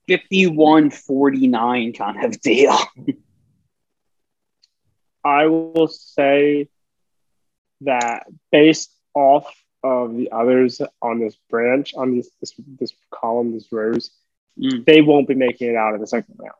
51-49 0.07 1.97
kind 1.97 2.23
of 2.23 2.39
deal. 2.41 2.77
I 5.25 5.47
will 5.47 5.87
say 5.87 6.69
that 7.81 8.27
based 8.51 8.91
off 9.15 9.51
of 9.83 10.15
the 10.15 10.31
others 10.31 10.79
on 11.01 11.19
this 11.19 11.35
branch, 11.49 11.95
on 11.95 12.15
this 12.17 12.29
this, 12.39 12.53
this 12.79 12.93
column, 13.11 13.53
this 13.53 13.71
rows, 13.71 14.11
Mm. 14.57 14.85
they 14.85 15.01
won't 15.01 15.27
be 15.27 15.35
making 15.35 15.71
it 15.71 15.75
out 15.75 15.95
of 15.95 15.99
the 15.99 16.07
second 16.07 16.35
round. 16.37 16.53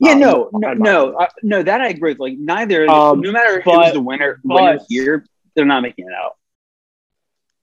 Yeah, 0.00 0.14
Um, 0.14 0.18
no, 0.18 0.50
no, 0.52 0.72
no, 0.72 1.12
uh, 1.12 1.28
no. 1.44 1.62
That 1.62 1.80
I 1.80 1.90
agree 1.90 2.10
with. 2.12 2.18
Like 2.18 2.38
neither, 2.38 2.90
Um, 2.90 3.20
no 3.20 3.30
matter 3.30 3.60
who's 3.60 3.72
but- 3.72 3.92
the 3.92 4.00
winner, 4.00 4.40
winner 4.42 4.78
but- 4.78 4.86
here, 4.88 5.24
they're 5.60 5.66
not 5.66 5.82
making 5.82 6.06
it 6.06 6.14
out. 6.14 6.36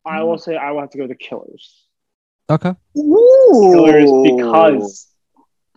I 0.06 0.22
will 0.22 0.38
say 0.38 0.56
I 0.56 0.70
will 0.72 0.82
have 0.82 0.92
to 0.92 0.98
go 1.00 1.06
to 1.06 1.08
the 1.08 1.16
Killers. 1.16 1.84
Okay. 2.48 2.76
Killers 2.96 4.12
because 4.24 5.08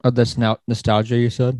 of 0.05 0.15
that's 0.15 0.37
now 0.37 0.59
nostalgia. 0.69 1.17
You 1.17 1.31
said. 1.31 1.59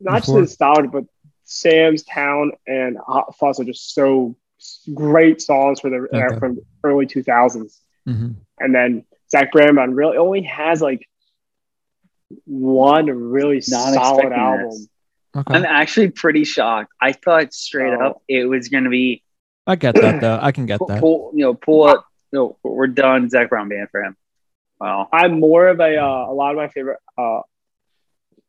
not 0.00 0.16
just 0.16 0.26
Before? 0.26 0.40
nostalgia, 0.42 0.88
but 0.92 1.04
Sam's 1.44 2.02
Town 2.02 2.52
and 2.66 2.98
Hot 2.98 3.34
Fuss 3.38 3.58
are 3.58 3.64
just 3.64 3.94
so 3.94 4.36
great 4.92 5.40
songs 5.40 5.80
for 5.80 5.88
the 5.88 6.06
uh, 6.12 6.26
Okay. 6.26 6.38
from 6.38 6.58
early 6.84 7.06
two 7.06 7.22
thousands. 7.22 7.80
hmm 8.06 8.32
And 8.60 8.74
then 8.74 9.04
Zac 9.30 9.50
Brown 9.52 9.74
band 9.76 9.96
really 9.96 10.18
only 10.18 10.42
has 10.42 10.82
like 10.82 11.08
one 12.44 13.06
really 13.06 13.62
Not 13.68 13.94
solid 13.94 14.32
album. 14.32 14.70
Okay. 15.36 15.54
I'm 15.54 15.64
actually 15.64 16.10
pretty 16.10 16.44
shocked. 16.44 16.92
I 17.00 17.12
thought 17.12 17.52
straight 17.54 17.94
Oh. 17.94 18.06
up 18.06 18.22
it 18.28 18.44
was 18.44 18.68
gonna 18.68 18.90
be 18.90 19.22
I 19.68 19.76
get 19.76 19.94
that 19.96 20.20
though. 20.20 20.38
I 20.40 20.50
can 20.50 20.66
get 20.66 20.78
pull, 20.78 20.86
that. 20.88 21.00
pull 21.00 21.30
you 21.34 21.42
know, 21.44 21.54
pull 21.54 21.84
up. 21.84 22.06
No, 22.32 22.56
we're 22.62 22.86
done. 22.88 23.28
Zac 23.30 23.50
Brown 23.50 23.68
band 23.68 23.88
for 23.90 24.02
him. 24.02 24.16
Wow. 24.80 25.08
I'm 25.12 25.38
more 25.40 25.68
of 25.68 25.78
a 25.80 25.96
uh, 25.98 26.26
a 26.30 26.34
lot 26.34 26.50
of 26.50 26.56
my 26.56 26.68
favorite 26.68 26.98
uh, 27.16 27.42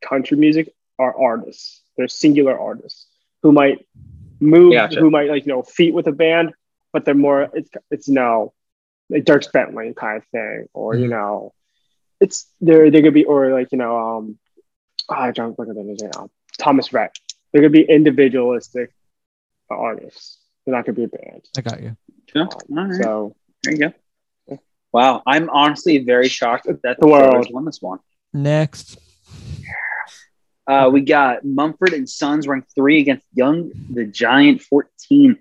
country 0.02 0.38
music 0.38 0.74
are 0.98 1.16
artists. 1.16 1.82
They're 1.98 2.08
singular 2.08 2.58
artists 2.58 3.06
who 3.44 3.52
might 3.52 3.86
move, 4.40 4.74
Gotcha. 4.74 5.00
who 5.00 5.10
might 5.12 5.30
like 5.30 5.46
you 5.46 5.52
know 5.54 5.62
feat 5.62 5.94
with 5.94 6.08
a 6.08 6.12
band, 6.12 6.54
but 6.94 7.06
they're 7.06 7.14
more 7.14 7.50
it's 7.54 7.70
it's 7.92 8.08
no 8.10 8.54
like 9.10 9.26
Dierks 9.26 9.52
Bentley 9.52 9.94
kind 9.94 10.18
of 10.18 10.26
thing, 10.28 10.68
or 10.74 10.96
you 10.96 11.08
Mhm. 11.08 11.10
know, 11.12 11.54
it's 12.22 12.48
they're 12.62 12.90
they 12.92 13.02
could 13.02 13.14
be 13.14 13.26
or 13.26 13.52
like 13.52 13.72
you 13.72 13.78
know 13.78 13.98
um 14.18 14.40
oh, 15.10 15.16
I 15.16 15.32
don't 15.32 15.58
look 15.60 15.68
at 15.70 15.76
them 15.76 15.96
now. 16.02 16.30
Thomas 16.58 16.94
Rhett. 16.94 17.18
They're 17.52 17.62
gonna 17.62 17.72
be 17.72 17.84
individualistic 17.84 18.94
artists. 19.70 20.39
They're 20.70 20.78
not 20.78 20.86
gonna 20.86 20.96
be 20.96 21.04
a 21.06 21.08
band. 21.08 21.50
I 21.58 21.62
got 21.62 21.82
you. 21.82 21.98
Sure. 22.32 22.44
Um, 22.44 22.78
All 22.78 22.86
right. 22.86 23.04
So 23.04 23.36
there 23.64 23.74
you 23.74 23.80
go. 23.80 24.60
Wow, 24.92 25.24
I'm 25.26 25.50
honestly 25.50 25.98
very 26.00 26.28
shocked 26.28 26.66
that 26.66 26.82
the 26.82 26.96
The 27.00 27.08
world. 27.08 27.48
Won 27.52 27.66
this 27.66 27.82
one. 27.82 28.00
Next. 28.34 29.00
Uh, 30.68 30.90
we 30.92 31.02
got 31.02 31.44
Mumford 31.44 31.94
and 31.94 32.08
Sons 32.08 32.48
ranked 32.48 32.70
three 32.76 33.00
against 33.00 33.26
Young 33.34 33.72
the 33.90 34.06
Giant 34.06 34.62
14. 34.62 35.38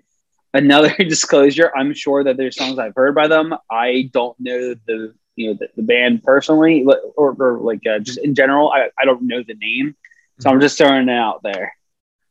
Another 0.55 0.95
disclosure: 0.97 1.71
I'm 1.75 1.93
sure 1.93 2.23
that 2.23 2.37
there's 2.37 2.55
songs 2.55 2.79
I've 2.79 2.95
heard 2.95 3.13
by 3.13 3.27
them. 3.27 3.53
I 3.69 4.09
don't 4.11 4.35
know 4.39 4.73
the 4.87 5.13
you 5.35 5.49
know 5.49 5.57
the, 5.59 5.69
the 5.75 5.83
band 5.83 6.23
personally, 6.23 6.83
or, 7.15 7.35
or 7.37 7.59
like 7.59 7.85
uh, 7.85 7.99
just 7.99 8.17
in 8.17 8.33
general. 8.33 8.71
I, 8.71 8.89
I 8.99 9.05
don't 9.05 9.23
know 9.23 9.43
the 9.43 9.53
name, 9.53 9.95
so 10.39 10.49
I'm 10.49 10.59
just 10.59 10.79
throwing 10.79 11.07
it 11.07 11.11
out 11.11 11.43
there. 11.43 11.75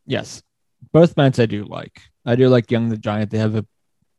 Yes. 0.04 0.42
Both 0.92 1.14
bands 1.14 1.38
I 1.38 1.46
do 1.46 1.64
like. 1.64 2.00
I 2.26 2.36
do 2.36 2.48
like 2.48 2.70
Young 2.70 2.88
the 2.88 2.96
Giant. 2.96 3.30
They 3.30 3.38
have 3.38 3.54
a, 3.56 3.66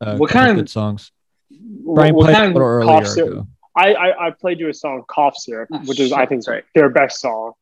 a 0.00 0.16
What 0.16 0.30
kind 0.30 0.50
of- 0.50 0.56
good 0.56 0.70
songs. 0.70 1.12
Brian 1.50 2.14
what 2.14 2.24
played 2.26 2.36
kind 2.36 2.56
of 2.56 2.62
earlier 2.62 2.86
cough 3.00 3.06
syrup- 3.08 3.46
I, 3.76 3.92
I 3.94 4.26
I 4.26 4.30
played 4.30 4.60
you 4.60 4.68
a 4.68 4.74
song, 4.74 5.02
Cough 5.08 5.36
Syrup, 5.36 5.68
Oh, 5.72 5.78
which 5.84 5.98
is 6.00 6.12
I 6.12 6.26
think 6.26 6.46
right. 6.48 6.64
their 6.74 6.88
best 6.88 7.20
song. 7.20 7.52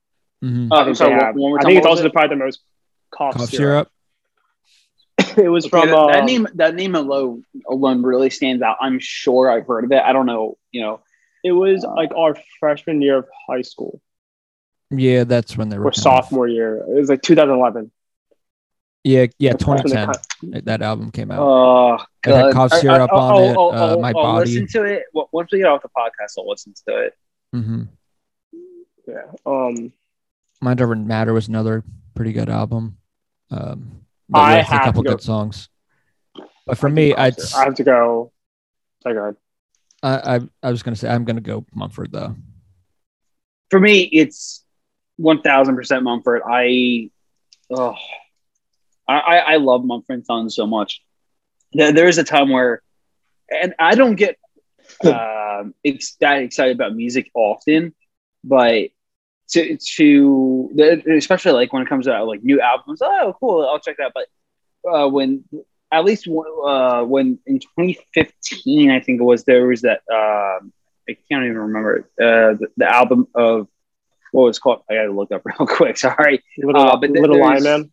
Mhm. 0.44 0.70
Uh, 0.70 0.74
I 0.74 0.78
I'm 0.80 0.84
think 0.86 0.96
sorry, 0.96 1.10
they 1.10 1.16
one, 1.16 1.24
have. 1.26 1.34
one 1.36 1.60
I 1.60 1.62
think 1.64 1.78
it's 1.78 1.86
also 1.86 2.02
was 2.02 2.10
the, 2.10 2.12
probably 2.12 2.36
the 2.36 2.44
most 2.44 2.60
cough, 3.10 3.34
Cough 3.34 3.48
syrup. 3.50 3.90
syrup. 5.18 5.38
it 5.38 5.48
was 5.48 5.64
it? 5.66 5.70
from 5.70 5.82
Okay, 5.82 5.90
that, 5.90 6.06
that 6.12 6.22
uh, 6.22 6.26
name 6.26 6.48
that 6.54 6.74
name 6.74 6.94
alone 6.94 7.44
alone 7.68 8.02
really 8.02 8.30
stands 8.30 8.62
out. 8.62 8.76
I'm 8.80 8.98
sure 9.00 9.50
I've 9.50 9.66
heard 9.66 9.84
of 9.84 9.92
it. 9.92 10.02
I 10.02 10.12
don't 10.12 10.26
know. 10.26 10.56
You 10.72 10.82
know, 10.82 11.00
It 11.44 11.52
was 11.52 11.84
Uh, 11.84 11.94
like 11.94 12.12
our 12.14 12.36
freshman 12.60 13.00
year 13.02 13.18
of 13.18 13.26
high 13.48 13.62
school 13.62 14.00
Yeah, 14.90 15.24
that's 15.24 15.56
when 15.56 15.68
they 15.70 15.78
were 15.78 15.86
or 15.86 15.90
kind 15.90 15.98
of- 15.98 16.02
sophomore 16.02 16.48
year. 16.48 16.76
It 16.78 17.00
was 17.00 17.08
like 17.08 17.22
2011. 17.22 17.90
Yeah, 19.08 19.26
yeah, 19.38 19.52
That's 19.52 19.66
when 19.66 19.76
they 19.78 19.82
2010. 19.84 20.52
kind- 20.52 20.66
That 20.66 20.82
album 20.82 21.10
came 21.10 21.30
out. 21.30 21.38
Oh, 21.40 21.94
It 22.26 22.34
had 22.34 22.52
God. 22.52 22.52
cough 22.52 22.72
I- 22.74 22.80
syrup 22.80 23.10
I- 23.12 23.16
on 23.16 23.32
I'll- 23.32 23.38
it, 23.42 23.56
I'll- 23.56 23.70
uh, 23.70 23.88
I'll- 23.92 24.00
My 24.00 24.08
I'll 24.08 24.12
Body. 24.14 24.50
listen 24.50 24.66
to 24.82 24.84
it. 24.84 25.04
Once 25.32 25.50
we 25.52 25.58
get 25.58 25.66
off 25.66 25.82
the 25.82 25.88
podcast, 25.88 26.34
I'll 26.38 26.48
listen 26.48 26.74
to 26.86 26.96
it. 27.06 27.14
Mm 27.54 27.64
hmm 27.64 27.82
Yeah. 29.06 29.22
Um, 29.46 29.92
Mind 30.60 30.80
Over 30.82 30.94
Matter 30.96 31.32
was 31.32 31.48
another 31.48 31.82
pretty 32.14 32.32
good 32.32 32.50
album. 32.50 32.98
Um, 33.50 34.02
I 34.34 34.58
with 34.58 34.66
a 34.66 34.70
couple 34.80 35.02
good 35.02 35.22
songs. 35.22 35.68
But 36.66 36.76
for 36.76 36.90
me, 36.90 37.14
I'd, 37.14 37.34
I 37.56 37.64
have 37.64 37.74
to 37.76 37.84
go. 37.84 38.32
Go 39.04 39.10
ahead. 39.10 39.36
I, 40.02 40.36
I, 40.36 40.40
I 40.62 40.70
was 40.70 40.82
gonna 40.82 40.96
say 40.96 41.08
I'm 41.08 41.24
gonna 41.24 41.40
go 41.40 41.64
Mumford 41.74 42.12
though. 42.12 42.34
For 43.70 43.80
me, 43.80 44.02
it's 44.02 44.64
one 45.16 45.40
thousand 45.40 45.76
percent 45.76 46.02
Mumford. 46.02 46.42
I, 46.46 47.10
oh, 47.70 47.94
I, 49.14 49.38
I 49.38 49.56
love 49.56 49.84
Mumford 49.84 50.14
and 50.14 50.26
Sons 50.26 50.54
so 50.54 50.66
much. 50.66 51.02
There, 51.72 51.92
there 51.92 52.08
is 52.08 52.18
a 52.18 52.24
time 52.24 52.50
where, 52.50 52.82
and 53.50 53.74
I 53.78 53.94
don't 53.94 54.16
get 54.16 54.36
um, 55.04 55.74
ex- 55.84 56.16
that 56.20 56.42
excited 56.42 56.76
about 56.76 56.94
music 56.94 57.30
often, 57.34 57.94
but 58.44 58.90
to 59.50 59.76
to 59.78 61.02
especially 61.16 61.52
like 61.52 61.72
when 61.72 61.82
it 61.82 61.88
comes 61.88 62.06
to 62.06 62.24
like 62.24 62.42
new 62.42 62.60
albums, 62.60 63.00
oh 63.02 63.34
cool, 63.40 63.66
I'll 63.66 63.80
check 63.80 63.96
that. 63.98 64.12
But 64.14 64.90
uh, 64.90 65.08
when 65.08 65.44
at 65.90 66.04
least 66.04 66.28
uh, 66.28 67.02
when 67.04 67.38
in 67.46 67.58
2015, 67.60 68.90
I 68.90 69.00
think 69.00 69.20
it 69.20 69.24
was 69.24 69.44
there 69.44 69.66
was 69.66 69.82
that 69.82 70.02
um, 70.12 70.72
I 71.08 71.16
can't 71.30 71.44
even 71.44 71.56
remember 71.58 72.08
uh, 72.20 72.54
the, 72.54 72.68
the 72.76 72.94
album 72.94 73.28
of 73.34 73.68
what 74.32 74.44
was 74.44 74.58
called. 74.58 74.82
I 74.90 74.94
gotta 74.94 75.12
look 75.12 75.32
up 75.32 75.42
real 75.46 75.66
quick. 75.66 75.96
Sorry, 75.96 76.42
Little, 76.58 76.82
Uh, 76.82 76.96
but 76.96 77.08
th- 77.08 77.20
little 77.20 77.40
Lion 77.40 77.62
Man. 77.62 77.92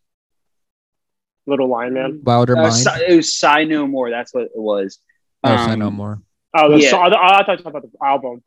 Little 1.48 1.68
Lion 1.70 1.94
Man. 1.94 2.22
Wilder 2.24 2.58
uh, 2.58 2.64
Mind. 2.64 2.74
Si- 2.74 2.90
it 3.08 3.16
was 3.16 3.36
Sigh 3.36 3.64
No 3.66 3.86
More. 3.88 4.10
That's 4.10 4.34
what 4.34 4.44
it 4.46 4.52
was. 4.56 5.00
oh, 5.44 5.50
I 5.54 5.74
Um, 5.74 5.80
know 5.80 5.92
more. 5.92 6.22
Oh, 6.54 6.72
the 6.72 6.80
Yeah. 6.84 6.90
song, 6.90 7.14
I, 7.14 7.40
I 7.40 7.44
thought 7.46 7.60
you 7.60 7.64
were 7.66 7.70
about 7.72 7.84
the 7.84 8.06
album. 8.06 8.44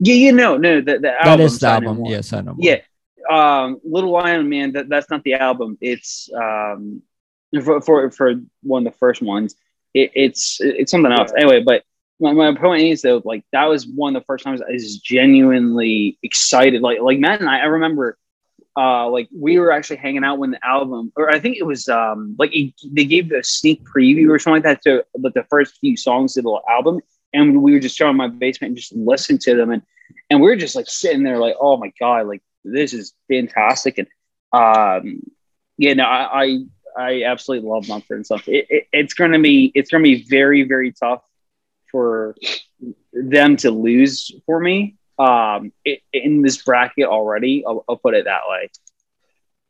Yeah, 0.00 0.14
you 0.14 0.32
know, 0.32 0.56
no, 0.56 0.80
the, 0.80 0.98
the 0.98 1.12
album. 1.12 1.24
That 1.24 1.40
is 1.40 1.54
the 1.54 1.58
Sigh 1.60 1.74
album. 1.74 1.96
More. 1.96 2.10
Yes, 2.10 2.32
I 2.32 2.40
know 2.42 2.54
more. 2.54 2.58
Yeah. 2.60 2.80
Um, 3.30 3.80
Little 3.84 4.10
Lion 4.12 4.48
Man, 4.48 4.72
that, 4.72 4.88
that's 4.88 5.10
not 5.10 5.22
the 5.24 5.34
album. 5.34 5.76
It's 5.80 6.30
um 6.34 7.02
for, 7.64 7.80
for 7.80 8.10
for 8.10 8.34
one 8.62 8.86
of 8.86 8.92
the 8.92 8.98
first 8.98 9.22
ones. 9.22 9.54
It, 9.94 10.12
it's 10.14 10.58
it's 10.60 10.90
something 10.92 11.10
else. 11.12 11.32
Yeah. 11.34 11.42
Anyway, 11.44 11.62
but 11.64 11.82
my, 12.20 12.32
my 12.32 12.54
point 12.54 12.82
is 12.82 13.02
though, 13.02 13.20
like 13.24 13.42
that 13.52 13.64
was 13.64 13.86
one 13.86 14.14
of 14.14 14.22
the 14.22 14.26
first 14.26 14.44
times 14.44 14.60
I 14.62 14.72
was 14.72 14.98
genuinely 14.98 16.18
excited. 16.22 16.80
Like 16.82 17.00
like 17.00 17.18
Matt 17.18 17.40
and 17.40 17.48
I, 17.48 17.60
I 17.60 17.64
remember 17.64 18.16
uh 18.78 19.08
like 19.10 19.28
we 19.36 19.58
were 19.58 19.72
actually 19.72 19.96
hanging 19.96 20.24
out 20.24 20.38
when 20.38 20.52
the 20.52 20.64
album 20.64 21.12
or 21.16 21.34
I 21.34 21.40
think 21.40 21.56
it 21.56 21.64
was 21.64 21.88
um 21.88 22.36
like 22.38 22.54
it, 22.54 22.74
they 22.92 23.04
gave 23.04 23.28
the 23.28 23.42
sneak 23.42 23.82
preview 23.84 24.30
or 24.30 24.38
something 24.38 24.62
like 24.62 24.82
that 24.82 24.82
to 24.84 25.04
like 25.18 25.34
the 25.34 25.46
first 25.50 25.78
few 25.80 25.96
songs 25.96 26.36
of 26.36 26.44
the 26.44 26.60
album. 26.70 27.00
And 27.34 27.62
we 27.62 27.72
were 27.72 27.80
just 27.80 27.96
showing 27.96 28.16
my 28.16 28.28
basement 28.28 28.70
and 28.70 28.76
just 28.76 28.94
listening 28.94 29.38
to 29.40 29.56
them. 29.56 29.70
And 29.70 29.82
and 30.30 30.40
we 30.40 30.48
were 30.48 30.56
just 30.56 30.76
like 30.76 30.88
sitting 30.88 31.24
there 31.24 31.38
like 31.38 31.56
oh 31.60 31.76
my 31.76 31.92
god 32.00 32.28
like 32.28 32.42
this 32.64 32.94
is 32.94 33.14
fantastic. 33.28 33.98
And 33.98 34.08
um 34.52 35.22
yeah 35.76 35.94
no 35.94 36.04
i 36.04 36.44
i, 36.44 36.58
I 36.96 37.24
absolutely 37.24 37.68
love 37.68 37.88
mumford 37.88 38.18
and 38.18 38.26
stuff 38.26 38.48
it, 38.48 38.66
it, 38.70 38.84
it's 38.92 39.14
gonna 39.14 39.40
be 39.40 39.70
it's 39.74 39.90
gonna 39.90 40.04
be 40.04 40.24
very 40.28 40.62
very 40.64 40.92
tough 40.92 41.22
for 41.90 42.36
them 43.12 43.56
to 43.58 43.70
lose 43.70 44.32
for 44.46 44.60
me 44.60 44.96
um 45.18 45.72
in 46.12 46.42
this 46.42 46.62
bracket 46.62 47.06
already 47.06 47.64
I'll, 47.66 47.84
I'll 47.88 47.96
put 47.96 48.14
it 48.14 48.24
that 48.24 48.42
way 48.48 48.70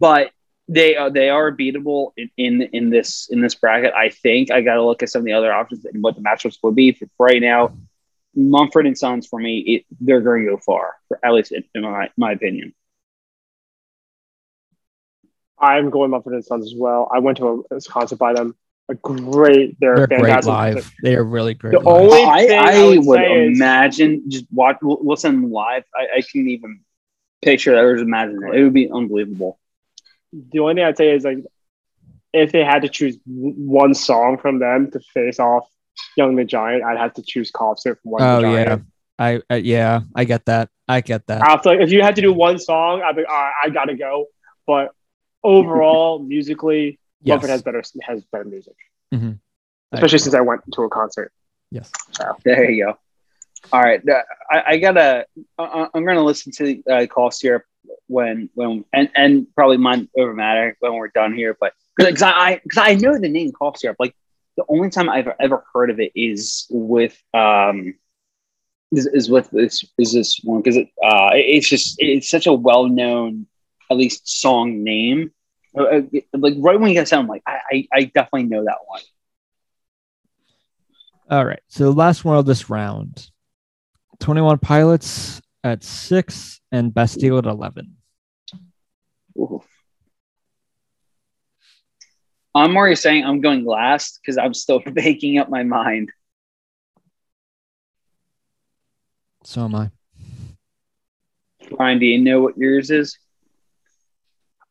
but 0.01 0.31
they 0.69 0.97
are 0.97 1.11
they 1.11 1.31
are 1.31 1.51
beatable 1.51 2.13
in, 2.17 2.31
in 2.37 2.63
in 2.73 2.91
this 2.91 3.29
in 3.31 3.41
this 3.41 3.55
bracket. 3.55 3.95
I 3.95 4.11
think 4.11 4.51
I 4.51 4.61
got 4.61 4.75
to 4.75 4.85
look 4.85 5.03
at 5.03 5.09
some 5.09 5.21
of 5.21 5.25
the 5.25 5.33
other 5.33 5.53
options 5.53 5.85
and 5.87 6.03
what 6.03 6.15
the 6.15 6.21
matchups 6.21 6.59
would 6.63 6.75
be. 6.75 6.93
For 6.93 7.09
right 7.19 7.41
now, 7.41 7.73
Mumford 8.35 8.87
and 8.87 8.97
Sons 8.97 9.27
for 9.27 9.39
me, 9.41 9.59
it, 9.61 9.85
they're 10.01 10.21
going 10.21 10.45
to 10.45 10.51
go 10.51 10.57
far, 10.59 10.95
for, 11.09 11.19
at 11.25 11.33
least 11.33 11.53
in, 11.53 11.65
in 11.75 11.83
my 11.83 12.11
my 12.17 12.33
opinion. 12.33 12.75
I'm 15.59 15.91
going 15.91 16.11
Mumford 16.11 16.35
and 16.35 16.45
Sons 16.45 16.67
as 16.67 16.75
well. 16.77 17.11
I 17.13 17.19
went 17.19 17.39
to 17.39 17.65
a, 17.71 17.81
concert 17.81 18.19
by 18.19 18.35
them. 18.35 18.55
A 18.91 18.95
great, 18.95 19.77
they're, 19.81 20.07
They're 20.07 20.19
great 20.19 20.45
live. 20.45 20.91
They 21.03 21.15
are 21.15 21.23
really 21.25 21.53
great. 21.53 21.73
The 21.73 21.81
live. 21.81 21.87
only- 22.03 22.25
I, 22.25 22.47
thing 22.47 22.59
I, 22.59 22.73
I 22.73 22.85
would 22.89 23.07
would 23.07 23.17
say 23.19 23.45
is- 23.47 23.59
imagine 23.59 24.31
just 24.31 24.47
watch 24.51 24.79
listen 24.83 25.51
live. 25.51 25.85
I, 25.95 26.19
I 26.19 26.23
can 26.23 26.49
even 26.49 26.81
picture 27.43 27.73
that 27.73 27.85
or 27.85 27.97
just 27.97 28.07
imagine 28.07 28.41
it. 28.43 28.55
It 28.59 28.65
would 28.65 28.73
be 28.73 28.91
unbelievable. 28.91 29.59
The 30.33 30.61
only 30.61 30.75
thing 30.75 30.85
I'd 30.85 30.97
say 30.97 31.11
is 31.11 31.25
like, 31.25 31.39
if 32.33 32.53
they 32.53 32.65
had 32.65 32.83
to 32.83 32.89
choose 32.89 33.17
w- 33.19 33.55
one 33.55 33.95
song 33.95 34.39
from 34.39 34.59
them 34.59 34.91
to 34.91 35.01
face 35.13 35.39
off 35.39 35.67
Young 36.17 36.37
the 36.37 36.45
Giant, 36.45 36.85
I'd 36.85 36.99
have 36.99 37.15
to 37.15 37.23
choose 37.23 37.51
Cough 37.51 37.79
Syrup 37.81 37.99
from 38.03 38.13
Young 38.19 38.45
Oh 38.45 38.53
yeah, 38.55 38.79
I, 39.19 39.43
I 39.51 39.57
yeah, 39.57 40.01
I 40.15 40.25
get 40.25 40.47
that. 40.47 40.71
I 40.89 41.01
get 41.03 41.27
that. 41.27 41.43
After 41.43 41.71
like, 41.71 41.81
if 41.81 41.91
you 41.91 42.03
had 42.03 42.17
to 42.17 42.23
do 42.23 42.33
one 42.33 42.59
song, 42.59 43.03
I'd 43.03 43.17
be 43.17 43.25
all 43.25 43.35
right, 43.35 43.53
I 43.65 43.69
gotta 43.71 43.95
go. 43.95 44.27
But 44.67 44.93
overall, 45.43 46.19
musically, 46.19 46.99
yes. 47.23 47.35
Mumford 47.35 47.51
has 47.51 47.63
better 47.63 47.83
has 48.03 48.25
better 48.25 48.45
music, 48.45 48.77
Mhm. 49.15 49.39
Especially 49.93 50.19
since 50.19 50.35
I 50.35 50.41
went 50.41 50.63
to 50.73 50.83
a 50.83 50.89
concert. 50.91 51.33
yes. 51.71 51.91
There 52.45 52.71
you 52.71 52.87
go. 52.87 52.99
All 53.73 53.83
right, 53.83 54.01
I, 54.51 54.63
I 54.67 54.79
gotta. 54.79 55.27
I, 55.59 55.89
I'm 55.93 56.05
gonna 56.07 56.23
listen 56.25 56.53
to 56.53 56.83
uh, 56.91 57.07
Call 57.07 57.31
Syrup 57.31 57.65
when 58.07 58.49
when 58.55 58.85
and 58.93 59.11
and 59.15 59.47
probably 59.55 59.77
Mind 59.77 60.09
Over 60.17 60.33
Matter 60.33 60.77
when 60.81 60.95
we're 60.95 61.09
done 61.09 61.35
here. 61.35 61.57
But 61.61 61.75
because 61.97 62.23
I 62.23 62.61
because 62.63 62.79
I 62.79 62.95
know 62.95 63.19
the 63.19 63.29
name 63.29 63.53
Call 63.53 63.75
Syrup. 63.75 63.97
Like 63.99 64.15
the 64.57 64.65
only 64.69 64.91
time 64.91 65.09
I've 65.11 65.29
ever 65.41 65.65
heard 65.75 65.91
of 65.91 65.99
it 66.01 66.13
is 66.15 66.67
with 66.71 67.21
um 67.35 67.95
is, 68.93 69.07
is 69.07 69.29
with 69.29 69.51
this 69.51 69.85
is 69.99 70.13
this 70.13 70.41
one 70.45 70.61
because 70.63 70.77
it 70.77 70.89
uh 71.05 71.31
it- 71.35 71.57
it's 71.57 71.69
just 71.69 71.97
it's 71.99 72.31
such 72.31 72.47
a 72.47 72.53
well 72.53 72.89
known 72.89 73.47
at 73.91 73.97
least 73.97 74.27
song 74.29 74.83
name. 74.85 75.33
Uh, 75.77 75.83
uh, 75.83 76.01
Like 76.35 76.55
right 76.59 76.79
when 76.79 76.91
you 76.91 76.97
guys 76.97 77.09
sound 77.09 77.29
like 77.29 77.43
I, 77.47 77.59
I 77.71 77.89
I 77.93 78.05
definitely 78.05 78.45
know 78.45 78.65
that 78.65 78.79
one. 78.87 79.01
All 81.31 81.45
right. 81.45 81.61
So 81.69 81.85
the 81.85 81.93
last 81.93 82.25
one 82.25 82.37
of 82.39 82.47
this 82.47 82.71
round, 82.71 83.31
Twenty 84.19 84.41
One 84.41 84.59
Pilots 84.59 85.41
at 85.63 85.85
six 85.85 86.61
and 86.73 86.93
Bastille 86.93 87.39
at 87.39 87.47
eleven. 87.47 87.97
Oof. 89.39 89.65
I'm 92.55 92.77
already 92.77 92.97
saying 92.97 93.25
I'm 93.25 93.41
going 93.41 93.65
last 93.65 94.19
because 94.21 94.39
I'm 94.39 94.55
still 94.55 94.83
making 94.93 95.39
up 95.39 95.49
my 95.49 95.63
mind. 95.63 96.11
So 99.45 99.65
am 99.65 99.75
I. 99.75 99.91
Ryan, 101.79 101.99
do 101.99 102.07
you 102.07 102.19
know 102.21 102.41
what 102.41 102.57
yours 102.57 102.91
is? 102.91 103.19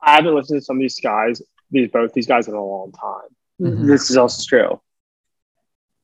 I 0.01 0.15
haven't 0.15 0.35
listened 0.35 0.59
to 0.61 0.65
some 0.65 0.77
of 0.77 0.81
these 0.81 0.99
guys, 0.99 1.41
these 1.71 1.89
both 1.91 2.13
these 2.13 2.27
guys 2.27 2.47
in 2.47 2.53
a 2.53 2.63
long 2.63 2.91
time. 2.91 3.29
Mhm. 3.61 3.87
This 3.87 4.09
is 4.09 4.17
also 4.17 4.43
true. 4.47 4.81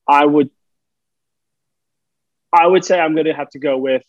I 0.08 0.26
would, 0.26 0.50
I 2.52 2.66
would 2.66 2.84
say 2.84 2.98
I'm 3.00 3.14
gonna 3.14 3.34
have 3.34 3.50
to 3.50 3.58
go 3.58 3.78
with. 3.78 4.02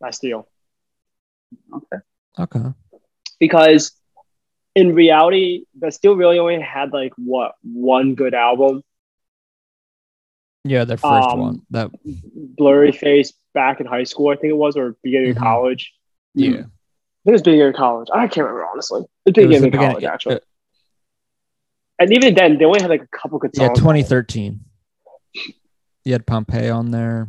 Bastille. 0.00 0.48
Okay. 1.72 1.96
Okay. 2.38 2.72
Because 3.38 3.92
in 4.74 4.94
reality, 4.94 5.64
Bastille 5.74 6.16
really 6.16 6.38
only 6.38 6.60
had 6.60 6.92
like 6.92 7.12
what 7.16 7.54
one 7.62 8.14
good 8.14 8.34
album, 8.34 8.82
Yeah, 10.64 10.84
their 10.84 10.96
first 10.96 11.28
Um, 11.30 11.40
one. 11.40 11.62
That 11.70 11.90
Blurryface 12.58 13.32
back 13.54 13.80
in 13.80 13.86
high 13.86 14.04
school, 14.04 14.28
I 14.28 14.36
think 14.36 14.50
it 14.52 14.56
was, 14.56 14.76
or 14.76 14.96
beginning 15.02 15.32
Mhm. 15.34 15.36
of 15.36 15.42
college. 15.42 15.92
yeah. 16.34 16.48
I 16.50 16.52
think 16.52 16.66
it 17.26 17.32
was 17.32 17.42
beginning 17.42 17.68
of 17.68 17.74
college. 17.74 18.08
I 18.12 18.26
can't 18.28 18.46
remember 18.46 18.66
honestly. 18.66 19.00
It 19.00 19.04
was 19.04 19.08
It 19.26 19.26
was 19.26 19.34
beginning 19.34 19.50
the 19.50 19.66
of 19.66 19.70
beginning- 19.72 19.90
college 19.90 20.04
actually. 20.04 20.34
uh, 20.36 20.40
and 21.98 22.12
even 22.12 22.34
then, 22.34 22.58
they 22.58 22.64
only 22.64 22.80
had 22.80 22.90
like 22.90 23.02
a 23.02 23.06
couple 23.08 23.38
good 23.38 23.54
songs. 23.54 23.68
yeah, 23.68 23.74
2013. 23.74 24.60
You 26.04 26.12
had 26.12 26.26
Pompeii 26.26 26.68
on 26.70 26.90
there. 26.90 27.28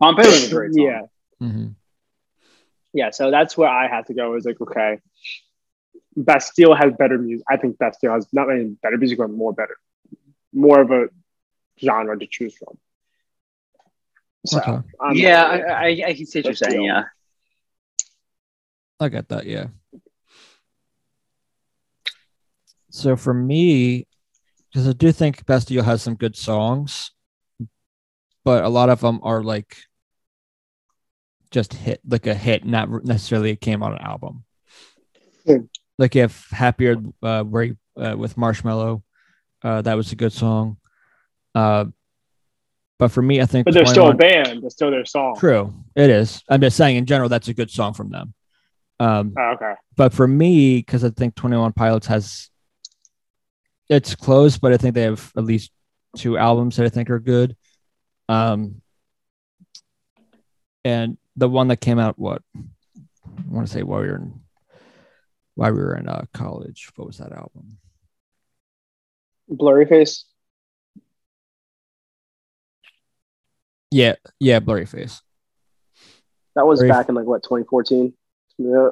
Pompeii 0.00 0.26
was 0.26 0.50
a 0.50 0.54
great 0.54 0.72
song. 0.74 0.84
Yeah, 0.86 1.02
hmm 1.38 1.68
yeah. 2.94 3.10
So 3.10 3.30
that's 3.30 3.56
where 3.58 3.68
I 3.68 3.88
had 3.88 4.06
to 4.06 4.14
go. 4.14 4.34
Is 4.36 4.44
like 4.46 4.60
okay, 4.60 5.00
Bastille 6.16 6.74
has 6.74 6.92
better 6.94 7.18
music. 7.18 7.44
I 7.50 7.56
think 7.58 7.78
Bastille 7.78 8.12
has 8.12 8.26
not 8.32 8.48
only 8.48 8.76
better 8.82 8.96
music, 8.96 9.18
but 9.18 9.28
more 9.30 9.52
better, 9.52 9.76
more 10.52 10.80
of 10.80 10.90
a 10.90 11.08
genre 11.80 12.18
to 12.18 12.26
choose 12.26 12.56
from. 12.56 12.78
So, 14.46 14.58
Okay. 14.58 14.70
I'm- 15.00 15.14
yeah, 15.16 15.44
I, 15.44 15.58
I, 15.58 15.86
I 16.08 16.14
can 16.14 16.26
see 16.26 16.38
what 16.40 16.44
you're 16.46 16.52
Bastille. 16.52 16.70
saying. 16.70 16.84
Yeah. 16.84 17.04
I 19.00 19.08
get 19.08 19.28
that. 19.28 19.46
Yeah. 19.46 19.66
So 22.90 23.16
for 23.16 23.34
me, 23.34 24.06
because 24.70 24.88
I 24.88 24.92
do 24.92 25.12
think 25.12 25.44
Bastille 25.46 25.82
has 25.84 26.02
some 26.02 26.14
good 26.14 26.36
songs, 26.36 27.12
but 28.44 28.64
a 28.64 28.68
lot 28.68 28.88
of 28.90 29.00
them 29.00 29.20
are 29.22 29.42
like 29.42 29.76
just 31.50 31.74
hit, 31.74 32.00
like 32.06 32.26
a 32.26 32.34
hit, 32.34 32.64
not 32.64 33.04
necessarily 33.04 33.50
it 33.50 33.60
came 33.60 33.82
on 33.82 33.92
an 33.92 34.00
album. 34.00 34.44
Hmm. 35.46 35.66
Like 35.98 36.16
if 36.16 36.48
Happier 36.50 36.96
uh, 37.22 37.42
where 37.44 37.76
uh, 37.96 38.16
with 38.16 38.36
Marshmello, 38.36 39.02
uh, 39.62 39.82
that 39.82 39.96
was 39.96 40.12
a 40.12 40.16
good 40.16 40.32
song. 40.32 40.78
Uh, 41.58 41.84
but 42.98 43.08
for 43.10 43.22
me, 43.22 43.40
I 43.40 43.46
think 43.46 43.64
but 43.64 43.74
they're 43.74 43.86
still 43.86 44.10
a 44.10 44.14
band. 44.14 44.62
They're 44.62 44.70
still 44.70 44.90
their 44.90 45.04
song. 45.04 45.36
True, 45.38 45.74
it 45.96 46.10
is. 46.10 46.42
I'm 46.48 46.60
just 46.60 46.76
saying 46.76 46.96
in 46.96 47.06
general, 47.06 47.28
that's 47.28 47.48
a 47.48 47.54
good 47.54 47.70
song 47.70 47.94
from 47.94 48.10
them. 48.10 48.34
Um, 49.00 49.34
Oh, 49.36 49.52
okay. 49.54 49.74
but 49.96 50.12
for 50.12 50.26
me, 50.26 50.76
because 50.76 51.04
I 51.04 51.10
think 51.10 51.34
Twenty 51.34 51.56
One 51.56 51.72
Pilots 51.72 52.06
has 52.08 52.50
it's 53.88 54.14
close, 54.14 54.58
but 54.58 54.72
I 54.72 54.76
think 54.76 54.94
they 54.94 55.02
have 55.02 55.32
at 55.36 55.44
least 55.44 55.70
two 56.16 56.36
albums 56.36 56.76
that 56.76 56.86
I 56.86 56.90
think 56.90 57.10
are 57.10 57.20
good. 57.20 57.56
Um, 58.28 58.82
and 60.84 61.16
the 61.36 61.48
one 61.48 61.68
that 61.68 61.80
came 61.80 61.98
out, 61.98 62.18
what 62.18 62.42
I 62.56 62.60
want 63.48 63.66
to 63.66 63.72
say, 63.72 63.82
while 63.82 64.00
we 64.00 64.08
were 64.08 64.16
in 64.16 64.40
while 65.54 65.72
we 65.72 65.78
were 65.78 65.96
in 65.96 66.08
uh, 66.08 66.24
college, 66.32 66.90
what 66.96 67.06
was 67.06 67.18
that 67.18 67.32
album? 67.32 67.78
Blurryface. 69.50 70.24
Yeah, 73.90 74.16
yeah, 74.38 74.60
Blurryface, 74.60 75.20
That 76.54 76.66
was 76.66 76.80
Blurry- 76.80 76.90
back 76.90 77.08
in 77.08 77.14
like 77.14 77.26
what 77.26 77.42
2014. 77.42 78.12
Yeah. 78.58 78.90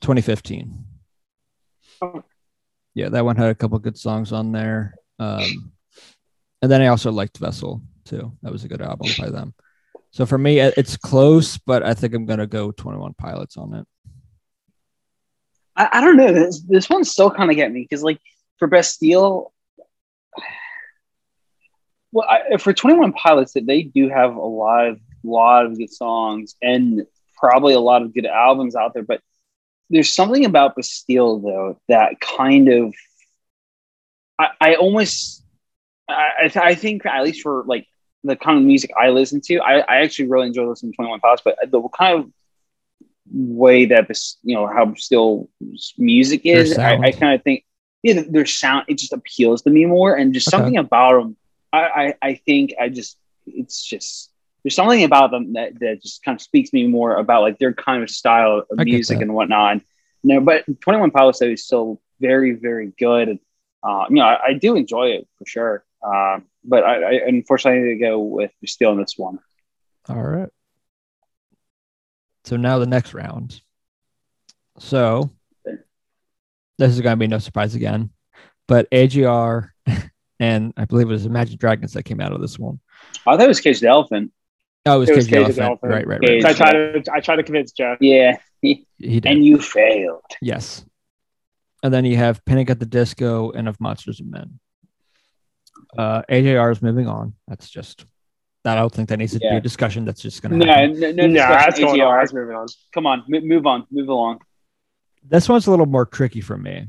2015. 0.00 0.84
Oh. 2.02 2.22
Yeah, 2.94 3.08
that 3.10 3.24
one 3.24 3.36
had 3.36 3.48
a 3.50 3.54
couple 3.54 3.78
good 3.78 3.98
songs 3.98 4.32
on 4.32 4.52
there. 4.52 4.94
Um, 5.18 5.72
and 6.62 6.70
then 6.70 6.82
I 6.82 6.86
also 6.88 7.10
liked 7.10 7.38
Vessel 7.38 7.82
too. 8.04 8.32
That 8.42 8.52
was 8.52 8.64
a 8.64 8.68
good 8.68 8.82
album 8.82 9.08
by 9.18 9.30
them. 9.30 9.54
So 10.12 10.24
for 10.24 10.38
me, 10.38 10.60
it's 10.60 10.96
close, 10.96 11.58
but 11.58 11.82
I 11.82 11.94
think 11.94 12.14
I'm 12.14 12.26
gonna 12.26 12.46
go 12.46 12.70
21 12.70 13.14
Pilots 13.14 13.56
on 13.56 13.74
it. 13.74 13.86
I, 15.74 15.88
I 15.94 16.00
don't 16.00 16.16
know. 16.16 16.32
This 16.32 16.60
this 16.62 16.88
one's 16.88 17.10
still 17.10 17.30
kind 17.30 17.50
of 17.50 17.56
get 17.56 17.70
me 17.72 17.82
because 17.82 18.02
like 18.02 18.18
for 18.58 18.66
Bastille, 18.68 19.52
well, 22.16 22.26
I, 22.28 22.56
for 22.56 22.72
Twenty 22.72 22.98
One 22.98 23.12
Pilots, 23.12 23.52
that 23.52 23.66
they 23.66 23.82
do 23.82 24.08
have 24.08 24.36
a 24.36 24.40
lot 24.40 24.86
of 24.88 25.00
lot 25.22 25.66
of 25.66 25.76
good 25.76 25.92
songs 25.92 26.56
and 26.62 27.06
probably 27.36 27.74
a 27.74 27.80
lot 27.80 28.02
of 28.02 28.14
good 28.14 28.26
albums 28.26 28.74
out 28.74 28.94
there. 28.94 29.02
But 29.02 29.20
there's 29.90 30.12
something 30.12 30.44
about 30.44 30.76
Bastille 30.76 31.40
though 31.40 31.80
that 31.88 32.20
kind 32.20 32.68
of 32.68 32.94
I, 34.38 34.48
I 34.60 34.74
almost 34.76 35.44
I, 36.08 36.28
I 36.44 36.48
th- 36.48 36.64
I 36.64 36.74
think 36.74 37.04
at 37.04 37.22
least 37.24 37.42
for 37.42 37.64
like 37.66 37.86
the 38.24 38.36
kind 38.36 38.58
of 38.58 38.64
music 38.64 38.90
I 38.98 39.10
listen 39.10 39.40
to, 39.42 39.58
I, 39.58 39.80
I 39.80 39.96
actually 40.02 40.28
really 40.28 40.46
enjoy 40.46 40.66
listening 40.68 40.92
to 40.92 40.96
Twenty 40.96 41.10
One 41.10 41.20
Pilots, 41.20 41.42
but 41.44 41.58
the 41.70 41.82
kind 41.88 42.18
of 42.20 42.30
way 43.32 43.86
that 43.86 44.08
this, 44.08 44.38
you 44.42 44.54
know, 44.54 44.66
how 44.66 44.94
still 44.94 45.48
music 45.98 46.42
is, 46.44 46.78
I. 46.78 46.96
I 46.96 47.12
kind 47.12 47.34
of 47.34 47.42
think, 47.42 47.64
yeah, 48.02 48.22
their 48.28 48.46
sound, 48.46 48.86
it 48.88 48.98
just 48.98 49.12
appeals 49.12 49.62
to 49.62 49.70
me 49.70 49.84
more. 49.84 50.14
And 50.14 50.32
just 50.32 50.48
Okay. 50.48 50.56
something 50.56 50.76
about 50.76 51.20
them, 51.20 51.36
I, 51.76 52.06
I, 52.06 52.14
I 52.22 52.34
think 52.34 52.74
I 52.80 52.88
just, 52.88 53.18
it's 53.46 53.84
just, 53.84 54.30
there's 54.62 54.74
something 54.74 55.04
about 55.04 55.30
them 55.30 55.52
that, 55.52 55.78
that 55.80 56.02
just 56.02 56.24
kind 56.24 56.36
of 56.36 56.42
speaks 56.42 56.70
to 56.70 56.76
me 56.76 56.86
more 56.86 57.16
about 57.16 57.42
like 57.42 57.58
their 57.58 57.72
kind 57.72 58.02
of 58.02 58.10
style 58.10 58.64
of 58.70 58.80
I 58.80 58.84
music 58.84 59.20
and 59.20 59.32
whatnot. 59.34 59.80
No, 60.24 60.40
but 60.40 60.64
21 60.80 61.12
Pilots 61.12 61.38
though 61.38 61.46
is 61.46 61.64
still 61.64 62.00
very, 62.20 62.52
very 62.52 62.92
good. 62.98 63.38
Uh, 63.82 64.06
you 64.08 64.16
know, 64.16 64.24
I, 64.24 64.46
I 64.46 64.52
do 64.54 64.74
enjoy 64.74 65.10
it 65.10 65.28
for 65.38 65.46
sure. 65.46 65.84
Uh, 66.02 66.40
but 66.64 66.84
I, 66.84 66.96
I 66.96 67.12
unfortunately 67.26 67.80
I 67.80 67.82
need 67.84 67.94
to 67.94 68.00
go 68.00 68.18
with 68.18 68.50
still 68.64 68.92
in 68.92 68.98
this 68.98 69.14
one. 69.16 69.38
All 70.08 70.22
right. 70.22 70.48
So 72.44 72.56
now 72.56 72.78
the 72.78 72.86
next 72.86 73.14
round. 73.14 73.60
So 74.78 75.30
this 76.78 76.92
is 76.92 77.00
gonna 77.00 77.16
be 77.16 77.26
no 77.26 77.38
surprise 77.38 77.74
again, 77.74 78.10
but 78.68 78.90
AJR 78.90 79.70
and 80.40 80.72
I 80.76 80.84
believe 80.84 81.08
it 81.08 81.12
was 81.12 81.26
Imagine 81.26 81.56
Dragons 81.58 81.92
that 81.94 82.04
came 82.04 82.20
out 82.20 82.32
of 82.32 82.40
this 82.40 82.58
one. 82.58 82.80
I 83.26 83.36
thought 83.36 83.42
it 83.44 83.48
was 83.48 83.60
Cage 83.60 83.80
the 83.80 83.88
Elephant. 83.88 84.32
Oh, 84.84 84.96
it 84.96 84.98
was 85.00 85.08
It 85.10 85.16
was 85.16 85.26
Cage 85.26 85.30
the 85.30 85.44
Cage 85.46 85.54
the 85.56 85.62
Elephant. 85.62 85.92
Elephant. 85.92 85.92
Right, 85.92 86.20
right, 86.20 86.30
right. 86.30 86.42
So 86.42 86.48
I 86.48 86.52
tried 86.52 86.72
to 87.04 87.12
I 87.12 87.20
tried 87.20 87.36
to 87.36 87.42
convince 87.42 87.72
Jeff. 87.72 87.98
Yeah, 88.00 88.36
He 88.62 88.86
did. 89.00 89.26
and 89.26 89.44
you 89.44 89.58
failed. 89.60 90.20
Yes. 90.40 90.84
And 91.82 91.92
then 91.92 92.04
you 92.04 92.16
have 92.16 92.44
Panic 92.44 92.70
at 92.70 92.80
the 92.80 92.86
Disco 92.86 93.50
and 93.52 93.68
of 93.68 93.80
Monsters 93.80 94.20
and 94.20 94.30
Men. 94.30 94.58
Uh, 95.96 96.22
AJR 96.30 96.72
is 96.72 96.82
moving 96.82 97.06
on. 97.06 97.34
That's 97.46 97.68
just 97.68 98.06
that. 98.64 98.76
I 98.76 98.80
don't 98.80 98.92
think 98.92 99.08
that 99.10 99.18
needs 99.18 99.32
to 99.34 99.38
be 99.38 99.46
a 99.46 99.60
discussion. 99.60 100.04
That's 100.04 100.20
just 100.22 100.42
going 100.42 100.58
to 100.58 100.66
No, 100.66 100.72
happen. 100.72 100.98
no, 100.98 101.12
no, 101.12 101.26
No, 101.26 101.32
discussion, 101.34 101.58
that's 101.60 101.78
going 101.80 102.00
on. 102.00 102.18
That's 102.18 102.32
moving 102.32 102.56
on. 102.56 102.66
Come 102.92 103.06
on, 103.06 103.24
m- 103.32 103.46
move 103.46 103.66
on, 103.66 103.86
move 103.90 104.08
along. 104.08 104.40
This 105.28 105.48
one's 105.48 105.66
a 105.66 105.70
little 105.70 105.86
more 105.86 106.06
tricky 106.06 106.40
for 106.40 106.56
me. 106.56 106.88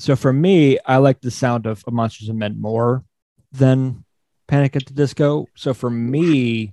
So 0.00 0.16
for 0.16 0.32
me, 0.32 0.78
I 0.86 0.96
like 0.96 1.20
the 1.20 1.30
sound 1.30 1.66
of, 1.66 1.84
Monsters 1.86 2.30
and 2.30 2.38
Men 2.38 2.58
more 2.58 3.04
than 3.52 4.02
Panic 4.48 4.74
at 4.74 4.86
the 4.86 4.94
Disco. 4.94 5.46
So 5.54 5.74
for 5.74 5.90
me, 5.90 6.72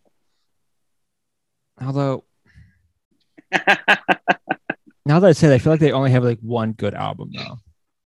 although 1.81 2.23
now 5.05 5.19
that 5.19 5.25
I 5.25 5.33
say 5.33 5.49
that, 5.49 5.55
I 5.55 5.57
feel 5.57 5.73
like 5.73 5.81
they 5.81 5.91
only 5.91 6.11
have 6.11 6.23
like 6.23 6.39
one 6.39 6.71
good 6.71 6.93
album 6.93 7.31
though, 7.35 7.57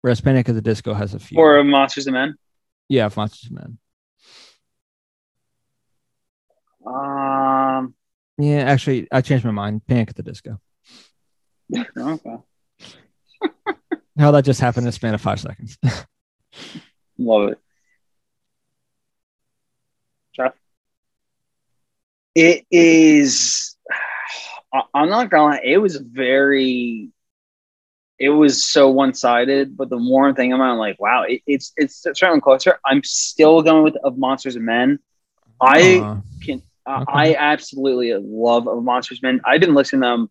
whereas 0.02 0.20
Panic 0.20 0.50
at 0.50 0.56
the 0.56 0.62
Disco 0.62 0.94
has 0.94 1.14
a 1.14 1.20
few. 1.20 1.40
or 1.40 1.64
Monsters 1.64 2.08
and 2.08 2.14
Men. 2.14 2.36
yeah, 2.90 3.10
Monsters 3.16 3.50
and 3.50 3.60
Men. 3.60 3.78
Um, 6.86 7.96
Yeah, 8.38 8.60
actually, 8.60 9.08
I 9.10 9.22
changed 9.22 9.46
my 9.46 9.52
mind. 9.52 9.88
Panic 9.88 10.10
at 10.10 10.18
the 10.18 10.24
Disco. 10.24 10.60
okay. 11.98 12.38
How 14.18 14.32
that 14.32 14.46
just 14.46 14.60
happened 14.60 14.86
in 14.86 14.90
a 14.90 14.92
span 14.94 15.14
of 15.14 15.22
five 15.22 15.40
seconds. 15.40 15.78
Love 17.18 17.50
it. 17.50 17.60
Jeff? 20.36 20.54
It 22.36 22.66
is. 22.72 23.76
I- 24.74 24.84
I'm 24.94 25.10
not 25.10 25.30
gonna 25.30 25.44
lie. 25.56 25.62
It 25.64 25.78
was 25.78 25.98
very. 25.98 27.10
It 28.20 28.30
was 28.30 28.66
so 28.66 28.90
one 28.90 29.14
sided, 29.14 29.78
but 29.78 29.90
the 29.90 30.00
more 30.00 30.28
I'm 30.28 30.34
thinking 30.34 30.54
about, 30.54 30.70
it, 30.70 30.74
I'm 30.74 30.78
like, 30.80 31.00
wow, 31.00 31.24
it, 31.28 31.42
it's 31.46 31.72
it's 31.78 31.96
certainly 32.02 32.42
closer. 32.42 32.80
I'm 32.86 33.04
still 33.04 33.62
going 33.62 33.84
with 33.84 33.96
of 34.04 34.18
Monsters 34.18 34.56
and 34.56 34.66
Men. 34.66 35.00
I 35.62 36.00
Uh, 36.00 36.22
can. 36.44 36.62
Uh, 36.86 37.02
Okay. 37.02 37.04
I 37.14 37.36
absolutely 37.36 38.14
love 38.14 38.68
of 38.68 38.82
Monsters 38.84 39.22
Men. 39.22 39.42
I 39.46 39.58
didn't 39.58 39.76
listen 39.76 40.00
to 40.02 40.06
them 40.08 40.30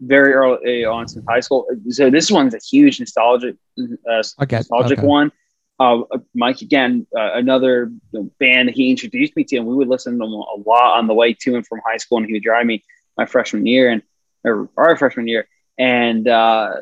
very 0.00 0.32
early 0.32 0.84
on 0.84 1.08
since 1.08 1.24
high 1.26 1.40
school, 1.40 1.66
so 1.88 2.10
this 2.10 2.30
one's 2.30 2.54
a 2.54 2.58
huge 2.58 3.00
nostalgic, 3.00 3.56
uh, 3.78 4.22
okay, 4.42 4.56
nostalgic 4.56 4.98
okay. 4.98 5.06
one. 5.06 5.32
Uh, 5.78 6.02
Mike 6.34 6.62
again, 6.62 7.06
uh, 7.16 7.32
another 7.34 7.92
band 8.38 8.70
he 8.70 8.90
introduced 8.90 9.36
me 9.36 9.44
to, 9.44 9.56
and 9.56 9.66
we 9.66 9.74
would 9.74 9.88
listen 9.88 10.14
to 10.14 10.18
them 10.18 10.32
a 10.32 10.56
lot 10.66 10.98
on 10.98 11.06
the 11.06 11.14
way 11.14 11.34
to 11.34 11.54
and 11.54 11.66
from 11.66 11.80
high 11.86 11.98
school, 11.98 12.18
and 12.18 12.26
he 12.26 12.32
would 12.32 12.42
drive 12.42 12.66
me 12.66 12.82
my 13.16 13.26
freshman 13.26 13.66
year 13.66 13.90
and 13.90 14.02
or 14.44 14.68
our 14.76 14.96
freshman 14.96 15.28
year, 15.28 15.46
and 15.78 16.28
uh, 16.28 16.72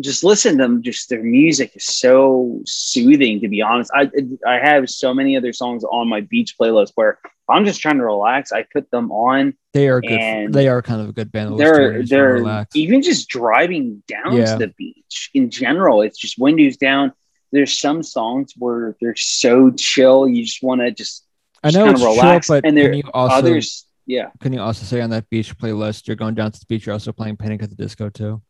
just 0.00 0.24
listen 0.24 0.58
to 0.58 0.62
them. 0.64 0.82
Just 0.82 1.08
their 1.08 1.22
music 1.22 1.72
is 1.76 1.84
so 1.84 2.60
soothing. 2.66 3.40
To 3.40 3.48
be 3.48 3.62
honest, 3.62 3.90
I 3.94 4.10
I 4.46 4.58
have 4.58 4.88
so 4.90 5.14
many 5.14 5.36
other 5.36 5.52
songs 5.52 5.84
on 5.84 6.08
my 6.08 6.20
beach 6.22 6.54
playlist 6.60 6.92
where 6.94 7.18
I'm 7.48 7.64
just 7.64 7.80
trying 7.80 7.98
to 7.98 8.04
relax. 8.04 8.52
I 8.52 8.64
put 8.72 8.90
them 8.90 9.10
on. 9.12 9.54
They 9.72 9.88
are 9.88 10.00
good. 10.00 10.52
They 10.52 10.68
are 10.68 10.82
kind 10.82 11.00
of 11.00 11.08
a 11.08 11.12
good 11.12 11.30
band. 11.30 11.50
to 11.50 11.54
listen 11.54 11.74
to 11.74 11.80
when 11.80 12.06
They're 12.06 12.42
they're 12.42 12.66
even 12.74 13.02
just 13.02 13.28
driving 13.28 14.02
down 14.08 14.36
Yeah. 14.36 14.52
to 14.52 14.58
the 14.66 14.74
beach 14.76 15.30
in 15.34 15.50
general. 15.50 16.02
It's 16.02 16.18
just 16.18 16.38
windows 16.38 16.76
down. 16.76 17.12
There's 17.52 17.78
some 17.78 18.02
songs 18.02 18.52
where 18.56 18.96
they're 19.00 19.14
so 19.16 19.70
chill. 19.70 20.28
You 20.28 20.44
just 20.44 20.62
want 20.62 20.80
to 20.80 20.90
just 20.90 21.24
I 21.62 21.70
know 21.70 21.88
it's 21.88 22.00
chill, 22.00 22.10
relax, 22.12 22.48
but 22.48 22.66
and 22.66 22.76
there 22.76 22.92
you 22.92 23.02
also 23.14 23.36
others. 23.36 23.86
Yeah. 24.08 24.30
can 24.40 24.52
you 24.52 24.60
also 24.60 24.84
say 24.84 25.00
on 25.00 25.10
that 25.10 25.28
beach 25.30 25.56
playlist 25.58 26.06
you're 26.06 26.16
going 26.16 26.34
down 26.34 26.52
to 26.52 26.58
the 26.60 26.66
beach? 26.66 26.86
You're 26.86 26.92
also 26.92 27.12
playing 27.12 27.36
Panic 27.38 27.62
at 27.62 27.70
the 27.70 27.76
Disco 27.76 28.08
too. 28.08 28.42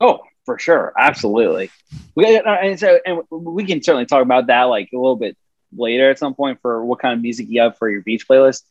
Oh, 0.00 0.20
for 0.48 0.58
sure, 0.58 0.94
absolutely. 0.96 1.70
We 2.14 2.38
uh, 2.38 2.42
and 2.50 2.80
so 2.80 2.98
and 3.04 3.20
we 3.30 3.66
can 3.66 3.82
certainly 3.82 4.06
talk 4.06 4.22
about 4.22 4.46
that 4.46 4.62
like 4.62 4.88
a 4.94 4.96
little 4.96 5.16
bit 5.16 5.36
later 5.76 6.08
at 6.08 6.18
some 6.18 6.34
point 6.34 6.58
for 6.62 6.82
what 6.86 7.00
kind 7.00 7.12
of 7.12 7.20
music 7.20 7.48
you 7.50 7.60
have 7.60 7.76
for 7.76 7.90
your 7.90 8.00
beach 8.00 8.26
playlist. 8.26 8.62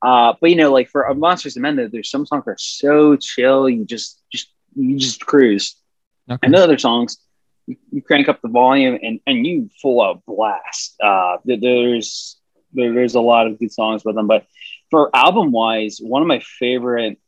Uh, 0.00 0.32
but 0.40 0.48
you 0.48 0.56
know, 0.56 0.72
like 0.72 0.88
for 0.88 1.12
Monsters 1.14 1.56
and 1.56 1.64
Men, 1.64 1.90
there's 1.92 2.10
some 2.10 2.24
songs 2.24 2.46
that 2.46 2.52
are 2.52 2.56
so 2.56 3.14
chill. 3.16 3.68
You 3.68 3.84
just 3.84 4.22
just 4.32 4.50
you 4.74 4.96
just 4.96 5.26
cruise. 5.26 5.76
Okay. 6.30 6.38
And 6.42 6.54
the 6.54 6.62
other 6.64 6.78
songs, 6.78 7.18
you, 7.66 7.76
you 7.92 8.00
crank 8.00 8.30
up 8.30 8.40
the 8.40 8.48
volume 8.48 8.98
and 9.02 9.20
and 9.26 9.46
you 9.46 9.68
full 9.82 10.00
out 10.00 10.22
blast. 10.26 10.96
Uh, 10.98 11.36
there's 11.44 12.38
there's 12.72 13.16
a 13.16 13.20
lot 13.20 13.46
of 13.46 13.58
good 13.58 13.70
songs 13.70 14.02
with 14.02 14.14
them, 14.14 14.28
but 14.28 14.46
for 14.90 15.14
album 15.14 15.52
wise, 15.52 15.98
one 16.00 16.22
of 16.22 16.28
my 16.28 16.40
favorite 16.40 17.18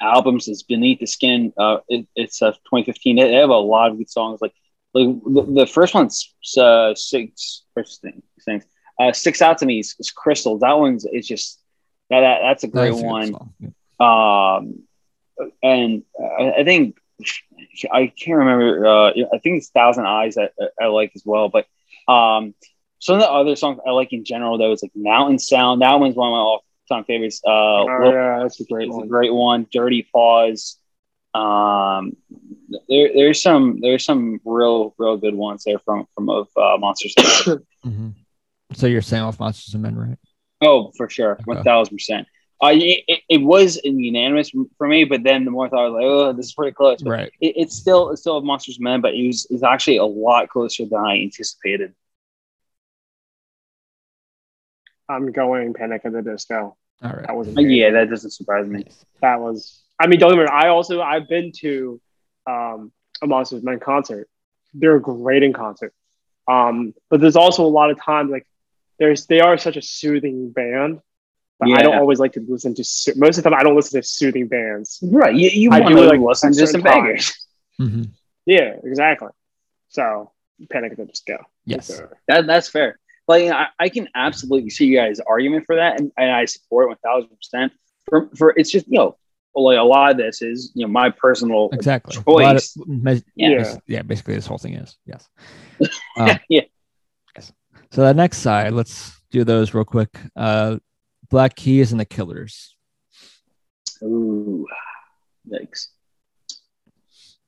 albums 0.00 0.48
is 0.48 0.62
Beneath 0.62 1.00
the 1.00 1.06
Skin. 1.06 1.52
Uh, 1.56 1.78
it, 1.88 2.06
it's 2.14 2.42
a 2.42 2.52
2015. 2.52 3.16
They 3.16 3.32
have 3.34 3.50
a 3.50 3.54
lot 3.54 3.90
of 3.90 3.98
good 3.98 4.10
songs. 4.10 4.40
Like 4.40 4.54
like 4.94 5.22
the, 5.24 5.42
the 5.60 5.66
first 5.66 5.94
one's 5.94 6.34
uh, 6.58 6.94
six 6.94 7.62
first 7.74 8.00
thing 8.00 8.22
things. 8.44 8.64
Uh, 8.98 9.12
sticks 9.12 9.42
out 9.42 9.58
to 9.58 9.66
me 9.66 9.80
is, 9.80 9.94
is 9.98 10.10
Crystals. 10.10 10.60
That 10.60 10.78
one's 10.78 11.04
it's 11.04 11.28
just 11.28 11.60
that, 12.10 12.20
that 12.20 12.38
that's 12.42 12.64
a 12.64 12.68
great 12.68 12.92
That's 12.92 13.02
one. 13.02 13.34
Yeah. 13.60 13.68
um, 14.58 14.82
and 15.62 16.02
I, 16.18 16.60
I 16.60 16.64
think 16.64 16.96
I 17.92 18.06
can't 18.06 18.38
remember. 18.38 18.86
Uh, 18.86 19.10
I 19.10 19.38
think 19.38 19.58
it's 19.58 19.68
Thousand 19.68 20.06
Eyes 20.06 20.38
I, 20.38 20.48
I 20.80 20.86
like 20.86 21.12
as 21.14 21.22
well. 21.24 21.48
But 21.50 21.66
um, 22.10 22.54
some 22.98 23.16
of 23.16 23.20
the 23.20 23.30
other 23.30 23.56
songs 23.56 23.80
I 23.86 23.90
like 23.90 24.12
in 24.12 24.24
general, 24.24 24.56
though, 24.58 24.72
is 24.72 24.82
like 24.82 24.92
Mountain 24.94 25.38
Sound. 25.40 25.82
That 25.82 26.00
one's 26.00 26.14
one 26.14 26.28
of 26.28 26.32
my 26.32 26.58
all-time 26.90 27.04
favorites. 27.04 27.40
Uh, 27.46 27.50
Oh, 27.50 27.86
Little- 27.98 28.12
yeah, 28.12 28.38
that's 28.42 28.60
a 28.60 28.64
great 28.64 28.88
it's 28.88 28.94
a 28.96 28.98
one. 28.98 29.08
great 29.08 29.32
one. 29.32 29.66
Dirty 29.72 30.06
Paws. 30.12 30.76
Um, 31.34 32.16
there, 32.88 33.10
there's 33.14 33.42
some 33.42 33.80
there's 33.80 34.04
some 34.04 34.40
real 34.44 34.94
real 34.98 35.16
good 35.18 35.34
ones 35.34 35.64
there 35.64 35.78
from 35.80 36.06
from 36.14 36.28
of 36.30 36.48
uh, 36.56 36.76
Monsters. 36.78 37.14
Mhm. 37.86 38.14
So 38.72 38.88
you're 38.88 39.00
saying 39.02 39.22
off 39.22 39.38
Monsters 39.38 39.74
and 39.74 39.82
Men, 39.82 39.96
right? 39.96 40.18
Oh, 40.60 40.90
for 40.96 41.08
sure, 41.08 41.38
one 41.44 41.62
thousand 41.62 41.96
percent. 41.96 42.26
Uh, 42.64 42.70
it, 42.72 43.04
it, 43.06 43.20
it 43.28 43.42
was 43.42 43.78
unanimous 43.84 44.50
for 44.78 44.88
me, 44.88 45.04
but 45.04 45.22
then 45.22 45.44
the 45.44 45.50
more 45.50 45.66
I 45.66 45.68
thought, 45.68 45.80
I 45.84 45.88
was 45.88 45.92
like, 45.92 46.04
oh, 46.04 46.32
this 46.32 46.46
is 46.46 46.54
pretty 46.54 46.72
close. 46.72 47.02
But 47.02 47.10
Right. 47.10 47.32
it, 47.40 47.52
it's 47.56 47.76
still 47.76 48.10
it's 48.10 48.22
still 48.22 48.40
Monsters 48.40 48.80
Men, 48.80 49.00
but 49.02 49.14
it 49.14 49.26
was 49.26 49.46
it's 49.50 49.62
actually 49.62 49.98
a 49.98 50.04
lot 50.04 50.48
closer 50.48 50.84
than 50.86 50.98
I 50.98 51.18
anticipated. 51.20 51.94
I'm 55.08 55.32
going 55.32 55.74
Panic 55.74 56.02
at 56.04 56.12
the 56.12 56.22
Disco. 56.22 56.76
All 57.02 57.10
right. 57.10 57.26
That 57.26 57.36
was 57.36 57.48
Uh, 57.48 57.60
yeah, 57.60 57.90
that 57.90 58.10
doesn't 58.10 58.30
surprise 58.30 58.66
me. 58.66 58.84
that 59.20 59.40
was. 59.40 59.82
I 59.98 60.06
mean, 60.06 60.18
don't 60.18 60.30
get 60.30 60.36
me 60.38 60.42
wrong. 60.44 60.52
I 60.64 60.68
also 60.68 61.00
I've 61.00 61.28
been 61.28 61.52
to 61.60 62.00
um, 62.46 62.92
a 63.22 63.26
Monsters 63.26 63.62
Men 63.62 63.78
concert. 63.80 64.28
They're 64.74 64.98
great 64.98 65.42
in 65.42 65.52
concert. 65.52 65.92
Um, 66.48 66.94
but 67.10 67.20
there's 67.20 67.36
also 67.36 67.64
a 67.64 67.68
lot 67.68 67.90
of 67.90 68.00
times 68.02 68.30
like 68.30 68.46
there's 68.98 69.26
they 69.26 69.40
are 69.40 69.56
such 69.58 69.76
a 69.76 69.82
soothing 69.82 70.50
band. 70.50 71.00
But 71.58 71.70
I 71.70 71.80
don't 71.82 71.96
always 71.96 72.18
like 72.18 72.32
to 72.32 72.44
listen 72.46 72.74
to 72.74 72.84
so- 72.84 73.12
most 73.16 73.38
of 73.38 73.44
the 73.44 73.50
time. 73.50 73.58
I 73.58 73.62
don't 73.62 73.74
listen 73.76 74.00
to 74.00 74.06
soothing 74.06 74.46
bands. 74.46 74.98
Right, 75.02 75.34
you, 75.34 75.48
you 75.48 75.70
I 75.72 75.80
want 75.80 75.94
do 75.94 76.02
to 76.02 76.08
like 76.08 76.20
listen 76.20 76.52
to 76.52 76.58
some 76.58 76.66
certain 76.66 76.82
times. 76.82 76.94
bangers. 76.94 77.46
Mhm. 77.80 78.10
Yeah, 78.44 78.74
exactly. 78.84 79.28
So 79.88 80.32
Panic 80.70 80.92
at 80.92 80.98
the 80.98 81.06
Disco. 81.06 81.38
Yes. 81.64 82.00
That 82.28 82.46
that's 82.46 82.68
fair. 82.68 82.98
Like 83.28 83.50
I, 83.50 83.66
I 83.78 83.88
can 83.88 84.08
absolutely 84.14 84.70
see 84.70 84.86
you 84.86 84.96
guys' 84.98 85.20
argument 85.26 85.66
for 85.66 85.76
that, 85.76 85.98
and, 86.00 86.12
and 86.16 86.30
I 86.30 86.44
support 86.44 86.84
it 86.84 86.88
one 86.88 86.96
thousand 87.04 87.36
percent. 87.36 87.72
For 88.08 88.30
for 88.36 88.54
it's 88.56 88.70
just 88.70 88.86
you 88.86 88.98
know 88.98 89.16
like 89.54 89.78
a 89.78 89.82
lot 89.82 90.10
of 90.12 90.16
this 90.18 90.42
is 90.42 90.70
you 90.74 90.86
know 90.86 90.92
my 90.92 91.10
personal 91.10 91.70
Exactly. 91.72 92.16
A 92.26 92.30
lot 92.30 92.56
of- 92.56 92.62
choice. 92.62 92.76
Yeah. 93.34 93.58
bas- 93.58 93.78
yeah. 93.86 94.02
Basically, 94.02 94.34
this 94.34 94.46
whole 94.46 94.58
thing 94.58 94.74
is 94.74 94.96
yes. 95.06 95.28
Um, 96.18 96.38
Yeah. 96.48 96.62
Yes. 97.36 97.52
So 97.90 98.02
the 98.02 98.14
next 98.14 98.38
side, 98.38 98.72
let's 98.74 99.12
do 99.30 99.44
those 99.44 99.74
real 99.74 99.84
quick. 99.84 100.10
Uh, 100.36 100.78
Black 101.30 101.56
Keys 101.56 101.90
and 101.90 101.98
the 102.00 102.04
Killers. 102.04 102.76
Ooh, 104.02 104.66
yikes. 105.50 105.88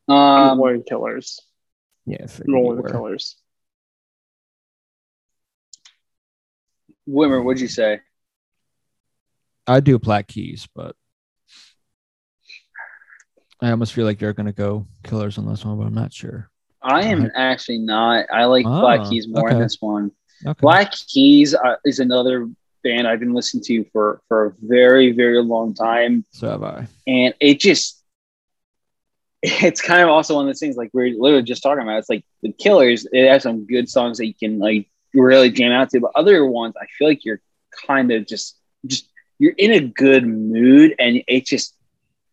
I'm 0.09 0.17
Um, 0.53 0.59
going 0.59 0.83
Killers. 0.83 1.39
Yeah. 2.07 2.17
I 2.23 2.27
figured 2.27 2.49
I'm 2.49 2.55
you 2.55 2.63
going 2.65 2.77
with 2.77 2.85
were. 2.85 2.91
Killers. 2.91 3.37
Whitmer, 7.09 7.43
what'd 7.43 7.61
you 7.61 7.69
say? 7.69 8.01
I 9.67 9.81
do 9.81 9.99
Black 9.99 10.29
Keys, 10.29 10.69
but 10.75 10.95
I 13.61 13.71
almost 13.71 13.93
feel 13.93 14.05
like 14.05 14.21
you're 14.21 14.33
gonna 14.33 14.53
go 14.53 14.87
Killers 15.03 15.39
on 15.39 15.47
this 15.47 15.65
one, 15.65 15.77
but 15.79 15.85
I'm 15.87 15.95
not 15.95 16.13
sure. 16.13 16.51
I 16.83 17.05
am 17.05 17.25
Okay. 17.25 17.33
actually 17.35 17.79
not. 17.79 18.27
I 18.33 18.45
like 18.45 18.67
Ah, 18.67 18.81
Black 18.81 19.05
Keys 19.11 19.27
more 19.29 19.51
in 19.51 19.59
this 19.59 19.79
one. 19.81 20.13
Okay. 20.47 20.61
Black 20.61 20.93
Keys 21.09 21.55
uh, 21.55 21.77
is 21.85 21.99
another 21.99 22.49
band 22.85 23.09
I've 23.09 23.19
been 23.21 23.35
listening 23.35 23.65
to 23.65 23.85
for 23.93 24.21
for 24.29 24.47
a 24.47 24.53
very 24.63 25.13
very 25.13 25.43
long 25.43 25.75
time, 25.75 26.25
So 26.31 26.49
have 26.51 26.63
I. 26.63 26.87
and 27.07 27.35
it 27.41 27.59
just 27.61 28.03
it's 29.43 29.81
kind 29.81 30.03
of 30.03 30.09
also 30.09 30.35
one 30.37 30.45
of 30.45 30.49
those 30.49 30.61
things 30.61 30.77
like 30.77 30.91
we 30.93 31.11
are 31.11 31.15
literally 31.21 31.43
just 31.43 31.63
talking 31.63 31.83
about. 31.83 31.99
It's 31.99 32.09
like 32.09 32.25
the 32.43 32.53
Killers. 32.53 33.07
It 33.13 33.29
has 33.29 33.43
some 33.43 33.67
good 33.67 33.89
songs 33.89 34.19
that 34.19 34.27
you 34.27 34.35
can 34.35 34.59
like 34.61 34.89
really 35.15 35.51
jam 35.51 35.73
out 35.73 35.91
to, 35.91 36.01
but 36.01 36.13
other 36.15 36.45
ones 36.47 36.75
I 36.81 36.87
feel 36.87 37.09
like 37.09 37.25
you're 37.25 37.41
kind 37.87 38.11
of 38.13 38.27
just 38.27 38.57
just 38.87 39.09
you're 39.39 39.55
in 39.57 39.73
a 39.73 39.81
good 39.81 40.27
mood, 40.27 40.95
and 40.99 41.23
it 41.27 41.47
just 41.47 41.75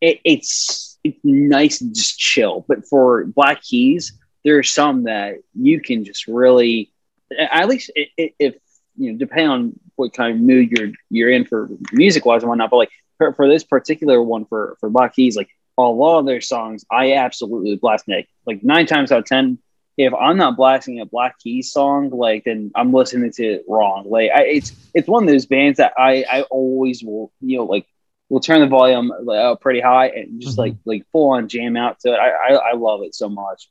it, 0.01 0.19
it's 0.23 0.97
it's 1.03 1.19
nice 1.23 1.81
and 1.81 1.93
just 1.95 2.17
chill. 2.17 2.65
But 2.67 2.87
for 2.87 3.25
Black 3.25 3.61
Keys, 3.61 4.13
there 4.43 4.57
are 4.57 4.63
some 4.63 5.03
that 5.03 5.35
you 5.53 5.79
can 5.81 6.03
just 6.03 6.27
really, 6.27 6.91
at 7.37 7.67
least 7.67 7.91
if 7.95 8.55
you 8.97 9.11
know, 9.11 9.17
depending 9.17 9.49
on 9.49 9.79
what 9.95 10.13
kind 10.13 10.35
of 10.35 10.41
mood 10.41 10.71
you're 10.71 10.91
you're 11.09 11.31
in 11.31 11.45
for 11.45 11.69
music 11.91 12.25
wise 12.25 12.41
and 12.41 12.49
whatnot. 12.49 12.69
But 12.69 12.77
like 12.77 12.91
for, 13.17 13.33
for 13.33 13.47
this 13.47 13.63
particular 13.63 14.21
one 14.21 14.45
for 14.45 14.77
for 14.79 14.89
Black 14.89 15.15
Keys, 15.15 15.35
like 15.35 15.49
a 15.77 15.83
lot 15.83 16.19
of 16.19 16.25
their 16.25 16.41
songs, 16.41 16.85
I 16.91 17.13
absolutely 17.13 17.75
blast 17.75 18.07
Nick. 18.07 18.27
Like 18.45 18.63
nine 18.63 18.85
times 18.85 19.11
out 19.11 19.19
of 19.19 19.25
ten, 19.25 19.59
if 19.97 20.13
I'm 20.13 20.37
not 20.37 20.57
blasting 20.57 20.99
a 20.99 21.05
Black 21.05 21.39
Keys 21.39 21.71
song, 21.71 22.09
like 22.09 22.43
then 22.43 22.71
I'm 22.75 22.91
listening 22.91 23.31
to 23.31 23.43
it 23.45 23.65
wrong. 23.67 24.05
Like 24.09 24.29
I, 24.35 24.43
it's 24.43 24.73
it's 24.93 25.07
one 25.07 25.23
of 25.23 25.29
those 25.29 25.45
bands 25.45 25.77
that 25.77 25.93
I 25.97 26.25
I 26.29 26.41
always 26.43 27.01
will 27.03 27.31
you 27.41 27.57
know 27.59 27.63
like 27.65 27.87
will 28.29 28.39
turn 28.41 28.59
the 28.61 28.67
volume 28.67 29.11
like, 29.23 29.37
up 29.39 29.61
pretty 29.61 29.79
high 29.79 30.07
and 30.07 30.41
just 30.41 30.55
Mhm. 30.55 30.59
like 30.59 30.73
like 30.85 31.05
full 31.11 31.29
on 31.31 31.47
jam 31.47 31.77
out 31.77 31.99
to 32.01 32.13
it. 32.13 32.17
I, 32.17 32.29
I 32.29 32.53
I 32.53 32.73
love 32.73 33.01
it 33.03 33.13
so 33.15 33.29
much. 33.29 33.69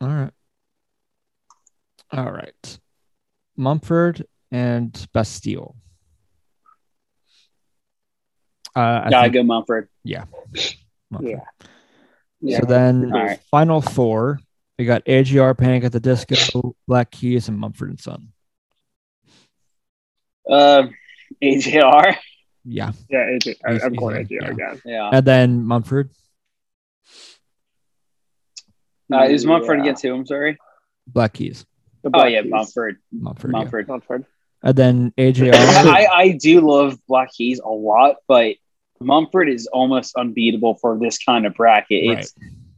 All 0.00 0.08
right. 0.08 0.30
All 2.12 2.30
right. 2.30 2.78
Mumford 3.56 4.26
and 4.50 5.06
Bastille. 5.12 5.74
Uh, 8.76 9.02
I 9.04 9.10
Gotta 9.10 9.24
think- 9.24 9.34
go 9.34 9.42
Mumford. 9.42 9.88
Mumford. 10.04 11.30
Yeah. 11.30 11.40
Yeah. 12.40 12.60
So 12.60 12.66
then, 12.66 13.10
right. 13.10 13.40
final 13.50 13.80
four, 13.80 14.38
we 14.80 14.86
got 14.86 15.04
AJR, 15.04 15.58
Panic 15.58 15.84
at 15.84 15.92
the 15.92 16.00
Disco, 16.00 16.74
Black 16.88 17.10
Keys, 17.10 17.48
and 17.48 17.58
Mumford 17.58 17.90
and 17.90 18.00
Son. 18.00 18.28
Uh, 20.50 20.84
AJR. 21.42 22.16
Yeah, 22.64 22.92
Yeah, 23.10 23.18
AJ. 23.26 23.56
I, 23.66 23.78
I'm 23.84 23.92
going 23.92 24.22
Easy, 24.22 24.36
AJ 24.36 24.40
yeah. 24.42 24.50
again. 24.50 24.80
Yeah. 24.86 25.10
and 25.12 25.26
then 25.26 25.64
Mumford, 25.64 26.10
Uh, 29.12 29.24
is 29.24 29.44
Mumford 29.44 29.78
Yeah. 29.78 29.82
again 29.84 29.94
too? 29.96 30.14
I'm 30.14 30.24
sorry. 30.26 30.56
Black 31.06 31.34
Keys, 31.34 31.66
The 32.02 32.10
Oh 32.14 32.24
yeah, 32.24 32.40
Keys. 32.40 32.50
Mumford. 32.50 32.96
Mumford, 33.12 33.50
yeah. 33.52 33.58
Mumford. 33.58 33.86
Mumford. 33.88 34.24
and 34.62 34.76
then 34.76 35.12
AJR. 35.18 35.52
I, 35.54 36.06
I 36.06 36.28
do 36.32 36.62
love 36.62 36.98
Black 37.06 37.32
Keys 37.34 37.60
a 37.62 37.68
lot, 37.68 38.16
but 38.26 38.56
Mumford 38.98 39.50
is 39.50 39.66
almost 39.66 40.14
unbeatable 40.16 40.74
for 40.76 40.98
this 40.98 41.18
kind 41.18 41.44
of 41.44 41.52
bracket. 41.54 42.02
It's 42.18 42.34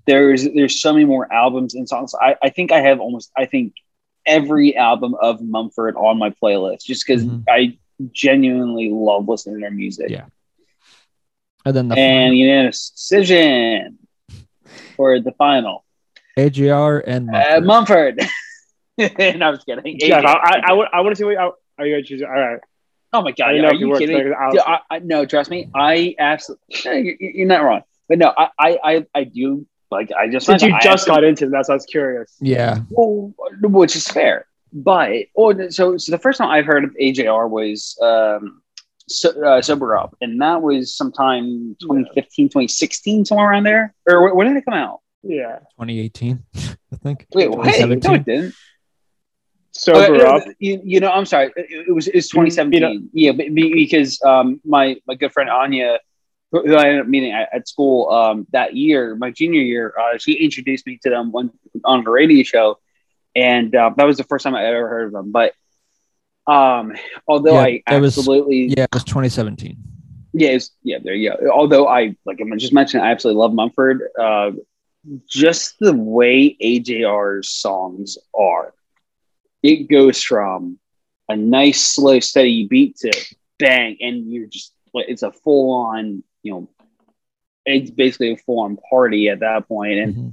there's 0.06 0.44
there's 0.52 0.80
so 0.80 0.92
many 0.92 1.04
more 1.04 1.32
albums 1.32 1.74
and 1.74 1.88
songs. 1.88 2.14
I, 2.20 2.36
I 2.42 2.48
think 2.50 2.72
I 2.72 2.80
have 2.80 3.00
almost 3.00 3.30
I 3.36 3.46
think 3.46 3.74
every 4.26 4.76
album 4.76 5.14
of 5.20 5.40
Mumford 5.42 5.96
on 5.96 6.18
my 6.18 6.30
playlist 6.30 6.84
just 6.84 7.06
because 7.06 7.24
Mhm. 7.24 7.44
I 7.48 7.78
genuinely 8.12 8.90
love 8.92 9.28
listening 9.28 9.56
to 9.56 9.60
their 9.60 9.70
music. 9.70 10.10
Yeah. 10.10 10.26
and 11.64 11.76
then 11.76 11.88
the 11.88 11.96
and 11.96 12.36
you 12.36 12.46
unanimous 12.46 12.90
decision 12.90 13.98
for 14.96 15.20
the 15.20 15.32
final. 15.32 15.84
AJR 16.38 17.02
and 17.06 17.28
Uh, 17.30 17.60
Mumford. 17.60 18.18
Mumford. 18.18 18.30
no, 19.38 19.46
I 19.46 19.50
was 19.50 19.62
kidding. 19.64 19.98
Jeff, 19.98 20.22
AJ. 20.22 20.26
I, 20.26 20.32
I, 20.32 20.60
I, 20.68 20.72
want, 20.72 20.88
I 20.92 21.00
want 21.02 21.14
to 21.14 21.18
see 21.18 21.24
what 21.24 21.36
I, 21.38 21.50
are 21.78 21.86
you 21.86 21.94
gonna 21.94 22.02
choose? 22.04 22.22
All 22.22 22.28
right. 22.30 22.58
oh 23.12 23.22
my 23.22 23.32
god! 23.32 23.48
I 23.48 23.52
didn't 23.52 23.64
Are 23.66 23.72
know 23.72 23.78
you 23.78 23.88
you 23.92 23.98
kidding? 23.98 24.16
because 24.18 24.32
I 24.38 24.46
was- 24.46 24.54
Yeah, 24.54 24.62
I, 24.90 24.96
I, 24.96 24.98
no, 25.00 25.24
trust 25.26 25.50
me. 25.50 25.68
I 25.74 26.14
absolutely. 26.18 26.66
You're, 26.84 27.16
you're 27.20 27.46
not 27.46 27.62
wrong. 27.62 27.82
But 28.08 28.18
no, 28.18 28.32
I, 28.36 28.48
I, 28.58 28.78
I, 28.84 29.06
I 29.14 29.24
do 29.24 29.66
like. 29.92 30.10
I 30.18 30.26
just 30.28 30.46
Since 30.46 30.62
you 30.62 30.74
I 30.74 30.80
just 30.80 31.06
got 31.06 31.22
into 31.22 31.44
them, 31.44 31.52
that's 31.52 31.68
why 31.68 31.74
I 31.74 31.76
was 31.76 31.86
curious. 31.86 32.34
Yeah. 32.40 32.80
Well, 32.90 33.32
which 33.62 33.94
is 33.94 34.06
fair. 34.08 34.46
But 34.72 35.10
or 35.34 35.70
so 35.70 35.96
so 35.98 36.10
the 36.10 36.18
first 36.18 36.38
time 36.38 36.48
I've 36.48 36.66
heard 36.66 36.82
of 36.84 36.90
AJR 37.00 37.48
was 37.48 37.96
um 38.02 38.62
so, 39.08 39.28
uh, 39.44 39.60
sober 39.60 39.96
up, 39.96 40.16
and 40.22 40.40
that 40.40 40.62
was 40.62 40.94
sometime 40.96 41.76
2015, 41.80 42.46
2016, 42.48 43.24
somewhere 43.26 43.50
around 43.50 43.64
there. 43.64 43.94
Or 44.08 44.22
when- 44.24 44.34
when 44.36 44.46
did 44.48 44.56
it 44.56 44.64
come 44.64 44.74
out? 44.74 45.00
Yeah. 45.22 45.58
2018, 45.78 46.42
I 46.56 46.96
think. 46.96 47.26
Wait, 47.34 47.50
wait, 47.50 47.80
no, 48.04 48.14
it 48.14 48.24
didn't. 48.24 48.54
Sober 49.72 50.26
Uh, 50.26 50.36
up. 50.36 50.44
You, 50.58 50.80
you 50.84 51.00
know, 51.00 51.10
I'm 51.10 51.24
sorry. 51.26 51.50
It, 51.56 51.86
it 51.88 51.92
was 51.92 52.06
it's 52.08 52.28
2017. 52.28 52.72
You 53.12 53.32
know- 53.32 53.40
yeah, 53.42 53.48
because 53.64 54.20
um 54.22 54.60
my 54.64 54.96
my 55.06 55.14
good 55.14 55.32
friend 55.32 55.48
Anya, 55.50 55.98
who 56.52 56.74
I 56.76 56.84
ended 56.88 57.00
up 57.00 57.06
meeting 57.08 57.32
at, 57.32 57.48
at 57.52 57.66
school 57.68 58.10
um 58.10 58.46
that 58.52 58.76
year, 58.76 59.16
my 59.16 59.30
junior 59.30 59.62
year, 59.62 59.94
uh, 59.98 60.18
she 60.18 60.34
introduced 60.34 60.86
me 60.86 60.98
to 61.02 61.10
them 61.10 61.32
one 61.32 61.50
on 61.84 62.06
a 62.06 62.10
radio 62.10 62.42
show, 62.44 62.78
and 63.34 63.74
uh, 63.74 63.90
that 63.96 64.04
was 64.04 64.16
the 64.18 64.24
first 64.24 64.44
time 64.44 64.54
I 64.54 64.64
ever 64.66 64.88
heard 64.88 65.06
of 65.06 65.12
them. 65.12 65.32
But 65.32 65.54
um, 66.46 66.92
although 67.26 67.54
Yeah, 67.54 67.60
I 67.66 67.82
that 67.86 68.00
was- 68.00 68.18
absolutely 68.18 68.64
Yeah, 68.76 68.84
it 68.84 68.88
was 68.92 69.04
2017. 69.04 69.76
yeah, 70.34 70.48
it's, 70.50 70.70
yeah, 70.82 70.98
there 71.02 71.14
you 71.14 71.30
go. 71.30 71.50
Although 71.50 71.86
I 71.88 72.16
like 72.24 72.40
I 72.40 72.56
just 72.56 72.72
mentioned, 72.72 73.02
I 73.02 73.10
absolutely 73.10 73.40
love 73.40 73.54
Mumford. 73.54 74.02
Uh, 74.18 74.50
just 75.28 75.74
the 75.80 75.92
way 75.94 76.56
AJR's 76.62 77.48
songs 77.48 78.18
are, 78.38 78.72
it 79.62 79.88
goes 79.88 80.22
from 80.22 80.78
a 81.28 81.36
nice, 81.36 81.80
slow, 81.80 82.20
steady 82.20 82.66
beat 82.68 82.96
to 82.98 83.10
bang, 83.58 83.96
and 84.00 84.30
you're 84.30 84.46
just 84.48 84.72
it's 84.94 85.22
a 85.22 85.32
full 85.32 85.72
on, 85.72 86.22
you 86.42 86.52
know, 86.52 86.68
it's 87.64 87.90
basically 87.90 88.32
a 88.32 88.36
full 88.36 88.60
on 88.60 88.78
party 88.90 89.28
at 89.28 89.40
that 89.40 89.68
point, 89.68 89.98
and 89.98 90.14
Mhm. 90.14 90.32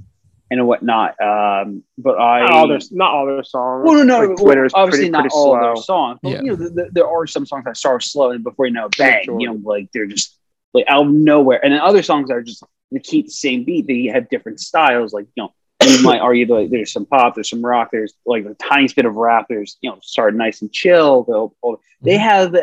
and 0.52 0.66
whatnot. 0.66 1.10
Um, 1.22 1.84
but 1.96 2.18
I 2.18 2.40
Not 2.40 2.50
all 2.52 2.68
their, 2.68 2.80
not 2.90 3.10
all 3.14 3.26
their 3.26 3.44
songs. 3.44 3.84
well, 3.86 3.94
no, 3.98 4.02
no, 4.02 4.18
Like, 4.30 4.42
well, 4.42 4.68
obviously 4.74 4.98
pretty, 5.02 5.10
not 5.10 5.20
pretty 5.20 5.34
all 5.34 5.54
slow. 5.54 5.60
their 5.62 5.76
songs, 5.76 6.18
but 6.22 6.32
Yeah. 6.32 6.42
you 6.42 6.50
know, 6.50 6.56
th 6.56 6.74
th- 6.74 6.88
there 6.92 7.06
are 7.08 7.26
some 7.26 7.46
songs 7.46 7.64
that 7.66 7.76
start 7.76 8.02
slow, 8.02 8.30
and 8.30 8.42
before 8.42 8.66
you 8.66 8.72
know, 8.72 8.86
it, 8.86 8.96
bang, 8.98 9.24
Sure. 9.24 9.40
you 9.40 9.46
know, 9.46 9.60
like 9.62 9.88
they're 9.92 10.06
just 10.06 10.36
like 10.74 10.84
out 10.88 11.06
of 11.06 11.12
nowhere. 11.12 11.60
And 11.64 11.72
then 11.72 11.80
other 11.80 12.02
songs 12.02 12.30
are 12.30 12.42
just 12.42 12.64
they 12.90 12.98
keep 12.98 13.26
the 13.26 13.30
same 13.32 13.62
beat. 13.64 13.86
They 13.86 14.06
have 14.06 14.28
different 14.28 14.58
styles. 14.58 15.12
Like 15.12 15.26
you 15.36 15.44
know, 15.44 15.52
you 15.86 16.02
might 16.02 16.18
argue 16.20 16.46
that 16.46 16.54
like, 16.54 16.70
there's 16.70 16.92
some 16.92 17.06
pop, 17.06 17.36
there's 17.36 17.48
some 17.50 17.64
rock, 17.64 17.90
there's 17.92 18.14
like 18.26 18.44
a 18.44 18.54
tiny 18.54 18.88
bit 18.88 19.04
of 19.04 19.14
rap. 19.14 19.46
There's 19.48 19.78
you 19.82 19.90
know, 19.90 19.98
start 20.02 20.34
nice 20.34 20.62
and 20.62 20.72
chill. 20.72 21.22
They'll, 21.22 21.54
they 22.02 22.16
Mm-hmm. 22.16 22.22
have 22.22 22.56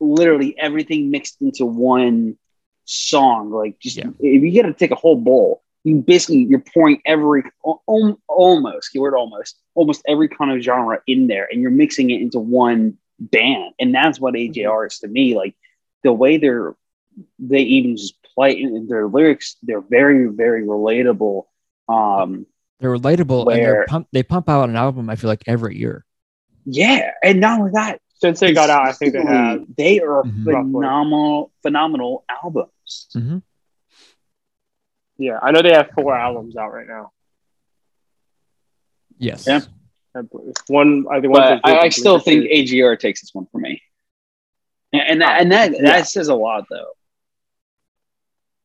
literally 0.00 0.54
everything 0.58 1.10
mixed 1.10 1.40
into 1.40 1.64
one 1.64 2.36
song. 2.84 3.50
Like 3.50 3.78
just 3.80 3.96
Yeah. 3.96 4.08
if 4.20 4.42
you 4.42 4.62
got 4.62 4.68
to 4.68 4.74
take 4.74 4.90
a 4.90 4.94
whole 4.96 5.16
bowl, 5.16 5.62
you 5.84 5.96
basically 5.96 6.44
you're 6.44 6.64
pouring 6.72 7.00
every 7.04 7.42
al- 7.66 7.82
al- 7.88 8.20
almost 8.28 8.90
keyword 8.92 9.14
almost 9.14 9.58
almost 9.74 10.02
every 10.08 10.28
kind 10.28 10.50
of 10.52 10.62
genre 10.62 11.00
in 11.06 11.26
there, 11.26 11.48
and 11.50 11.60
you're 11.60 11.70
mixing 11.70 12.10
it 12.10 12.20
into 12.20 12.38
one 12.38 12.96
band, 13.20 13.74
and 13.78 13.94
that's 13.94 14.18
what 14.20 14.34
AJR 14.34 14.86
is 14.86 14.98
to 15.00 15.08
me. 15.08 15.36
Like 15.36 15.54
the 16.02 16.12
way 16.12 16.36
they're 16.38 16.74
they 17.38 17.60
even 17.60 17.96
just 17.96 18.14
play 18.34 18.60
in 18.60 18.88
their 18.88 19.06
lyrics, 19.06 19.56
they're 19.62 19.80
very 19.80 20.26
very 20.28 20.62
relatable. 20.64 21.44
Um, 21.88 22.46
They're 22.80 22.96
relatable 22.96 23.52
and 23.52 23.62
they're 23.62 23.84
pump, 23.86 24.08
they 24.12 24.22
pump 24.22 24.48
out 24.48 24.68
an 24.68 24.74
album, 24.76 25.08
I 25.10 25.16
feel 25.16 25.28
like, 25.28 25.44
every 25.46 25.78
year. 25.78 26.04
yeah, 26.64 27.12
and 27.22 27.40
not 27.40 27.60
only 27.60 27.72
that, 27.74 28.00
Since 28.14 28.40
they 28.40 28.52
got 28.52 28.68
out, 28.70 28.86
I 28.88 28.92
think 28.92 29.12
they 29.12 29.22
have. 29.22 29.64
they 29.76 30.00
are 30.00 30.22
Mhm. 30.24 30.44
phenomenal 30.72 31.52
phenomenal 31.62 32.24
albums. 32.42 32.70
Hmm 33.12 33.38
Yeah, 35.18 35.38
I 35.42 35.50
know 35.52 35.62
they 35.62 35.72
have 35.72 35.90
four 35.94 36.14
albums 36.16 36.56
out 36.56 36.72
right 36.72 36.86
now. 36.86 37.12
Yes. 39.18 39.46
Yeah. 39.46 39.60
One, 40.68 41.06
I 41.10 41.20
think. 41.20 41.32
one 41.32 41.60
but 41.60 41.60
I, 41.64 41.78
I 41.84 41.88
still 41.88 42.18
think 42.18 42.44
two. 42.44 42.48
AJR 42.76 42.98
takes 42.98 43.20
this 43.20 43.30
one 43.32 43.46
for 43.50 43.58
me. 43.58 43.82
And, 44.92 45.02
and 45.02 45.20
that 45.22 45.40
and 45.40 45.52
that, 45.52 45.72
Yeah. 45.72 45.82
that 45.82 46.06
says 46.08 46.28
a 46.28 46.34
lot 46.34 46.64
though. 46.70 46.90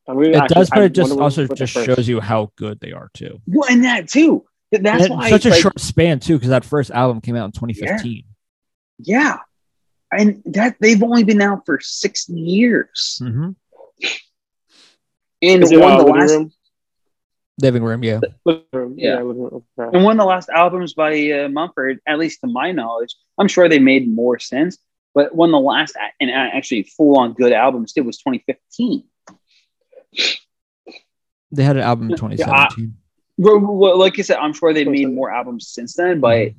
I 0.08 0.14
mean, 0.14 0.32
It 0.32 0.36
actually, 0.38 0.56
does, 0.56 0.70
but 0.70 0.80
I 0.80 0.84
it 0.86 0.94
just 0.94 1.12
also 1.20 1.48
just 1.48 1.74
shows 1.74 2.08
you 2.08 2.20
how 2.20 2.52
good 2.56 2.80
they 2.80 2.92
are 2.94 3.10
too. 3.14 3.40
Well, 3.48 3.70
and 3.70 3.84
that 3.84 4.10
too. 4.10 4.46
That's 4.72 5.06
And 5.06 5.16
why 5.16 5.30
such 5.30 5.46
a 5.46 5.50
like, 5.50 5.62
short 5.62 5.80
span 5.80 6.20
too, 6.20 6.36
because 6.38 6.50
that 6.50 6.66
first 6.66 6.92
album 6.92 7.22
came 7.22 7.36
out 7.36 7.46
in 7.46 7.52
2015. 7.52 8.24
Yeah, 9.00 9.38
and 10.12 10.42
that 10.46 10.76
they've 10.80 11.02
only 11.02 11.24
been 11.24 11.42
out 11.42 11.66
for 11.66 11.80
six 11.82 12.28
years, 12.30 13.20
Mm-hmm. 13.24 13.52
And 15.42 15.64
Is 15.64 15.72
it 15.72 15.80
one 15.80 15.92
uh, 15.94 16.00
of 16.00 16.00
the 16.00 16.06
living 16.06 16.20
last 16.22 16.32
room? 16.32 16.52
Living 17.62 17.84
room, 17.84 18.04
yeah. 18.04 18.20
Living 18.46 18.64
room. 18.72 18.96
Yeah. 18.98 19.16
Yeah, 19.18 19.22
living 19.24 19.42
room. 19.44 19.64
Okay. 19.80 19.98
and 19.98 20.04
one 20.06 20.14
of 20.14 20.24
the 20.24 20.26
last 20.30 20.50
albums 20.50 20.94
by 20.94 21.32
uh, 21.32 21.50
Mumford, 21.50 22.00
at 22.08 22.18
least 22.20 22.42
to 22.42 22.48
my 22.48 22.72
knowledge. 22.72 23.14
I'm 23.38 23.48
sure 23.48 23.68
they 23.68 23.80
made 23.80 24.08
more 24.14 24.40
sense, 24.40 24.78
but 25.14 25.36
one 25.36 25.50
of 25.50 25.54
the 25.54 25.60
last 25.60 25.96
and 26.20 26.32
actually 26.32 26.84
full 26.84 27.18
on 27.18 27.34
good 27.34 27.52
albums 27.52 27.94
did 27.94 28.06
was 28.06 28.18
2015. 28.20 29.04
They 31.52 31.64
had 31.64 31.78
an 31.78 31.84
album 31.84 32.06
in 32.06 32.12
Yeah, 32.12 32.16
I- 32.50 32.68
2017. 32.70 32.96
Well, 33.42 33.60
well, 33.60 33.98
like 33.98 34.20
I 34.20 34.22
said, 34.22 34.38
I'm 34.38 34.54
sure 34.54 34.74
they 34.74 34.84
made 34.84 35.10
more 35.10 35.32
albums 35.32 35.70
since 35.70 35.96
then, 35.96 36.20
but 36.20 36.52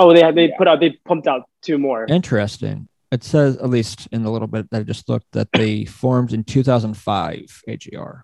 Oh, 0.00 0.12
they 0.12 0.20
had 0.22 0.34
they 0.36 0.48
Yeah. 0.50 0.56
put 0.56 0.68
out 0.68 0.78
they 0.80 0.90
pumped 1.04 1.26
out 1.26 1.48
two 1.62 1.76
more. 1.78 2.06
Interesting. 2.08 2.88
It 3.10 3.24
says, 3.24 3.56
at 3.56 3.70
least 3.70 4.06
in 4.12 4.22
the 4.22 4.30
little 4.30 4.48
bit 4.48 4.68
that 4.70 4.80
I 4.80 4.82
just 4.82 5.08
looked, 5.08 5.32
that 5.32 5.48
they 5.52 5.84
formed 5.86 6.32
in 6.34 6.44
2005, 6.44 7.62
AJR. 7.68 8.22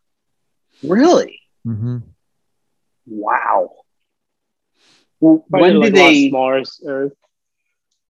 really, 0.82 1.40
Mm-hmm. 1.66 1.98
wow. 3.06 3.70
Well, 5.20 5.44
when 5.48 5.80
did 5.80 5.94
a 5.94 6.02
lot 6.02 6.08
they? 6.10 6.28
Smaller, 6.28 6.62
or, 6.84 7.12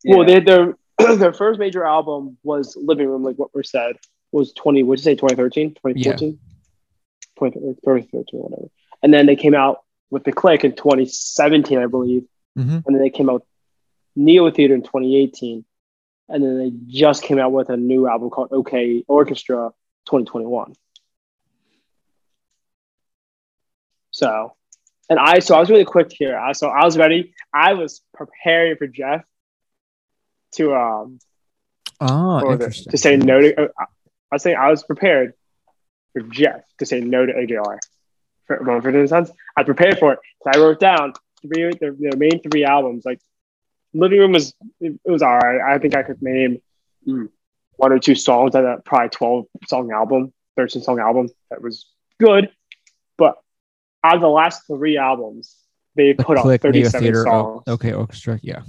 yeah. 0.03 0.15
Well, 0.15 0.25
they 0.25 0.39
their 0.39 0.77
their 1.17 1.33
first 1.33 1.59
major 1.59 1.83
album 1.85 2.37
was 2.43 2.77
Living 2.81 3.07
Room, 3.09 3.23
like 3.23 3.35
what 3.35 3.49
we 3.53 3.63
said 3.63 3.97
was 4.31 4.53
twenty. 4.53 4.83
What'd 4.83 5.01
you 5.01 5.11
say? 5.11 5.15
2013, 5.15 5.71
2014, 5.71 6.39
2013, 7.37 8.39
whatever. 8.39 8.69
And 9.03 9.13
then 9.13 9.25
they 9.25 9.35
came 9.35 9.55
out 9.55 9.79
with 10.09 10.23
the 10.23 10.31
Click 10.31 10.63
in 10.63 10.73
2017, 10.75 11.77
I 11.77 11.87
believe. 11.87 12.23
Mm-hmm. 12.57 12.69
and 12.85 12.85
then 12.85 12.99
they 12.99 13.09
came 13.09 13.29
out 13.29 13.45
with 14.15 14.25
Neotheater 14.25 14.71
in 14.73 14.81
2018, 14.83 15.63
and 16.31 16.43
then 16.43 16.57
they 16.57 16.71
just 16.87 17.23
came 17.23 17.39
out 17.39 17.51
with 17.51 17.69
a 17.69 17.77
new 17.77 18.07
album 18.07 18.29
called 18.29 18.49
OK 18.51 19.03
Orchestra 19.07 19.71
2021. 20.07 20.73
So, 24.11 24.55
and 25.09 25.19
I 25.19 25.39
so 25.39 25.55
I 25.55 25.59
was 25.59 25.69
really 25.69 25.85
quick 25.85 26.11
here. 26.11 26.37
I 26.37 26.53
so 26.53 26.67
I 26.67 26.85
was 26.85 26.97
ready. 26.97 27.33
I 27.53 27.73
was 27.73 28.01
preparing 28.13 28.77
for 28.77 28.87
Jeff 28.87 29.23
to 30.53 30.75
um 30.75 31.19
Oh, 31.99 32.51
interesting. 32.51 32.91
to 32.91 32.97
say 32.97 33.15
no 33.15 33.39
to. 33.41 33.61
Uh, 33.61 33.67
I 34.31 34.35
was 34.35 34.43
saying 34.43 34.57
I 34.57 34.69
was 34.69 34.83
prepared 34.83 35.33
for 36.13 36.21
Jeff 36.21 36.61
to 36.79 36.85
say 36.85 36.99
no 36.99 37.25
to 37.25 37.33
AJR. 37.33 37.77
For 38.47 38.63
Mumford 38.63 38.95
and 38.95 39.07
Sons, 39.07 39.31
I 39.55 39.63
prepared 39.63 39.99
for 39.99 40.13
it. 40.13 40.19
So 40.43 40.51
I 40.53 40.57
wrote 40.57 40.79
down 40.79 41.13
three 41.41 41.71
the, 41.79 41.95
the 41.97 42.17
main 42.17 42.41
three 42.41 42.65
albums. 42.65 43.05
Like 43.05 43.19
Living 43.93 44.19
Room 44.19 44.31
was 44.33 44.53
it, 44.79 44.99
it 45.03 45.11
was 45.11 45.21
all 45.21 45.37
right. 45.37 45.59
I 45.61 45.77
think 45.79 45.95
I 45.95 46.03
could 46.03 46.21
name 46.21 46.61
Mm. 47.07 47.29
one 47.77 47.91
or 47.91 47.97
two 47.97 48.13
songs 48.13 48.53
on 48.53 48.63
that 48.63 48.85
probably 48.85 49.09
twelve 49.09 49.45
song 49.67 49.91
album, 49.91 50.31
thirteen 50.55 50.83
song 50.83 50.99
album 50.99 51.29
that 51.49 51.61
was 51.61 51.87
good. 52.19 52.51
But 53.17 53.37
out 54.03 54.15
of 54.15 54.21
the 54.21 54.27
last 54.29 54.67
three 54.67 54.97
albums, 54.97 55.55
they 55.95 56.13
The 56.13 56.23
put 56.23 56.37
out 56.37 56.43
Click, 56.43 56.63
Neo 56.63 56.69
thirty 56.71 56.83
seven 56.85 57.01
Theater, 57.05 57.23
songs. 57.23 57.63
oh, 57.65 57.73
okay, 57.73 57.93
orchestra, 57.93 58.39
yeah. 58.43 58.61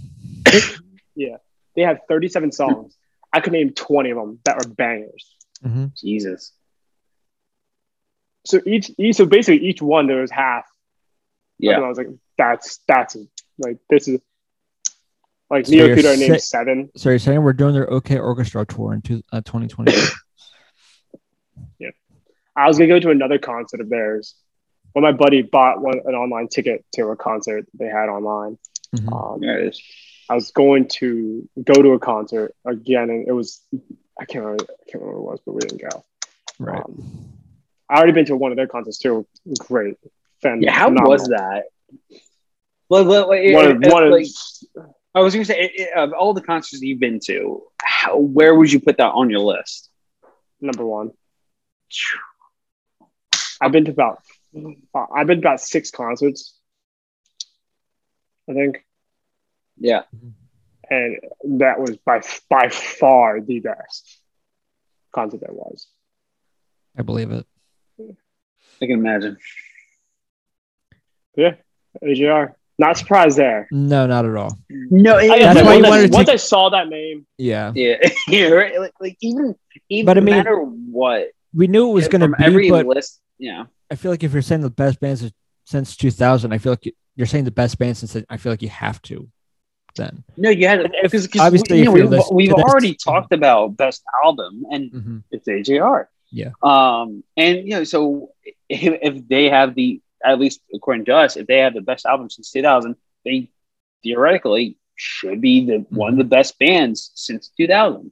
Yeah. 1.14 1.36
They 1.76 1.82
had 1.82 2.00
thirty 2.08 2.28
seven 2.28 2.52
songs. 2.52 2.96
I 3.32 3.40
could 3.40 3.52
name 3.52 3.72
twenty 3.74 4.10
of 4.10 4.16
them 4.16 4.38
that 4.44 4.56
were 4.56 4.72
bangers. 4.72 5.36
Mm-hmm. 5.62 5.86
Jesus. 6.00 6.52
so 8.46 8.60
each, 8.66 8.90
each 8.98 9.16
so 9.16 9.26
basically 9.26 9.66
each 9.68 9.80
one 9.82 10.06
there 10.06 10.22
was 10.22 10.30
half. 10.30 10.64
Yeah. 11.58 11.76
And 11.76 11.84
I 11.84 11.88
was 11.88 11.98
like, 11.98 12.08
that's 12.38 12.80
that's 12.88 13.16
like 13.58 13.78
this 13.90 14.08
is 14.08 14.20
like 15.52 15.66
So 15.66 15.72
Neo 15.72 15.86
you're 15.86 15.96
named 16.16 16.18
si- 16.18 16.38
seven. 16.40 16.90
So 16.96 17.10
you're 17.10 17.18
saying 17.20 17.40
we're 17.42 17.52
doing 17.52 17.74
their 17.74 17.88
OK 17.92 18.18
Orchestra 18.18 18.66
tour 18.66 18.92
in 18.94 19.02
two, 19.02 19.22
uh, 19.32 19.40
2020? 19.42 19.92
I 22.54 22.66
was 22.68 22.76
gonna 22.76 22.88
go 22.88 22.98
to 23.00 23.10
another 23.10 23.38
concert 23.38 23.80
of 23.80 23.88
theirs. 23.88 24.34
Well, 24.94 25.00
my 25.02 25.12
buddy 25.12 25.40
bought 25.40 25.80
one 25.80 26.00
an 26.04 26.14
online 26.14 26.48
ticket 26.48 26.84
to 26.94 27.06
a 27.08 27.16
concert 27.16 27.66
they 27.72 27.86
had 27.86 28.08
online. 28.10 28.58
Mhm. 28.94 29.10
Um, 29.34 29.40
There 29.40 29.58
it 29.58 29.68
is. 29.68 29.82
I 30.28 30.34
was 30.34 30.50
going 30.50 30.88
to 31.00 31.48
go 31.62 31.72
to 31.80 31.92
a 31.92 31.98
concert 31.98 32.54
again, 32.66 33.08
and 33.08 33.26
it 33.26 33.32
was 33.32 33.60
I 34.20 34.26
can't 34.26 34.44
remember 34.44 34.64
I 34.64 34.90
can't 34.90 35.02
remember 35.02 35.20
what 35.22 35.28
it 35.28 35.32
was, 35.32 35.40
but 35.46 35.52
we 35.54 35.60
didn't 35.60 35.80
go. 35.90 36.04
Right. 36.58 36.82
Um, 36.84 37.32
I 37.88 37.96
already 37.96 38.12
been 38.12 38.26
to 38.26 38.36
one 38.36 38.52
of 38.52 38.56
their 38.56 38.66
concerts 38.68 38.98
too. 38.98 39.26
Great, 39.60 39.96
fan. 40.42 40.60
Yeah, 40.62 40.72
how 40.72 40.88
phenomenal. 40.88 41.10
was 41.10 41.28
that? 41.28 41.64
Well, 42.90 43.06
well, 43.06 43.28
well, 43.30 43.52
One, 43.54 43.70
it- 43.70 43.86
of- 43.86 43.92
one 43.92 44.04
of- 44.04 44.10
like, 44.10 44.26
I 45.14 45.20
was 45.20 45.34
going 45.34 45.44
to 45.44 45.52
say, 45.52 45.60
it- 45.60 45.72
it- 45.80 45.96
of 45.96 46.12
all 46.12 46.32
the 46.34 46.40
concerts 46.42 46.82
you've 46.82 47.00
been 47.00 47.20
to, 47.26 47.62
how, 47.82 48.16
where 48.18 48.54
would 48.54 48.72
you 48.72 48.80
put 48.80 48.96
that 48.98 49.10
on 49.12 49.30
your 49.30 49.40
list? 49.40 49.88
number 50.60 50.86
one. 50.86 51.10
I've 53.60 53.72
been 53.72 53.84
to 53.86 53.90
about 53.90 54.22
uh, 54.94 55.06
I've 55.14 55.26
been 55.26 55.40
to 55.40 55.46
about 55.48 55.60
six 55.60 55.90
concerts. 55.90 56.54
I 58.48 58.54
think, 58.54 58.84
Yeah, 59.76 60.02
and 60.90 61.18
that 61.58 61.78
was 61.80 61.96
by 61.98 62.22
by 62.48 62.68
far 62.70 63.40
the 63.40 63.60
best 63.60 64.18
concert 65.12 65.40
there 65.40 65.52
was. 65.52 65.86
I 66.96 67.02
believe 67.02 67.30
it. 67.32 67.46
I 68.00 68.86
can 68.86 68.98
imagine. 68.98 69.36
Yeah, 71.36 71.54
AJR. 72.02 72.54
Not 72.82 72.98
surprised 72.98 73.36
there. 73.38 73.68
No, 73.70 74.06
not 74.06 74.24
at 74.26 74.34
all. 74.34 74.58
No, 74.68 75.16
I, 75.16 75.28
That's 75.38 75.54
once 75.56 75.66
why 75.66 75.74
you 75.76 75.84
I- 75.84 75.88
wanted 75.88 76.06
to 76.10 76.12
once 76.16 76.26
take- 76.26 76.34
I 76.34 76.36
saw 76.36 76.68
that 76.70 76.88
name, 76.88 77.26
Yeah, 77.38 77.72
yeah, 77.74 77.96
yeah, 78.28 78.46
right? 78.48 78.78
Like, 78.80 78.92
like 79.00 79.16
even 79.20 79.54
even 79.88 80.06
But 80.06 80.16
I 80.16 80.20
no 80.20 80.24
mean- 80.26 80.36
matter 80.36 80.56
what, 80.56 81.28
we 81.54 81.66
knew 81.68 81.90
it 81.90 81.92
was 81.92 82.08
going 82.08 82.20
to 82.22 82.28
from 82.28 82.36
be, 82.38 82.44
every 82.44 82.70
but 82.70 82.86
list. 82.86 83.20
Yeah, 83.38 83.64
I 83.90 83.94
feel 83.94 84.10
like 84.10 84.24
if 84.24 84.32
you're 84.32 84.42
saying 84.42 84.62
the 84.62 84.70
best 84.70 84.98
bands 85.00 85.30
since 85.64 85.96
2000, 85.96 86.52
I 86.52 86.58
feel 86.58 86.72
like 86.72 86.92
you're 87.16 87.26
saying 87.26 87.44
the 87.44 87.50
best 87.50 87.78
band 87.78 87.96
since 87.96 88.16
I 88.28 88.36
feel 88.36 88.52
like 88.52 88.62
you 88.62 88.68
have 88.70 89.00
to. 89.02 89.28
Then 89.94 90.24
no, 90.36 90.48
you 90.50 90.66
had 90.66 90.80
And 90.80 90.92
because 91.02 91.28
obviously 91.38 91.78
you 91.78 91.84
know, 91.84 91.92
we've, 91.92 92.08
listening 92.08 92.36
we've 92.36 92.50
this- 92.50 92.64
already 92.64 92.94
talked 92.94 93.32
about 93.32 93.76
best 93.76 94.02
album, 94.24 94.64
and 94.72 94.90
Mhm. 94.90 95.22
it's 95.30 95.46
AJR. 95.46 96.06
Yeah. 96.30 96.52
Um, 96.62 97.22
and 97.36 97.58
you 97.58 97.74
know, 97.76 97.84
so 97.84 98.30
if, 98.68 98.98
if 99.02 99.28
they 99.28 99.50
have 99.50 99.74
the 99.74 100.00
at 100.24 100.38
least 100.38 100.60
according 100.74 101.04
to 101.06 101.14
us, 101.16 101.36
if 101.36 101.46
they 101.46 101.58
have 101.58 101.74
the 101.74 101.80
best 101.80 102.06
album 102.06 102.30
since 102.30 102.50
2000, 102.50 102.96
they 103.24 103.50
theoretically 104.02 104.76
should 104.96 105.40
be 105.40 105.64
the 105.66 105.72
mm-hmm. 105.74 105.96
one 105.96 106.12
of 106.12 106.18
the 106.18 106.24
best 106.24 106.58
bands 106.58 107.10
since 107.14 107.48
2000. 107.56 108.10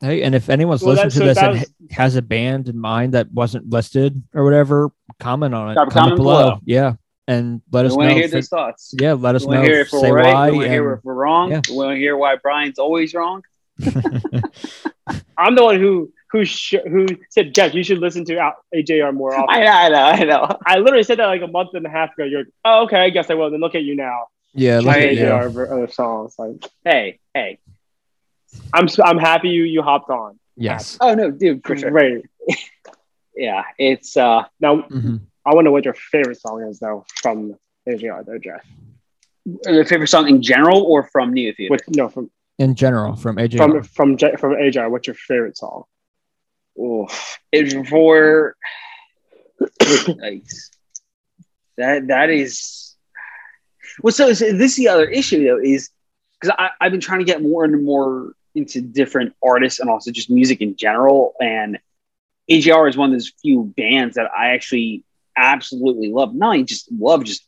hey, 0.00 0.22
and 0.22 0.34
if 0.34 0.48
anyone's 0.48 0.82
Well, 0.82 0.94
listening 0.94 1.10
to 1.10 1.16
so 1.18 1.24
this 1.26 1.38
and 1.38 1.52
was- 1.60 1.70
has 1.90 2.16
a 2.16 2.22
band 2.22 2.68
in 2.68 2.78
mind 2.78 3.14
that 3.14 3.30
wasn't 3.32 3.68
listed 3.70 4.22
or 4.34 4.44
whatever, 4.44 4.90
comment 5.18 5.54
on 5.54 5.72
it. 5.72 5.74
Comment 5.74 5.92
comment 5.92 6.16
below. 6.16 6.42
below. 6.42 6.58
Yeah, 6.64 6.94
and 7.28 7.60
let 7.72 7.82
We 7.82 7.86
us 7.88 7.96
want 7.96 8.02
know. 8.04 8.08
to 8.08 8.14
hear 8.14 8.24
if 8.24 8.30
those 8.30 8.48
thoughts. 8.48 8.94
yeah, 8.98 9.12
let 9.14 9.34
us 9.34 9.44
We 9.46 9.56
know. 9.56 9.62
hear 9.62 9.80
if 9.80 9.90
say 9.90 10.10
we're 10.10 10.22
why. 10.22 10.32
right. 10.32 10.50
We 10.52 10.58
want 10.58 10.66
to 10.66 10.70
hear 10.72 10.92
if 10.94 11.04
we're 11.04 11.14
wrong. 11.14 11.50
yeah. 11.50 11.60
We 11.68 11.76
want 11.76 11.90
to 11.96 11.96
hear 11.96 12.16
why 12.16 12.36
Brian's 12.36 12.78
always 12.78 13.12
wrong. 13.14 13.42
I'm 15.36 15.54
the 15.54 15.64
one 15.64 15.80
who 15.80 16.12
who 16.32 16.44
sh- 16.44 16.74
who 16.88 17.06
said, 17.30 17.52
Jeff, 17.54 17.74
you 17.74 17.82
should 17.82 17.98
listen 17.98 18.24
to 18.26 18.36
Al- 18.38 18.56
AJR 18.74 19.12
more 19.14 19.34
often. 19.34 19.46
I 19.54 19.64
know, 19.64 19.70
I 19.72 19.88
know, 19.88 20.04
I 20.04 20.24
know. 20.24 20.58
I 20.66 20.78
literally 20.78 21.02
said 21.02 21.18
that 21.18 21.26
like 21.26 21.42
a 21.42 21.46
month 21.48 21.70
and 21.74 21.84
a 21.84 21.90
half 21.90 22.12
ago. 22.14 22.24
You're, 22.24 22.44
oh, 22.64 22.84
okay, 22.84 22.98
I 23.00 23.10
guess 23.10 23.30
I 23.30 23.34
will. 23.34 23.50
Then 23.50 23.60
look 23.60 23.74
at 23.74 23.82
you 23.82 23.96
now. 23.96 24.26
yeah, 24.54 24.78
look 24.78 24.94
I- 24.96 25.00
at. 25.08 25.14
AJR 25.16 25.50
ver- 25.52 25.72
other 25.72 25.88
songs. 25.88 26.34
Like, 26.38 26.64
Hey, 26.84 27.18
hey. 27.34 27.58
I'm 28.74 28.84
s- 28.84 28.98
I'm 29.02 29.18
happy 29.18 29.48
you 29.50 29.64
you 29.64 29.82
hopped 29.82 30.10
on. 30.10 30.38
Yes. 30.56 30.98
Oh 31.00 31.14
no, 31.14 31.30
dude, 31.30 31.64
for 31.66 31.76
sure. 31.76 31.90
Great. 31.90 32.24
Yeah, 33.36 33.62
it's 33.78 34.16
uh 34.16 34.42
Now 34.60 34.82
Mhm. 34.82 35.20
I 35.46 35.54
want 35.54 35.60
to 35.60 35.68
know 35.68 35.72
what 35.72 35.84
your 35.84 35.94
favorite 35.94 36.40
song 36.40 36.62
is 36.64 36.78
though 36.80 37.06
from 37.22 37.56
AJR 37.88 38.26
though, 38.26 38.38
Jeff. 38.38 38.66
your 39.66 39.84
favorite 39.86 40.08
song 40.08 40.28
in 40.28 40.42
general 40.42 40.82
or 40.82 41.04
from 41.04 41.32
Neotheater. 41.34 41.70
What 41.70 41.80
no 41.88 42.08
from 42.08 42.30
In 42.58 42.74
general, 42.74 43.16
from 43.16 43.36
AJ. 43.36 43.56
from 43.56 43.82
from 43.84 44.18
from 44.18 44.52
AJR. 44.54 44.90
What's 44.90 45.06
your 45.06 45.14
favorite 45.14 45.56
song? 45.56 45.84
Oof. 46.80 47.38
It's 47.52 47.74
for 47.88 48.56
Yikes. 49.60 50.70
that 51.76 52.06
that 52.08 52.30
is 52.30 52.96
well 54.02 54.12
so, 54.12 54.32
so 54.32 54.52
this 54.52 54.72
is 54.72 54.76
the 54.76 54.88
other 54.88 55.08
issue 55.08 55.44
though 55.44 55.58
is 55.58 55.90
because 56.40 56.56
I've 56.80 56.90
been 56.92 57.00
trying 57.00 57.18
to 57.20 57.24
get 57.24 57.42
more 57.42 57.64
and 57.64 57.84
more 57.84 58.32
into 58.54 58.80
different 58.80 59.34
artists 59.42 59.80
and 59.80 59.90
also 59.90 60.10
just 60.10 60.30
music 60.30 60.60
in 60.60 60.76
general 60.76 61.34
and 61.40 61.78
AJR 62.50 62.88
is 62.88 62.96
one 62.96 63.10
of 63.10 63.14
those 63.14 63.32
few 63.42 63.72
bands 63.76 64.16
that 64.16 64.30
I 64.36 64.50
actually 64.50 65.04
absolutely 65.36 66.10
love 66.10 66.34
not 66.34 66.48
only 66.48 66.64
just 66.64 66.90
love 66.90 67.24
just 67.24 67.44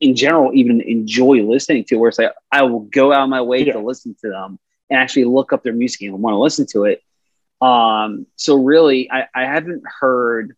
in 0.00 0.14
general 0.14 0.52
even 0.54 0.80
enjoy 0.80 1.42
listening 1.42 1.84
to 1.84 1.96
where 1.96 2.08
it's 2.08 2.18
like 2.18 2.32
I 2.52 2.62
will 2.62 2.80
go 2.80 3.12
out 3.12 3.24
of 3.24 3.28
my 3.30 3.42
way 3.42 3.64
Yeah. 3.64 3.74
to 3.74 3.80
listen 3.80 4.14
to 4.22 4.28
them 4.30 4.58
and 4.90 4.98
actually 5.00 5.24
look 5.24 5.52
up 5.52 5.62
their 5.62 5.72
music 5.72 6.02
and 6.02 6.12
want 6.22 6.34
to 6.34 6.38
listen 6.38 6.66
to 6.72 6.84
it 6.84 7.02
um, 7.60 8.26
so 8.36 8.56
really, 8.56 9.10
I, 9.10 9.28
I 9.34 9.44
haven't 9.44 9.82
heard 10.00 10.56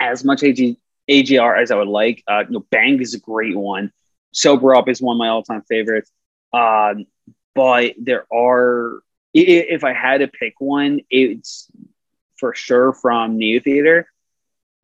as 0.00 0.24
much 0.24 0.40
AJ, 0.40 0.76
AJR 1.08 1.60
as 1.60 1.70
I 1.70 1.76
would 1.76 1.88
like. 1.88 2.22
Uh, 2.26 2.44
you 2.46 2.54
know, 2.54 2.66
Bang 2.70 3.00
is 3.00 3.14
a 3.14 3.20
great 3.20 3.56
one. 3.56 3.92
Sober 4.32 4.74
Up 4.74 4.88
is 4.88 5.00
one 5.00 5.16
of 5.16 5.18
my 5.18 5.28
all-time 5.28 5.62
favorites. 5.68 6.10
Um, 6.52 7.06
but 7.54 7.94
there 7.98 8.26
are, 8.32 9.02
if 9.32 9.84
I 9.84 9.92
had 9.92 10.18
to 10.18 10.28
pick 10.28 10.54
one, 10.58 11.00
it's 11.10 11.68
for 12.36 12.54
sure 12.54 12.92
from 12.92 13.38
Neotheater, 13.38 14.04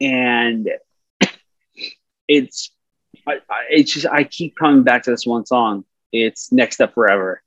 and 0.01 0.71
it's, 2.29 2.71
I, 3.27 3.35
I, 3.51 3.65
it's 3.71 3.93
just 3.93 4.07
I 4.07 4.25
keep 4.25 4.57
coming 4.57 4.85
back 4.85 5.05
to 5.05 5.11
this 5.11 5.27
one 5.27 5.45
song. 5.47 5.85
It's 6.13 6.53
Next 6.53 6.81
Up 6.81 6.95
Forever. 6.95 7.43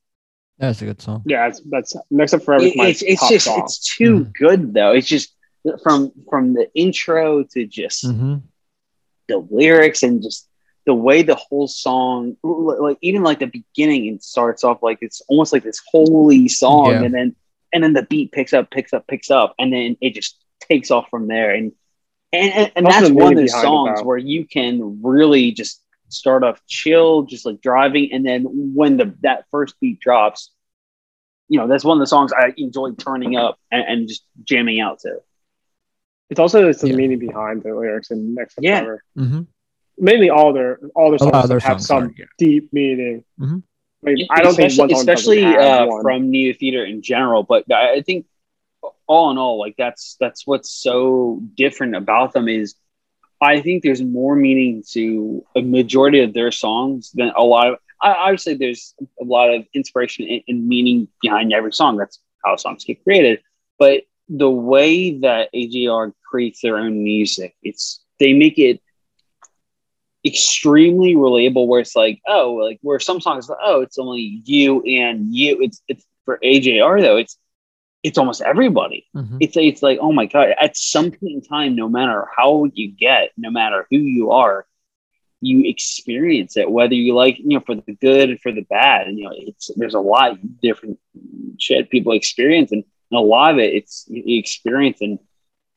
That's 0.60 0.82
a 0.82 0.86
good 0.86 1.02
song. 1.02 1.24
Yeah, 1.26 1.48
that's, 1.48 1.62
that's 1.70 1.96
next 2.12 2.34
up 2.34 2.44
forever. 2.44 2.64
is 2.66 2.72
It- 2.72 2.78
my 2.78 2.88
it's 2.88 3.02
it's 3.02 3.28
just 3.30 3.46
song. 3.46 3.60
it's 3.64 3.96
too 3.98 4.20
Mhm. 4.26 4.34
good 4.38 4.74
though. 4.74 4.92
It's 4.94 5.08
just 5.08 5.34
from 5.82 6.12
from 6.30 6.54
the 6.54 6.70
intro 6.76 7.44
to 7.44 7.66
just 7.66 8.06
hmm 8.06 8.36
the 9.30 9.38
lyrics 9.50 10.04
and 10.04 10.22
just 10.22 10.50
the 10.86 10.94
way 10.94 11.22
the 11.24 11.36
whole 11.36 11.66
song 11.66 12.36
like 12.44 12.98
even 13.02 13.24
like 13.24 13.40
the 13.40 13.46
beginning 13.48 14.06
it 14.08 14.22
starts 14.22 14.66
off 14.66 14.84
like 14.84 14.98
it's 15.00 15.22
almost 15.30 15.54
like 15.54 15.64
this 15.64 15.82
holy 15.90 16.50
song 16.50 16.90
Yeah. 16.92 17.04
and 17.04 17.14
then 17.14 17.36
and 17.72 17.82
then 17.82 17.94
the 17.94 18.04
beat 18.04 18.34
picks 18.34 18.52
up 18.52 18.70
picks 18.70 18.92
up 18.92 19.08
picks 19.08 19.32
up 19.32 19.56
and 19.58 19.72
then 19.72 19.96
it 20.02 20.14
just 20.14 20.44
takes 20.70 20.92
off 20.92 21.10
from 21.10 21.30
there 21.30 21.52
and 21.52 21.72
and 22.34 22.52
and, 22.54 22.72
and 22.76 22.86
that's 22.86 23.10
one 23.12 23.12
of 23.12 23.16
meaning 23.30 23.36
those 23.46 23.62
songs 23.62 24.00
though. 24.02 24.06
where 24.06 24.18
you 24.18 24.46
can 24.46 25.02
really 25.02 25.54
just 25.54 25.82
start 26.14 26.44
off 26.44 26.62
chill 26.68 27.24
just 27.24 27.46
like 27.46 27.62
driving 27.62 28.12
and 28.14 28.26
then 28.26 28.44
when 28.76 28.98
the 28.98 29.14
that 29.22 29.46
first 29.52 29.80
beat 29.80 30.00
drops 30.00 30.52
you 31.50 31.60
know 31.60 31.68
that's 31.68 31.84
one 31.84 31.98
of 31.98 32.00
the 32.02 32.08
songs 32.08 32.32
i 32.34 32.54
enjoy 32.58 32.92
turning 32.92 33.36
up 33.36 33.58
and, 33.72 33.84
and 33.88 34.08
just 34.08 34.24
jamming 34.44 34.80
out 34.80 35.00
to 35.00 35.12
It's 36.30 36.40
also 36.40 36.68
it's 36.70 36.82
the 36.82 36.90
Yeah. 36.90 36.96
meaning 36.96 37.20
behind 37.20 37.64
the 37.64 37.74
lyrics 37.76 38.12
and 38.12 38.36
next 38.36 38.58
up 38.58 38.64
Yeah. 38.64 38.80
forever. 38.80 39.04
hmm 39.16 39.42
Mainly 39.98 40.30
all 40.32 40.54
their 40.54 40.80
all 40.96 41.12
their 41.12 41.20
A 41.22 41.26
lot 41.26 41.44
of 41.44 41.50
songs 41.50 41.50
their 41.50 41.60
have 41.60 41.80
songs 41.82 41.88
some 41.88 42.04
are, 42.04 42.14
yeah. 42.18 42.26
deep 42.40 42.74
meaning. 42.74 43.24
Mhm. 43.40 43.62
I, 44.06 44.10
mean, 44.10 44.28
I 44.32 44.42
don't 44.42 44.56
think 44.56 44.72
especially, 44.72 44.94
one 44.94 45.02
especially 45.02 45.44
uh, 45.46 45.86
one. 45.86 46.02
from 46.02 46.32
Neotheater 46.32 46.90
in 46.90 47.02
general. 47.04 47.44
But 47.44 47.72
I 47.72 47.94
I 47.98 48.02
think 48.02 48.26
all 49.08 49.30
in 49.32 49.38
all, 49.38 49.60
like 49.60 49.76
that's 49.78 50.18
that's 50.20 50.48
what's 50.48 50.72
so 50.72 51.42
different 51.56 51.96
about 51.96 52.34
them 52.34 52.48
is 52.48 52.74
I 53.44 53.62
think 53.62 53.84
there's 53.84 54.02
more 54.02 54.36
meaning 54.36 54.84
to 54.92 55.46
a 55.56 55.62
majority 55.62 56.22
of 56.22 56.34
their 56.34 56.52
songs 56.52 57.12
than 57.14 57.32
a 57.36 57.44
lot 57.44 57.68
of. 57.68 57.78
I, 58.02 58.14
obviously, 58.14 58.56
there's 58.56 58.96
a 59.22 59.24
lot 59.24 59.54
of 59.54 59.66
inspiration 59.74 60.28
and, 60.30 60.42
and 60.48 60.68
meaning 60.68 61.08
behind 61.22 61.54
every 61.54 61.74
song. 61.74 61.98
That's 61.98 62.20
how 62.44 62.56
songs 62.56 62.84
get 62.84 63.04
created. 63.04 63.42
But 63.80 64.04
the 64.30 64.50
way 64.50 65.20
that 65.20 65.50
AJR 65.54 66.14
creates 66.30 66.62
their 66.62 66.78
own 66.78 67.04
music, 67.04 67.56
it's 67.62 68.02
they 68.20 68.34
make 68.34 68.58
it 68.58 68.82
extremely 70.26 71.16
relatable 71.16 71.68
where 71.68 71.82
it's 71.82 71.98
like 71.98 72.22
oh 72.28 72.54
like 72.54 72.80
where 72.82 72.98
some 72.98 73.20
songs 73.20 73.50
oh 73.62 73.82
it's 73.82 73.98
only 73.98 74.42
you 74.46 74.82
and 74.84 75.36
you 75.36 75.62
it's 75.62 75.82
it's 75.90 76.06
for 76.24 76.40
AJR 76.42 77.02
though 77.02 77.18
it's 77.18 77.38
it's 78.04 78.18
almost 78.18 78.42
everybody. 78.42 79.08
Hmm 79.14 79.38
it's 79.40 79.58
it's 79.58 79.84
like 79.84 80.00
oh 80.02 80.12
my 80.12 80.26
god 80.26 80.50
at 80.60 80.78
some 80.78 81.12
point 81.12 81.34
in 81.34 81.42
time 81.42 81.76
no 81.76 81.90
matter 81.90 82.28
how 82.36 82.66
you 82.74 82.92
get 82.92 83.32
no 83.38 83.50
matter 83.50 83.88
who 83.90 83.98
you 83.98 84.32
are 84.32 84.66
you 85.42 85.70
experience 85.70 86.56
it 86.56 86.70
whether 86.70 86.94
you 86.94 87.14
like 87.14 87.38
you 87.40 87.48
know 87.48 87.60
for 87.60 87.76
the 87.76 87.96
good 87.96 88.30
and 88.30 88.40
for 88.40 88.52
the 88.52 88.66
bad 88.70 89.08
And 89.08 89.18
you 89.18 89.26
know 89.26 89.34
it's 89.36 89.70
there's 89.76 89.96
a 89.96 90.00
lot 90.00 90.32
of 90.32 90.62
different 90.62 91.00
shit 91.60 91.90
people 91.90 92.14
experience 92.14 92.72
and, 92.72 92.84
and 93.12 93.18
a 93.18 93.22
lot 93.22 93.52
of 93.52 93.60
it 93.60 93.74
it's 93.74 94.06
you 94.08 94.40
experience 94.40 95.02
and 95.02 95.20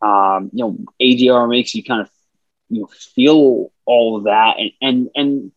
um 0.03 0.51
you 0.53 0.65
know 0.65 0.79
AJR 1.01 1.49
makes 1.49 1.75
you 1.75 1.83
kind 1.83 2.03
of 2.03 2.11
you 2.69 2.83
know 2.83 2.87
feel 3.15 3.73
all 3.85 4.17
of 4.19 4.25
that 4.25 4.57
and 4.59 4.71
and 4.81 5.11
and 5.15 5.53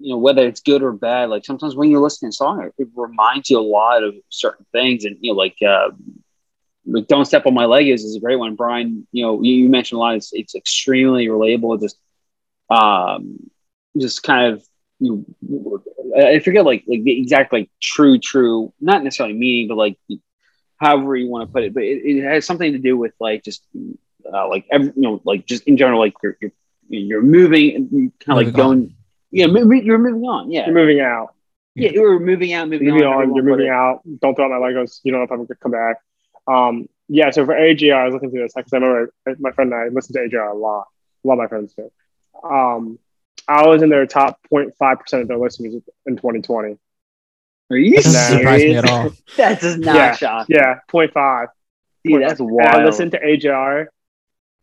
you 0.00 0.10
know 0.10 0.18
whether 0.18 0.46
it's 0.46 0.60
good 0.60 0.82
or 0.82 0.92
bad 0.92 1.28
like 1.28 1.44
sometimes 1.44 1.74
when 1.74 1.90
you're 1.90 2.00
listening 2.00 2.30
to 2.30 2.34
a 2.34 2.36
song 2.36 2.70
it, 2.78 2.88
reminds 2.94 3.50
you 3.50 3.58
a 3.58 3.60
lot 3.60 4.02
of 4.02 4.14
certain 4.28 4.66
things. 4.72 5.04
And 5.04 5.16
you 5.20 5.32
know 5.32 5.38
like 5.38 5.56
uh 5.66 5.90
like 6.84 7.06
don't 7.06 7.24
step 7.24 7.46
on 7.46 7.54
my 7.54 7.64
leg 7.64 7.88
is, 7.88 8.04
is 8.04 8.16
a 8.16 8.20
great 8.20 8.36
one. 8.36 8.54
Brian 8.54 9.06
you 9.12 9.24
know 9.24 9.42
you, 9.42 9.54
you 9.54 9.68
mentioned 9.68 9.96
a 9.96 10.00
lot. 10.00 10.16
It's, 10.16 10.32
it's 10.32 10.54
extremely 10.54 11.26
relatable. 11.26 11.80
Just 11.80 11.98
um 12.70 13.38
just 13.98 14.22
kind 14.22 14.54
of 14.54 14.64
you 14.98 15.26
know, 15.40 15.82
i 16.16 16.38
forget 16.38 16.64
like 16.64 16.84
like 16.86 17.02
the 17.02 17.20
exact 17.20 17.52
like 17.52 17.68
true 17.80 18.18
true 18.18 18.72
not 18.80 19.02
necessarily 19.02 19.34
meaning 19.34 19.66
but 19.66 19.76
like 19.76 19.98
however 20.76 21.16
you 21.16 21.28
want 21.28 21.46
to 21.46 21.52
put 21.52 21.64
it 21.64 21.74
but 21.74 21.82
it, 21.82 22.04
it 22.04 22.22
has 22.22 22.46
something 22.46 22.70
to 22.72 22.78
do 22.78 22.96
with 22.96 23.12
like 23.18 23.42
just 23.42 23.64
uh, 24.32 24.48
like 24.48 24.64
every, 24.70 24.92
you 24.94 25.02
know 25.02 25.20
like 25.24 25.44
just 25.44 25.64
in 25.64 25.76
general 25.76 25.98
like 25.98 26.14
your, 26.22 26.36
your 26.40 26.52
you're 26.92 27.00
you're 27.00 27.22
moving, 27.22 27.74
and 27.74 28.18
kind 28.20 28.38
of 28.38 28.46
like 28.46 28.54
going. 28.54 28.94
Yeah, 29.32 29.46
moving, 29.46 29.84
you're 29.84 29.98
moving 29.98 30.22
on. 30.24 30.50
Yeah, 30.50 30.66
You're 30.66 30.74
moving 30.74 31.00
out. 31.00 31.34
yeah, 31.74 31.90
you're 31.90 32.20
moving 32.20 32.52
out, 32.52 32.68
moving, 32.68 32.88
moving 32.88 33.04
on. 33.06 33.14
on. 33.30 33.34
You're 33.34 33.44
put 33.44 33.50
moving 33.50 33.66
it- 33.66 33.70
out. 33.70 34.02
Don't 34.20 34.34
throw 34.34 34.44
out 34.44 34.50
my 34.60 34.68
Legos. 34.68 35.00
You 35.04 35.12
don't 35.12 35.20
know 35.20 35.24
if 35.24 35.30
I'm 35.32 35.38
gonna 35.46 35.56
come 35.60 35.72
back. 35.72 35.96
Um, 36.46 36.88
yeah. 37.08 37.30
So 37.30 37.44
for 37.46 37.54
AJR, 37.54 37.94
I 37.96 38.04
was 38.04 38.12
looking 38.14 38.30
through 38.30 38.42
this 38.42 38.52
because 38.54 38.72
I 38.72 38.76
remember 38.76 39.12
my 39.38 39.50
friend 39.52 39.72
and 39.72 39.82
I 39.82 39.88
listened 39.88 40.14
to 40.14 40.20
AJR 40.28 40.50
a 40.50 40.54
lot. 40.54 40.86
A 41.24 41.28
lot 41.28 41.34
of 41.34 41.38
my 41.38 41.46
friends 41.48 41.74
do. 41.74 41.90
Um, 42.44 42.98
I 43.48 43.66
was 43.66 43.82
in 43.82 43.88
their 43.88 44.06
top 44.06 44.38
0.5 44.52 45.00
percent 45.00 45.22
of 45.22 45.28
their 45.28 45.38
listeners 45.38 45.74
in 46.06 46.16
2020. 46.16 46.76
Are 47.70 47.76
you 47.76 47.96
That 47.96 48.02
doesn't 48.04 48.12
Nah. 48.32 48.38
surprise 48.38 48.60
me 48.62 48.76
at 48.76 48.88
all. 48.90 49.10
that 49.38 49.60
does 49.60 49.78
not 49.78 49.94
Yeah, 49.94 50.14
shock. 50.14 50.46
Yeah, 50.50 50.80
0.5. 50.92 51.46
Dude, 52.04 52.22
that's 52.22 52.40
And 52.40 52.50
wild. 52.50 52.68
I 52.68 52.84
listened 52.84 53.12
to 53.12 53.18
AJR. 53.20 53.86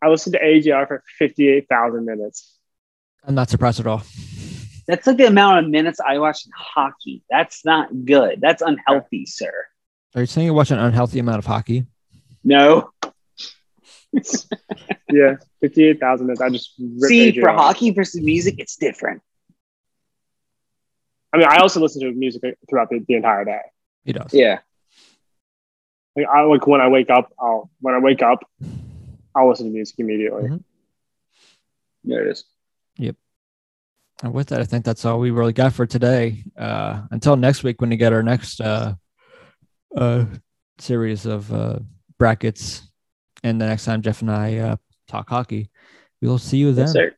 I 0.01 0.07
listened 0.09 0.33
to 0.33 0.39
AJR 0.39 0.87
for 0.87 1.03
58,000 1.17 2.05
minutes. 2.05 2.55
I'm 3.25 3.35
not 3.35 3.49
surprised 3.49 3.79
at 3.79 3.87
all. 3.87 4.03
That's 4.89 5.05
like 5.05 5.17
the 5.17 5.27
amount 5.27 5.63
of 5.63 5.69
minutes 5.69 5.99
I 5.99 6.17
watch 6.17 6.47
in 6.47 6.51
hockey. 6.57 7.21
That's 7.29 7.63
not 7.63 8.05
good. 8.05 8.41
That's 8.41 8.63
unhealthy, 8.63 9.27
sir. 9.27 9.53
Are 10.15 10.21
you 10.21 10.25
saying 10.25 10.47
you 10.47 10.53
watch 10.55 10.71
an 10.71 10.79
unhealthy 10.79 11.19
amount 11.19 11.37
of 11.37 11.45
hockey? 11.45 11.85
No. 12.43 12.89
Yeah, 15.11 15.35
58,000 15.61 16.25
minutes. 16.27 16.41
I 16.41 16.49
just 16.49 16.75
See, 16.99 17.31
AJR. 17.31 17.41
for 17.41 17.49
hockey 17.49 17.91
versus 17.91 18.21
music, 18.21 18.55
it's 18.57 18.75
different. 18.75 19.21
I 21.33 21.37
mean, 21.37 21.47
I 21.47 21.57
also 21.57 21.79
listen 21.79 22.01
to 22.01 22.11
music 22.11 22.41
throughout 22.69 22.89
the, 22.89 23.03
the 23.07 23.15
entire 23.15 23.45
day. 23.45 23.59
He 24.05 24.13
does. 24.13 24.31
Yeah. 24.33 24.59
Like, 26.15 26.27
I 26.27 26.41
like 26.43 26.65
when 26.67 26.81
I 26.81 26.89
wake 26.89 27.09
up. 27.09 27.31
I'll 27.39 27.69
when 27.81 27.95
I 27.95 27.99
wake 27.99 28.21
up, 28.21 28.39
I'll 29.35 29.49
listen 29.49 29.65
to 29.67 29.71
music 29.71 29.95
immediately. 29.99 30.43
Mhm. 30.49 30.63
There 32.03 32.27
it 32.27 32.31
is. 32.31 32.43
And 34.23 34.33
with 34.33 34.47
that, 34.49 34.59
I 34.59 34.65
think 34.65 34.83
that's 34.83 35.05
all 35.05 35.19
we 35.19 35.31
really 35.31 35.53
got 35.53 35.73
for 35.73 35.85
today. 35.85 36.43
Uh, 36.57 37.03
until 37.11 37.35
next 37.35 37.63
week, 37.63 37.79
when 37.79 37.89
we 37.89 37.97
get 37.97 38.13
our 38.13 38.23
next 38.23 38.59
uh, 38.59 38.95
uh, 39.95 40.25
series 40.77 41.25
of 41.25 41.51
uh, 41.53 41.79
brackets, 42.17 42.83
and 43.43 43.61
the 43.61 43.67
next 43.67 43.85
time 43.85 44.01
Jeff 44.01 44.21
and 44.21 44.31
I 44.31 44.57
uh, 44.57 44.75
talk 45.07 45.29
hockey, 45.29 45.69
we'll 46.21 46.37
see 46.37 46.57
you 46.57 46.73
then. 46.73 46.93
Yes. 46.93 47.13